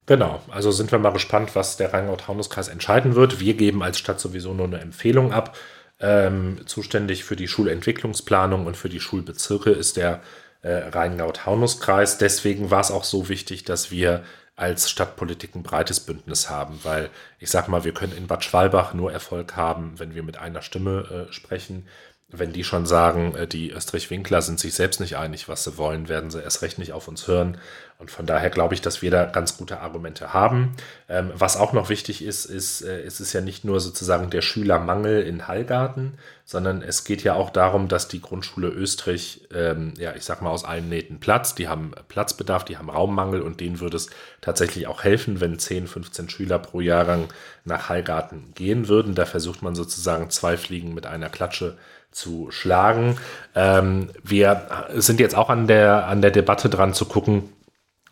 Genau, 0.05 0.41
also 0.51 0.69
sind 0.69 0.91
wir 0.91 0.99
mal 0.99 1.13
gespannt, 1.13 1.55
was 1.55 1.77
der 1.77 1.93
Rheingau-Taunus-Kreis 1.93 2.67
entscheiden 2.67 3.15
wird. 3.15 3.39
Wir 3.39 3.55
geben 3.55 3.81
als 3.81 3.97
Stadt 3.97 4.19
sowieso 4.19 4.53
nur 4.53 4.67
eine 4.67 4.81
Empfehlung 4.81 5.31
ab. 5.31 5.55
Ähm, 6.05 6.57
zuständig 6.65 7.23
für 7.23 7.37
die 7.37 7.47
Schulentwicklungsplanung 7.47 8.65
und 8.65 8.75
für 8.75 8.89
die 8.89 8.99
Schulbezirke 8.99 9.69
ist 9.69 9.95
der 9.95 10.19
äh, 10.61 10.73
Rheingau-Taunus-Kreis. 10.73 12.17
Deswegen 12.17 12.71
war 12.71 12.81
es 12.81 12.91
auch 12.91 13.05
so 13.05 13.29
wichtig, 13.29 13.63
dass 13.63 13.89
wir 13.89 14.23
als 14.57 14.89
Stadtpolitik 14.89 15.55
ein 15.55 15.63
breites 15.63 16.01
Bündnis 16.01 16.49
haben, 16.49 16.77
weil 16.83 17.09
ich 17.39 17.49
sage 17.49 17.71
mal, 17.71 17.85
wir 17.85 17.93
können 17.93 18.17
in 18.17 18.27
Bad 18.27 18.43
Schwalbach 18.43 18.93
nur 18.93 19.13
Erfolg 19.13 19.55
haben, 19.55 19.93
wenn 19.97 20.13
wir 20.13 20.23
mit 20.23 20.37
einer 20.37 20.61
Stimme 20.61 21.27
äh, 21.29 21.33
sprechen 21.33 21.87
wenn 22.33 22.51
die 22.51 22.63
schon 22.63 22.85
sagen, 22.85 23.35
äh, 23.35 23.47
die 23.47 23.71
Österreich-Winkler 23.71 24.41
sind 24.41 24.59
sich 24.59 24.73
selbst 24.73 24.99
nicht 24.99 25.15
einig, 25.17 25.47
was 25.47 25.63
sie 25.63 25.77
wollen, 25.77 26.09
werden 26.09 26.31
sie 26.31 26.41
erst 26.41 26.61
recht 26.63 26.79
nicht 26.79 26.91
auf 26.91 27.07
uns 27.07 27.27
hören. 27.27 27.57
Und 28.03 28.11
von 28.11 28.25
daher 28.25 28.49
glaube 28.49 28.73
ich, 28.73 28.81
dass 28.81 29.01
wir 29.01 29.11
da 29.11 29.23
ganz 29.23 29.55
gute 29.55 29.79
Argumente 29.79 30.33
haben. 30.33 30.75
Ähm, 31.07 31.31
was 31.35 31.55
auch 31.55 31.71
noch 31.71 31.87
wichtig 31.87 32.21
ist, 32.21 32.43
ist, 32.43 32.81
äh, 32.81 33.01
es 33.03 33.21
ist 33.21 33.31
ja 33.31 33.39
nicht 33.39 33.63
nur 33.63 33.79
sozusagen 33.79 34.29
der 34.29 34.41
Schülermangel 34.41 35.21
in 35.21 35.47
Hallgarten, 35.47 36.17
sondern 36.43 36.81
es 36.81 37.05
geht 37.05 37.23
ja 37.23 37.35
auch 37.35 37.49
darum, 37.49 37.87
dass 37.87 38.09
die 38.09 38.19
Grundschule 38.19 38.67
Österreich, 38.67 39.47
ähm, 39.55 39.93
ja, 39.97 40.13
ich 40.17 40.25
sag 40.25 40.41
mal, 40.41 40.49
aus 40.49 40.65
allen 40.65 40.89
Nähten 40.89 41.21
Platz, 41.21 41.55
die 41.55 41.69
haben 41.69 41.93
Platzbedarf, 42.09 42.65
die 42.65 42.77
haben 42.77 42.89
Raummangel 42.89 43.41
und 43.41 43.61
denen 43.61 43.79
würde 43.79 43.95
es 43.95 44.09
tatsächlich 44.41 44.87
auch 44.87 45.05
helfen, 45.05 45.39
wenn 45.39 45.57
10, 45.57 45.87
15 45.87 46.27
Schüler 46.27 46.59
pro 46.59 46.81
Jahrgang 46.81 47.29
nach 47.63 47.87
Hallgarten 47.87 48.51
gehen 48.53 48.89
würden. 48.89 49.15
Da 49.15 49.23
versucht 49.23 49.61
man 49.61 49.75
sozusagen 49.75 50.29
zwei 50.29 50.57
Fliegen 50.57 50.93
mit 50.93 51.05
einer 51.05 51.29
Klatsche 51.29 51.77
zu 52.11 52.51
schlagen. 52.51 53.15
Ähm, 53.55 54.09
wir 54.23 54.89
sind 54.95 55.21
jetzt 55.21 55.35
auch 55.35 55.49
an 55.49 55.67
der, 55.67 56.07
an 56.07 56.21
der 56.21 56.31
Debatte 56.31 56.67
dran 56.67 56.93
zu 56.93 57.05
gucken, 57.05 57.49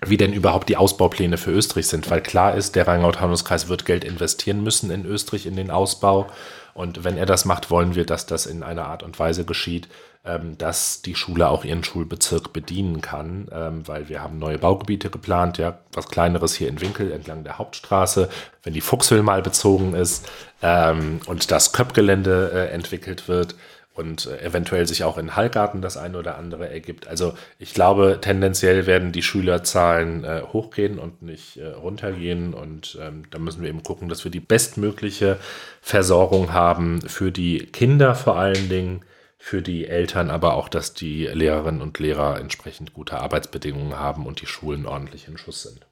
wie 0.05 0.17
denn 0.17 0.33
überhaupt 0.33 0.67
die 0.69 0.77
Ausbaupläne 0.77 1.37
für 1.37 1.51
Österreich 1.51 1.87
sind, 1.87 2.09
weil 2.09 2.21
klar 2.21 2.55
ist, 2.55 2.75
der 2.75 2.87
Rheingau-Taunus-Kreis 2.87 3.67
wird 3.67 3.85
Geld 3.85 4.03
investieren 4.03 4.63
müssen 4.63 4.89
in 4.89 5.05
Österreich 5.05 5.45
in 5.45 5.55
den 5.55 5.69
Ausbau. 5.69 6.27
Und 6.73 7.03
wenn 7.03 7.17
er 7.17 7.25
das 7.25 7.45
macht, 7.45 7.69
wollen 7.69 7.95
wir, 7.95 8.05
dass 8.05 8.25
das 8.25 8.45
in 8.45 8.63
einer 8.63 8.85
Art 8.85 9.03
und 9.03 9.19
Weise 9.19 9.45
geschieht, 9.45 9.89
ähm, 10.23 10.57
dass 10.57 11.01
die 11.01 11.15
Schule 11.15 11.49
auch 11.49 11.65
ihren 11.65 11.83
Schulbezirk 11.83 12.53
bedienen 12.53 13.01
kann, 13.01 13.47
ähm, 13.51 13.87
weil 13.87 14.07
wir 14.07 14.21
haben 14.21 14.39
neue 14.39 14.57
Baugebiete 14.57 15.09
geplant, 15.09 15.57
ja, 15.57 15.79
was 15.93 16.09
kleineres 16.09 16.55
hier 16.55 16.69
in 16.69 16.79
Winkel 16.79 17.11
entlang 17.11 17.43
der 17.43 17.57
Hauptstraße, 17.57 18.29
wenn 18.63 18.73
die 18.73 18.81
Fuchshöhl 18.81 19.23
mal 19.23 19.41
bezogen 19.41 19.93
ist 19.93 20.27
ähm, 20.61 21.19
und 21.25 21.51
das 21.51 21.73
Köpgelände 21.73 22.51
äh, 22.53 22.71
entwickelt 22.71 23.27
wird, 23.27 23.55
und 23.93 24.25
äh, 24.25 24.41
eventuell 24.41 24.87
sich 24.87 25.03
auch 25.03 25.17
in 25.17 25.35
Hallgarten 25.35 25.81
das 25.81 25.97
eine 25.97 26.17
oder 26.17 26.37
andere 26.37 26.69
ergibt. 26.69 27.07
Also 27.07 27.33
ich 27.59 27.73
glaube, 27.73 28.19
tendenziell 28.21 28.85
werden 28.85 29.11
die 29.11 29.21
Schülerzahlen 29.21 30.23
äh, 30.23 30.41
hochgehen 30.53 30.97
und 30.97 31.21
nicht 31.21 31.57
äh, 31.57 31.67
runtergehen. 31.67 32.53
Und 32.53 32.97
ähm, 33.01 33.23
da 33.31 33.39
müssen 33.39 33.61
wir 33.61 33.69
eben 33.69 33.83
gucken, 33.83 34.07
dass 34.09 34.23
wir 34.23 34.31
die 34.31 34.39
bestmögliche 34.39 35.37
Versorgung 35.81 36.53
haben 36.53 37.01
für 37.01 37.31
die 37.31 37.65
Kinder 37.65 38.15
vor 38.15 38.37
allen 38.37 38.69
Dingen, 38.69 39.01
für 39.37 39.63
die 39.63 39.87
Eltern, 39.87 40.29
aber 40.29 40.53
auch, 40.53 40.69
dass 40.69 40.93
die 40.93 41.25
Lehrerinnen 41.25 41.81
und 41.81 41.97
Lehrer 41.97 42.39
entsprechend 42.39 42.93
gute 42.93 43.19
Arbeitsbedingungen 43.19 43.97
haben 43.97 44.27
und 44.27 44.39
die 44.39 44.45
Schulen 44.45 44.85
ordentlich 44.85 45.27
in 45.27 45.37
Schuss 45.37 45.63
sind. 45.63 45.87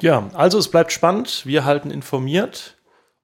Ja, 0.00 0.30
also 0.32 0.56
es 0.58 0.68
bleibt 0.68 0.92
spannend. 0.92 1.44
Wir 1.44 1.64
halten 1.64 1.90
informiert. 1.90 2.76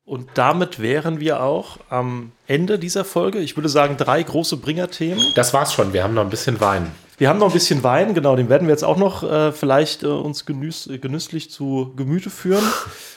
Und 0.06 0.28
damit 0.34 0.80
wären 0.80 1.18
wir 1.18 1.42
auch 1.42 1.78
am 1.90 2.30
Ende 2.46 2.78
dieser 2.78 3.04
Folge. 3.04 3.40
Ich 3.40 3.56
würde 3.56 3.68
sagen, 3.68 3.96
drei 3.96 4.22
große 4.22 4.56
Bringerthemen. 4.56 5.20
Das 5.34 5.52
war's 5.52 5.74
schon. 5.74 5.92
Wir 5.92 6.04
haben 6.04 6.14
noch 6.14 6.22
ein 6.22 6.30
bisschen 6.30 6.60
Wein. 6.60 6.92
Wir 7.18 7.28
haben 7.28 7.38
noch 7.38 7.48
ein 7.48 7.52
bisschen 7.52 7.82
Wein, 7.82 8.14
genau, 8.14 8.36
den 8.36 8.48
werden 8.48 8.68
wir 8.68 8.72
jetzt 8.72 8.84
auch 8.84 8.98
noch 8.98 9.22
äh, 9.22 9.50
vielleicht 9.50 10.02
äh, 10.02 10.06
uns 10.06 10.44
genüss, 10.44 10.86
äh, 10.86 10.98
genüsslich 10.98 11.50
zu 11.50 11.92
Gemüte 11.96 12.30
führen. 12.30 12.64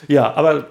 Ja, 0.08 0.32
aber 0.32 0.60
äh, 0.60 0.64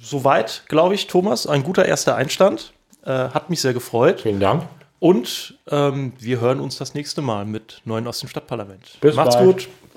soweit, 0.00 0.62
glaube 0.68 0.94
ich, 0.94 1.08
Thomas, 1.08 1.48
ein 1.48 1.64
guter 1.64 1.84
erster 1.84 2.14
Einstand. 2.14 2.72
Äh, 3.04 3.10
hat 3.10 3.50
mich 3.50 3.60
sehr 3.60 3.74
gefreut. 3.74 4.20
Vielen 4.20 4.38
Dank. 4.38 4.62
Und 5.00 5.58
ähm, 5.68 6.12
wir 6.20 6.40
hören 6.40 6.60
uns 6.60 6.78
das 6.78 6.94
nächste 6.94 7.20
Mal 7.20 7.44
mit 7.44 7.82
Neuen 7.84 8.06
aus 8.06 8.20
dem 8.20 8.28
Stadtparlament. 8.28 8.98
Bis 9.00 9.16
Macht's 9.16 9.34
bald. 9.34 9.46
gut. 9.46 9.68